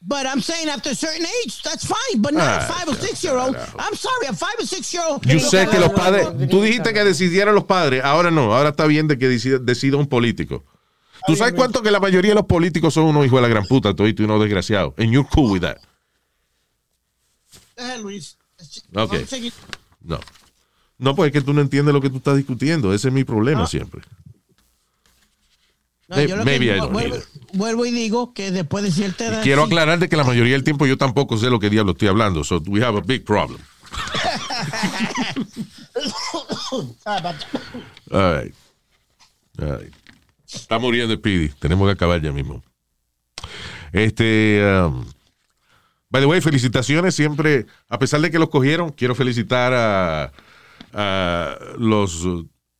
but 0.00 0.24
I'm 0.24 0.40
saying 0.40 0.68
after 0.68 0.90
a 0.90 0.94
certain 0.94 1.26
age, 1.44 1.60
that's 1.62 1.84
fine. 1.84 2.22
But 2.22 2.32
not 2.34 2.42
Ah, 2.48 2.58
a 2.68 2.72
five 2.72 2.88
or 2.88 2.94
six 2.94 3.22
year 3.22 3.36
old. 3.36 3.56
I'm 3.78 3.94
sorry, 3.94 4.28
a 4.28 4.32
five 4.32 4.54
or 4.58 4.66
six 4.66 4.92
year 4.94 5.02
old. 5.08 5.22
Yo 5.26 5.38
sé 5.40 5.68
que 5.68 5.78
los 5.78 5.90
padres, 5.90 6.28
tú 6.48 6.62
dijiste 6.62 6.92
que 6.94 7.04
decidieran 7.04 7.54
los 7.54 7.64
padres, 7.64 8.02
ahora 8.04 8.30
no, 8.30 8.54
ahora 8.56 8.70
está 8.70 8.86
bien 8.86 9.08
de 9.08 9.18
que 9.18 9.28
decida, 9.28 9.58
decida 9.58 9.96
un 9.96 10.06
político. 10.06 10.64
¿Tú 11.26 11.36
sabes 11.36 11.54
cuánto 11.54 11.82
que 11.82 11.90
la 11.90 12.00
mayoría 12.00 12.30
de 12.30 12.36
los 12.36 12.46
políticos 12.46 12.94
son 12.94 13.04
unos 13.04 13.26
hijos 13.26 13.38
de 13.38 13.42
la 13.42 13.48
gran 13.48 13.66
puta, 13.66 13.94
todito 13.94 14.22
y 14.22 14.24
unos 14.24 14.40
desgraciados? 14.40 14.94
And 14.98 15.10
you're 15.10 15.28
cool 15.30 15.50
with 15.50 15.60
that. 15.60 15.76
Eh, 17.76 17.98
Luis. 18.02 18.36
Ok. 18.94 19.14
No. 20.02 20.18
No, 20.98 21.14
pues 21.14 21.28
es 21.28 21.32
que 21.32 21.40
tú 21.40 21.52
no 21.52 21.60
entiendes 21.60 21.94
lo 21.94 22.00
que 22.00 22.10
tú 22.10 22.16
estás 22.16 22.36
discutiendo. 22.36 22.92
Ese 22.92 23.08
es 23.08 23.14
mi 23.14 23.24
problema 23.24 23.66
siempre. 23.66 24.02
No, 26.08 26.20
yo 26.22 26.36
lo 26.36 26.44
que 26.44 26.50
maybe 26.50 26.74
I 26.74 26.78
don't 26.78 26.92
vuelvo, 27.52 27.84
y 27.84 27.90
digo 27.90 28.32
que 28.32 28.50
después 28.50 28.82
de 28.82 28.90
cierta 28.90 29.26
edad. 29.26 29.42
Quiero 29.42 29.62
sí. 29.62 29.66
aclarar 29.66 29.98
de 29.98 30.08
que 30.08 30.16
la 30.16 30.24
mayoría 30.24 30.54
del 30.54 30.64
tiempo 30.64 30.86
yo 30.86 30.96
tampoco 30.96 31.36
sé 31.36 31.50
lo 31.50 31.60
que 31.60 31.70
diablo 31.70 31.92
estoy 31.92 32.08
hablando. 32.08 32.44
So 32.44 32.62
we 32.66 32.82
have 32.82 32.98
a 32.98 33.02
big 33.02 33.24
problem. 33.24 33.60
All 38.10 38.34
right. 38.34 38.54
All 39.60 39.76
right. 39.76 39.92
Está 40.52 40.78
muriendo 40.78 41.12
el 41.12 41.18
Speedy. 41.18 41.48
Tenemos 41.58 41.86
que 41.88 41.92
acabar 41.92 42.20
ya 42.22 42.32
mismo. 42.32 42.62
Este. 43.92 44.60
um, 44.84 45.04
by 46.10 46.22
the 46.22 46.26
way, 46.26 46.40
felicitaciones 46.40 47.14
siempre. 47.14 47.66
A 47.88 47.98
pesar 47.98 48.20
de 48.20 48.30
que 48.30 48.38
los 48.38 48.48
cogieron, 48.48 48.90
quiero 48.90 49.14
felicitar 49.14 49.72
a, 49.74 50.32
a 50.92 51.58
los 51.78 52.22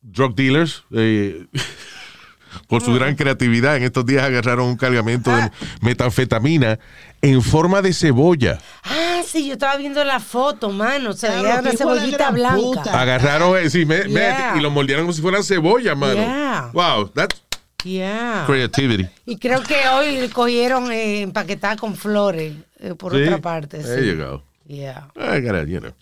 drug 0.01 0.35
dealers. 0.35 0.83
eh, 0.91 1.45
por 2.67 2.81
su 2.81 2.91
gran 2.93 3.15
creatividad. 3.15 3.77
En 3.77 3.83
estos 3.83 4.05
días 4.07 4.23
agarraron 4.23 4.67
un 4.67 4.75
cargamento 4.75 5.29
de 5.35 5.51
metanfetamina 5.81 6.79
en 7.21 7.41
forma 7.43 7.81
de 7.83 7.93
cebolla. 7.93 8.59
Ah, 8.83 9.21
sí, 9.25 9.45
yo 9.47 9.53
estaba 9.53 9.75
viendo 9.77 10.03
la 10.03 10.19
foto, 10.19 10.71
mano. 10.71 11.13
Se 11.13 11.27
Claro, 11.27 11.43
veía 11.43 11.59
una 11.59 11.71
cebollita 11.71 12.31
blanca. 12.31 12.55
puta. 12.57 13.01
Agarraron 13.01 13.55
eh, 13.57 13.69
sí, 13.69 13.85
me- 13.85 14.05
me- 14.05 14.09
Yeah. 14.21 14.55
y 14.57 14.61
los 14.61 14.71
moldearon 14.71 15.05
como 15.05 15.13
si 15.13 15.21
fueran 15.21 15.43
cebolla, 15.43 15.93
mano. 15.93 16.15
Yeah. 16.15 16.71
Wow, 16.73 17.09
that's 17.09 17.39
Yeah. 17.83 18.43
creativity. 18.45 19.07
Y 19.25 19.37
creo 19.37 19.61
que 19.63 19.75
hoy 19.87 20.27
cogieron 20.29 20.91
eh, 20.91 21.21
empaquetada 21.21 21.77
con 21.77 21.95
flores 21.95 22.53
eh, 22.79 22.93
por 22.95 23.13
Sí. 23.15 23.23
otra 23.23 23.39
parte. 23.39 23.79
There 23.79 24.01
Sí. 24.01 24.07
you 24.09 24.17
go. 24.23 24.43
Yeah. 24.67 25.07
I 25.15 25.39
gotta, 25.41 25.63
you 25.65 25.79
know, 25.79 25.93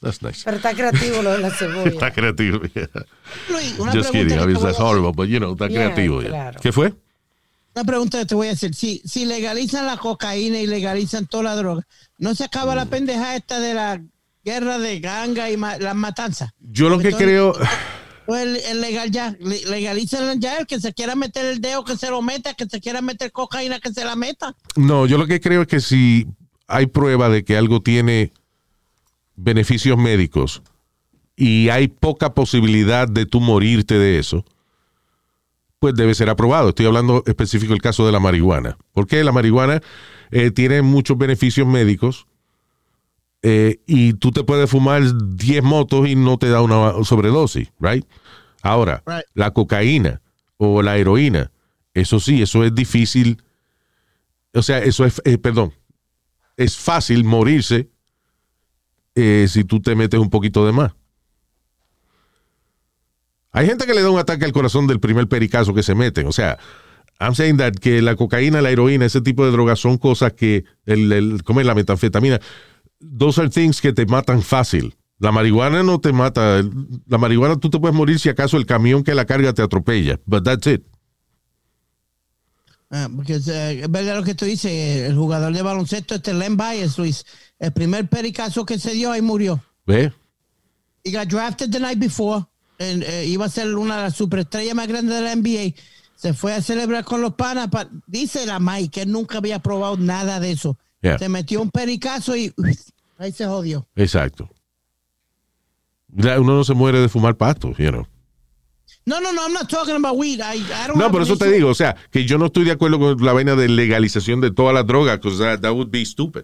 that's 0.00 0.20
nice. 0.22 0.42
Pero 0.44 0.56
está 0.56 0.74
creativo 0.74 1.22
lo 1.22 1.30
de 1.32 1.38
la 1.38 1.48
Está 1.52 1.58
cebolla. 1.66 2.10
creativo. 2.12 2.60
yeah. 2.74 2.88
Luis, 3.48 3.78
una 3.78 3.92
Just 3.92 4.10
kidding. 4.10 4.36
voy 4.38 4.54
a 4.54 4.58
that's 4.58 4.78
horrible, 4.80 5.12
but 5.14 5.28
you 5.28 5.38
know, 5.38 5.52
está 5.52 5.68
Yeah, 5.68 5.92
creativo. 5.94 6.20
yeah. 6.20 6.30
claro. 6.30 6.60
¿Qué 6.60 6.72
fue? 6.72 6.92
Una 7.74 7.84
pregunta 7.84 8.18
que 8.18 8.26
te 8.26 8.34
voy 8.34 8.48
a 8.48 8.52
hacer. 8.52 8.74
Si, 8.74 9.00
si 9.04 9.24
legalizan 9.24 9.86
la 9.86 9.96
cocaína 9.96 10.58
y 10.60 10.66
legalizan 10.66 11.26
toda 11.26 11.44
la 11.44 11.54
droga, 11.56 11.86
¿no 12.18 12.34
se 12.34 12.44
acaba 12.44 12.74
Mm. 12.74 12.76
la 12.76 12.86
pendeja 12.86 13.34
esta 13.36 13.60
de 13.60 13.72
la 13.74 14.00
guerra 14.44 14.78
de 14.78 15.00
ganga 15.00 15.48
y 15.50 15.56
ma- 15.56 15.78
las 15.78 15.94
matanzas? 15.94 16.50
Yo 16.60 16.90
lo 16.90 16.98
que 16.98 17.12
creo, 17.12 17.54
Pues 18.26 18.64
el 18.70 18.80
legal 18.80 19.10
ya, 19.10 19.36
le- 19.40 19.64
legalízalo 19.66 20.34
ya, 20.34 20.58
el 20.58 20.66
que 20.66 20.78
se 20.80 20.92
quiera 20.92 21.14
meter 21.16 21.44
el 21.46 21.60
dedo 21.60 21.84
que 21.84 21.96
se 21.96 22.08
lo 22.10 22.22
meta, 22.22 22.54
que 22.54 22.66
se 22.66 22.80
quiera 22.80 23.02
meter 23.02 23.32
cocaína 23.32 23.80
que 23.80 23.92
se 23.92 24.04
la 24.04 24.14
meta. 24.16 24.54
no, 24.76 25.06
yo 25.06 25.18
lo 25.18 25.26
que 25.26 25.40
creo 25.40 25.62
es 25.62 25.68
que 25.68 25.80
si 25.80 26.26
hay 26.68 26.86
prueba 26.86 27.28
de 27.28 27.44
que 27.44 27.56
algo 27.56 27.82
tiene 27.82 28.32
beneficios 29.36 29.98
médicos 29.98 30.62
y 31.36 31.68
hay 31.70 31.88
poca 31.88 32.34
posibilidad 32.34 33.08
de 33.08 33.26
tú 33.26 33.40
morirte 33.40 33.98
de 33.98 34.18
eso, 34.18 34.44
pues 35.78 35.94
debe 35.96 36.14
ser 36.14 36.30
aprobado. 36.30 36.68
Estoy 36.68 36.86
hablando 36.86 37.24
específico 37.26 37.72
del 37.72 37.82
caso 37.82 38.06
de 38.06 38.12
la 38.12 38.20
marihuana. 38.20 38.76
Porque 38.92 39.24
la 39.24 39.32
marihuana 39.32 39.80
eh, 40.30 40.52
tiene 40.52 40.80
muchos 40.82 41.18
beneficios 41.18 41.66
médicos 41.66 42.26
eh, 43.42 43.80
y 43.86 44.12
tú 44.14 44.30
te 44.30 44.44
puedes 44.44 44.70
fumar 44.70 45.02
10 45.36 45.62
motos 45.62 46.08
y 46.08 46.14
no 46.14 46.38
te 46.38 46.48
da 46.48 46.60
una 46.62 47.04
sobredosis, 47.04 47.68
right? 47.80 48.04
Ahora, 48.62 49.02
Right. 49.04 49.24
la 49.34 49.52
cocaína 49.52 50.20
o 50.56 50.82
la 50.82 50.96
heroína, 50.96 51.50
eso 51.94 52.20
sí, 52.20 52.40
eso 52.42 52.64
es 52.64 52.74
difícil. 52.74 53.42
O 54.54 54.62
sea, 54.62 54.78
eso 54.78 55.04
es, 55.04 55.20
eh, 55.24 55.38
perdón, 55.38 55.72
es 56.56 56.76
fácil 56.76 57.24
morirse 57.24 57.88
eh, 59.14 59.46
si 59.48 59.64
tú 59.64 59.80
te 59.80 59.94
metes 59.96 60.20
un 60.20 60.30
poquito 60.30 60.64
de 60.64 60.72
más. 60.72 60.92
Hay 63.50 63.66
gente 63.66 63.86
que 63.86 63.94
le 63.94 64.02
da 64.02 64.10
un 64.10 64.18
ataque 64.18 64.44
al 64.44 64.52
corazón 64.52 64.86
del 64.86 65.00
primer 65.00 65.28
pericazo 65.28 65.74
que 65.74 65.82
se 65.82 65.94
meten. 65.94 66.26
O 66.26 66.32
sea, 66.32 66.58
I'm 67.20 67.34
saying 67.34 67.58
that 67.58 67.74
que 67.74 68.00
la 68.00 68.16
cocaína, 68.16 68.62
la 68.62 68.70
heroína, 68.70 69.04
ese 69.04 69.20
tipo 69.20 69.44
de 69.44 69.50
drogas 69.52 69.78
son 69.78 69.98
cosas 69.98 70.32
que, 70.32 70.64
el, 70.86 71.12
el, 71.12 71.42
¿cómo 71.44 71.60
es 71.60 71.66
la 71.66 71.74
metanfetamina? 71.74 72.40
Those 73.02 73.40
are 73.40 73.50
things 73.50 73.80
que 73.80 73.92
te 73.92 74.06
matan 74.06 74.42
fácil. 74.42 74.94
La 75.18 75.30
marihuana 75.32 75.82
no 75.82 76.00
te 76.00 76.12
mata. 76.12 76.62
La 77.06 77.18
marihuana 77.18 77.56
tú 77.56 77.68
te 77.70 77.78
puedes 77.78 77.94
morir 77.96 78.18
si 78.18 78.28
acaso 78.28 78.56
el 78.56 78.66
camión 78.66 79.02
que 79.04 79.14
la 79.14 79.24
carga 79.24 79.52
te 79.52 79.62
atropella. 79.62 80.18
But 80.26 80.44
that's 80.44 80.66
it. 80.66 80.82
Ah, 82.90 83.08
porque 83.14 83.34
eh, 83.46 83.80
es 83.84 83.90
verdad 83.90 84.16
lo 84.16 84.22
que 84.24 84.34
tú 84.34 84.44
dices, 84.44 84.70
el 85.08 85.16
jugador 85.16 85.52
de 85.54 85.62
baloncesto, 85.62 86.14
este 86.14 86.34
Len 86.34 86.56
Bias, 86.58 86.98
Luis, 86.98 87.24
el 87.58 87.72
primer 87.72 88.06
pericazo 88.08 88.66
que 88.66 88.78
se 88.78 88.92
dio 88.92 89.10
ahí 89.10 89.22
murió. 89.22 89.62
¿Ves? 89.86 90.12
He 91.04 91.10
got 91.10 91.28
drafted 91.28 91.70
the 91.70 91.80
night 91.80 91.98
before. 91.98 92.44
and, 92.78 93.02
eh, 93.04 93.26
iba 93.26 93.46
a 93.46 93.48
ser 93.48 93.74
una 93.76 93.96
de 93.96 94.02
las 94.04 94.16
superestrellas 94.16 94.74
más 94.74 94.88
grandes 94.88 95.14
de 95.14 95.22
la 95.22 95.32
NBA. 95.34 95.74
Se 96.16 96.34
fue 96.34 96.52
a 96.52 96.60
celebrar 96.60 97.04
con 97.04 97.20
los 97.22 97.34
panas. 97.34 97.68
pa- 97.68 97.88
dice 98.06 98.44
la 98.44 98.58
Mike 98.60 98.90
que 98.90 99.02
él 99.02 99.10
nunca 99.12 99.38
había 99.38 99.58
probado 99.60 99.96
nada 99.96 100.38
de 100.40 100.50
eso. 100.52 100.76
Yeah. 101.00 101.18
Se 101.18 101.28
metió 101.28 101.62
un 101.62 101.70
pericazo 101.70 102.36
y 102.36 102.52
ahí 103.22 103.32
se 103.32 103.46
jodió. 103.46 103.86
Exacto. 103.96 104.48
Uno 106.14 106.56
no 106.56 106.64
se 106.64 106.74
muere 106.74 107.00
de 107.00 107.08
fumar 107.08 107.36
pasto, 107.36 107.72
you 107.78 107.90
know. 107.90 108.06
No, 109.04 109.20
no, 109.20 109.32
no, 109.32 109.42
I'm 109.46 109.52
not 109.52 109.68
talking 109.68 109.96
about 109.96 110.16
weed. 110.16 110.40
I, 110.40 110.58
I 110.58 110.86
don't 110.86 110.96
No, 110.96 111.10
por 111.10 111.22
an 111.22 111.26
eso 111.26 111.36
te 111.36 111.50
digo, 111.50 111.70
o 111.70 111.74
sea, 111.74 111.96
que 112.10 112.24
yo 112.24 112.38
no 112.38 112.46
estoy 112.46 112.64
de 112.64 112.72
acuerdo 112.72 112.98
con 112.98 113.24
la 113.24 113.32
vaina 113.32 113.56
de 113.56 113.68
legalización 113.68 114.40
de 114.40 114.50
todas 114.52 114.74
las 114.74 114.86
drogas, 114.86 115.16
because 115.18 115.38
that, 115.42 115.60
that 115.60 115.72
would 115.72 115.90
be 115.90 116.04
stupid. 116.04 116.42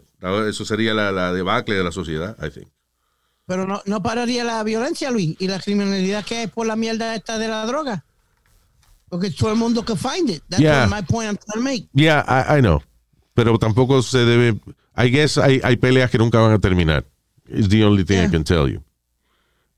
Eso 0.48 0.64
sería 0.64 0.94
la, 0.94 1.12
la 1.12 1.32
debacle 1.32 1.76
de 1.76 1.84
la 1.84 1.92
sociedad, 1.92 2.36
I 2.44 2.50
think. 2.50 2.68
Pero 3.46 3.66
no, 3.66 3.80
no 3.86 4.02
pararía 4.02 4.44
la 4.44 4.62
violencia, 4.64 5.10
Luis, 5.10 5.36
y 5.38 5.46
la 5.46 5.60
criminalidad 5.60 6.24
que 6.24 6.38
hay 6.38 6.46
por 6.48 6.66
la 6.66 6.74
mierda 6.76 7.14
esta 7.14 7.38
de 7.38 7.48
la 7.48 7.64
droga. 7.66 8.04
Porque 9.08 9.30
todo 9.30 9.50
el 9.50 9.56
mundo 9.56 9.84
que 9.84 9.96
find 9.96 10.28
it. 10.30 10.42
That's 10.48 10.60
Yeah. 10.62 10.86
my 10.86 11.02
point 11.02 11.28
I'm 11.28 11.36
trying 11.38 11.54
to 11.54 11.60
make. 11.60 11.88
Yeah, 11.94 12.24
I, 12.28 12.58
I 12.58 12.60
know. 12.60 12.82
Pero 13.34 13.58
tampoco 13.58 14.02
se 14.02 14.18
debe. 14.18 14.58
I 14.98 15.10
guess 15.10 15.38
hay, 15.38 15.60
hay 15.62 15.76
peleas 15.76 16.10
que 16.10 16.18
nunca 16.18 16.38
van 16.40 16.52
a 16.52 16.58
terminar. 16.58 17.04
It's 17.48 17.68
the 17.68 17.84
only 17.84 18.04
thing 18.04 18.18
I 18.24 18.28
can 18.30 18.44
tell 18.44 18.68
you. 18.68 18.82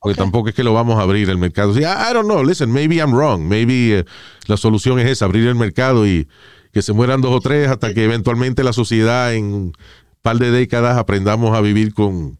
Porque 0.01 0.15
Okay. 0.15 0.25
tampoco 0.25 0.49
es 0.49 0.55
que 0.55 0.65
lo 0.65 0.73
vamos 0.73 0.99
a 0.99 1.03
abrir 1.03 1.29
el 1.29 1.37
mercado. 1.37 1.79
I, 1.79 1.85
I 1.85 2.13
don't 2.15 2.27
know. 2.27 2.43
Listen, 2.43 2.73
maybe 2.73 2.97
I'm 2.97 3.13
wrong. 3.13 3.43
Maybe 3.47 3.99
eh, 3.99 4.05
la 4.47 4.57
solución 4.57 4.99
es 4.99 5.07
esa, 5.11 5.27
abrir 5.27 5.47
el 5.47 5.57
mercado 5.57 6.07
y 6.07 6.27
que 6.73 6.81
se 6.81 6.95
mueran 6.95 7.21
dos 7.21 7.33
o 7.35 7.41
tres 7.41 7.69
hasta 7.69 7.93
que 7.93 8.05
eventualmente 8.05 8.65
la 8.65 8.73
sociedad 8.73 9.35
en 9.35 9.73
par 10.23 10.39
de 10.39 10.51
décadas 10.51 10.97
aprendamos 10.97 11.55
a 11.55 11.61
vivir 11.61 11.93
con 11.93 12.39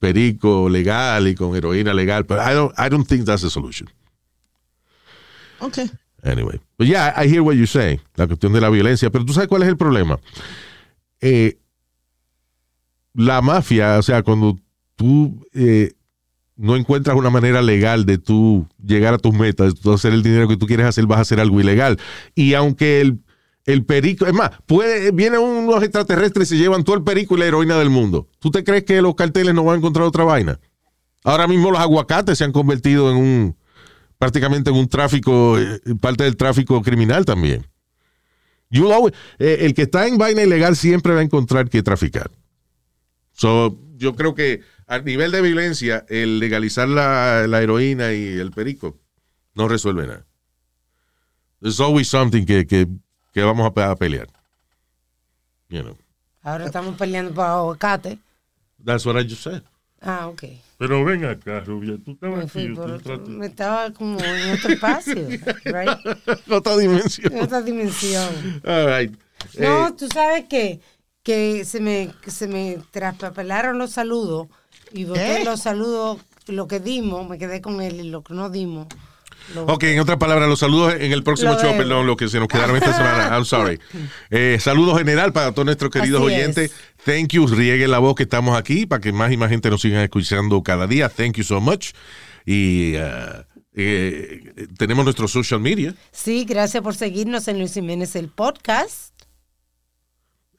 perico 0.00 0.68
legal 0.68 1.28
y 1.28 1.34
con 1.34 1.56
heroína 1.56 1.94
legal. 1.94 2.26
Pero 2.26 2.42
I 2.42 2.54
don't, 2.54 2.72
I 2.78 2.90
don't 2.90 3.08
think 3.08 3.24
that's 3.24 3.40
the 3.42 3.48
solution. 3.50 3.88
Ok. 5.60 5.78
Anyway. 6.24 6.60
But 6.76 6.88
yeah, 6.88 7.14
I 7.16 7.26
hear 7.26 7.40
what 7.42 7.54
you 7.54 7.66
say. 7.66 8.00
La 8.16 8.26
cuestión 8.26 8.52
de 8.52 8.60
la 8.60 8.68
violencia. 8.68 9.10
Pero 9.10 9.24
tú 9.24 9.32
sabes 9.32 9.48
cuál 9.48 9.62
es 9.62 9.68
el 9.68 9.76
problema. 9.76 10.20
Eh, 11.20 11.56
la 13.14 13.42
mafia, 13.42 13.98
o 13.98 14.02
sea, 14.02 14.22
cuando 14.22 14.58
tú 14.96 15.46
eh, 15.52 15.92
no 16.56 16.76
encuentras 16.76 17.16
una 17.16 17.30
manera 17.30 17.62
legal 17.62 18.06
de 18.06 18.18
tú 18.18 18.66
llegar 18.82 19.14
a 19.14 19.18
tus 19.18 19.34
metas, 19.34 19.80
de 19.82 19.94
hacer 19.94 20.12
el 20.12 20.22
dinero 20.22 20.48
que 20.48 20.56
tú 20.56 20.66
quieres 20.66 20.86
hacer, 20.86 21.06
vas 21.06 21.18
a 21.18 21.22
hacer 21.22 21.40
algo 21.40 21.60
ilegal. 21.60 21.98
Y 22.34 22.54
aunque 22.54 23.00
el, 23.00 23.20
el 23.64 23.84
perico, 23.84 24.26
es 24.26 24.32
más, 24.32 24.50
puede, 24.66 25.10
vienen 25.10 25.40
unos 25.40 25.82
extraterrestres 25.82 26.50
y 26.52 26.56
se 26.56 26.62
llevan 26.62 26.84
todo 26.84 26.96
el 26.96 27.02
perico 27.02 27.36
y 27.36 27.40
la 27.40 27.46
heroína 27.46 27.78
del 27.78 27.90
mundo. 27.90 28.28
¿Tú 28.38 28.50
te 28.50 28.64
crees 28.64 28.84
que 28.84 29.02
los 29.02 29.14
carteles 29.14 29.54
no 29.54 29.64
van 29.64 29.74
a 29.74 29.78
encontrar 29.78 30.06
otra 30.06 30.24
vaina? 30.24 30.58
Ahora 31.24 31.46
mismo 31.46 31.70
los 31.70 31.80
aguacates 31.80 32.38
se 32.38 32.44
han 32.44 32.52
convertido 32.52 33.10
en 33.10 33.16
un, 33.16 33.56
prácticamente 34.18 34.70
en 34.70 34.76
un 34.76 34.88
tráfico, 34.88 35.58
eh, 35.58 35.80
parte 36.00 36.24
del 36.24 36.36
tráfico 36.36 36.80
criminal 36.82 37.24
también. 37.24 37.66
Eh, 39.38 39.58
el 39.60 39.74
que 39.74 39.82
está 39.82 40.06
en 40.06 40.16
vaina 40.16 40.42
ilegal 40.42 40.76
siempre 40.76 41.12
va 41.12 41.20
a 41.20 41.24
encontrar 41.24 41.68
que 41.68 41.82
traficar. 41.82 42.30
So, 43.32 43.78
yo 43.96 44.14
creo 44.14 44.34
que 44.34 44.62
a 44.86 44.98
nivel 44.98 45.30
de 45.32 45.40
violencia, 45.40 46.04
el 46.08 46.38
legalizar 46.38 46.88
la, 46.88 47.46
la 47.46 47.62
heroína 47.62 48.12
y 48.12 48.38
el 48.38 48.50
perico 48.50 48.98
no 49.54 49.68
resuelve 49.68 50.06
nada. 50.06 50.26
There's 51.60 51.80
always 51.80 52.08
something 52.08 52.44
que, 52.44 52.66
que, 52.66 52.86
que 53.32 53.42
vamos 53.42 53.66
a, 53.66 53.72
pe- 53.72 53.82
a 53.82 53.94
pelear. 53.96 54.28
You 55.68 55.82
know, 55.82 55.96
Ahora 56.42 56.66
estamos 56.66 56.96
peleando 56.96 57.32
por 57.32 57.44
aguacate. 57.44 58.18
that's 58.84 59.06
what 59.06 59.16
I 59.16 59.22
just 59.22 59.42
said. 59.42 59.62
Ah, 60.00 60.26
ok. 60.26 60.42
Pero 60.78 61.04
ven 61.04 61.24
acá, 61.24 61.60
Rubia, 61.60 61.96
tú 62.04 62.12
estabas 62.12 62.36
Me, 62.38 62.42
aquí. 62.42 62.50
fui 62.50 62.74
yo 62.74 62.82
otro- 62.82 62.98
trato- 63.00 63.30
me 63.30 63.46
estaba 63.46 63.92
como 63.92 64.18
en 64.20 64.50
otro 64.50 64.70
espacio, 64.72 65.14
right? 65.64 66.50
Otra 66.50 66.76
dimensión. 66.76 67.32
En 67.32 67.42
otra 67.44 67.62
dimensión. 67.62 68.60
All 68.66 68.86
right. 68.88 69.16
No, 69.58 69.86
Eh, 69.88 69.92
tú 69.96 70.08
sabes 70.12 70.46
que, 70.50 70.80
que 71.22 71.64
se 71.64 71.80
me, 71.80 72.10
que 72.22 72.30
se 72.30 72.48
me 72.48 72.78
traspapelaron 72.90 73.78
los 73.78 73.92
saludos 73.92 74.48
y 74.92 75.04
boté 75.04 75.42
¿Eh? 75.42 75.44
los 75.44 75.60
saludos, 75.60 76.18
lo 76.46 76.66
que 76.66 76.80
dimos, 76.80 77.28
me 77.28 77.38
quedé 77.38 77.60
con 77.60 77.80
él 77.80 78.00
y 78.00 78.10
lo 78.10 78.22
que 78.22 78.34
no 78.34 78.50
dimos. 78.50 78.88
lo 79.54 79.64
Ok, 79.66 79.84
en 79.84 80.00
otras 80.00 80.18
palabras, 80.18 80.48
los 80.48 80.58
saludos 80.58 80.94
en 80.98 81.12
el 81.12 81.22
próximo 81.22 81.52
Lo 81.52 81.60
show, 81.60 81.76
perdón, 81.76 82.06
lo 82.06 82.16
que 82.16 82.28
se 82.28 82.38
nos 82.38 82.48
quedaron 82.48 82.76
esta 82.76 82.92
semana. 82.92 83.28
I'm 83.34 83.44
sorry. 83.44 83.78
Eh, 84.30 84.58
saludos 84.60 84.98
general 84.98 85.32
para 85.32 85.52
todos 85.52 85.66
nuestros 85.66 85.90
queridos 85.90 86.20
Así 86.22 86.34
oyentes. 86.34 86.70
es. 86.70 87.04
Thank 87.04 87.28
you, 87.32 87.46
rieguen 87.46 87.90
la 87.90 87.98
voz 87.98 88.14
que 88.14 88.24
estamos 88.24 88.56
aquí 88.56 88.86
para 88.86 89.00
que 89.00 89.12
más 89.12 89.30
y 89.32 89.36
más 89.36 89.50
gente 89.50 89.70
nos 89.70 89.80
siga 89.80 90.02
escuchando 90.02 90.62
cada 90.62 90.86
día. 90.86 91.08
Thank 91.08 91.36
you 91.36 91.44
so 91.44 91.60
much. 91.60 91.92
Y 92.44 92.96
uh, 92.96 93.44
eh, 93.74 94.66
tenemos 94.76 95.04
nuestro 95.04 95.28
social 95.28 95.60
media. 95.60 95.94
Sí, 96.10 96.44
gracias 96.44 96.82
por 96.82 96.94
seguirnos 96.94 97.46
en 97.48 97.58
Luis 97.58 97.74
Jiménez 97.74 98.16
el 98.16 98.28
podcast 98.28 99.11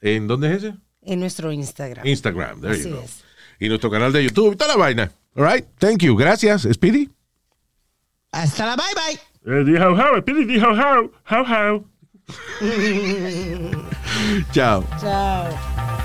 ¿En 0.04 0.26
dónde 0.26 0.50
es 0.54 0.62
ese? 0.64 0.74
en 1.06 1.20
nuestro 1.20 1.50
Instagram. 1.52 2.06
Instagram. 2.06 2.60
There 2.60 2.72
Así 2.74 2.88
you 2.88 2.96
go. 2.96 3.02
es. 3.02 3.24
Y 3.58 3.68
nuestro 3.68 3.90
canal 3.90 4.12
de 4.12 4.22
YouTube 4.24 4.52
y 4.52 4.56
toda 4.56 4.74
la 4.74 4.76
vaina. 4.76 5.10
All 5.34 5.44
right. 5.46 5.64
Thank 5.78 6.02
you. 6.02 6.14
Gracias, 6.16 6.62
Speedy. 6.72 7.10
Hasta 8.32 8.66
la 8.66 8.76
bye 8.76 8.94
bye. 8.94 9.18
Eh, 9.60 9.64
di 9.64 9.76
how 9.76 9.94
how, 9.96 10.22
Pili, 10.24 10.44
di 10.46 10.58
how 10.58 10.74
how, 10.74 11.10
how 11.24 11.44
how. 11.44 11.84
Chao. 14.52 14.84
Chao. 15.00 16.04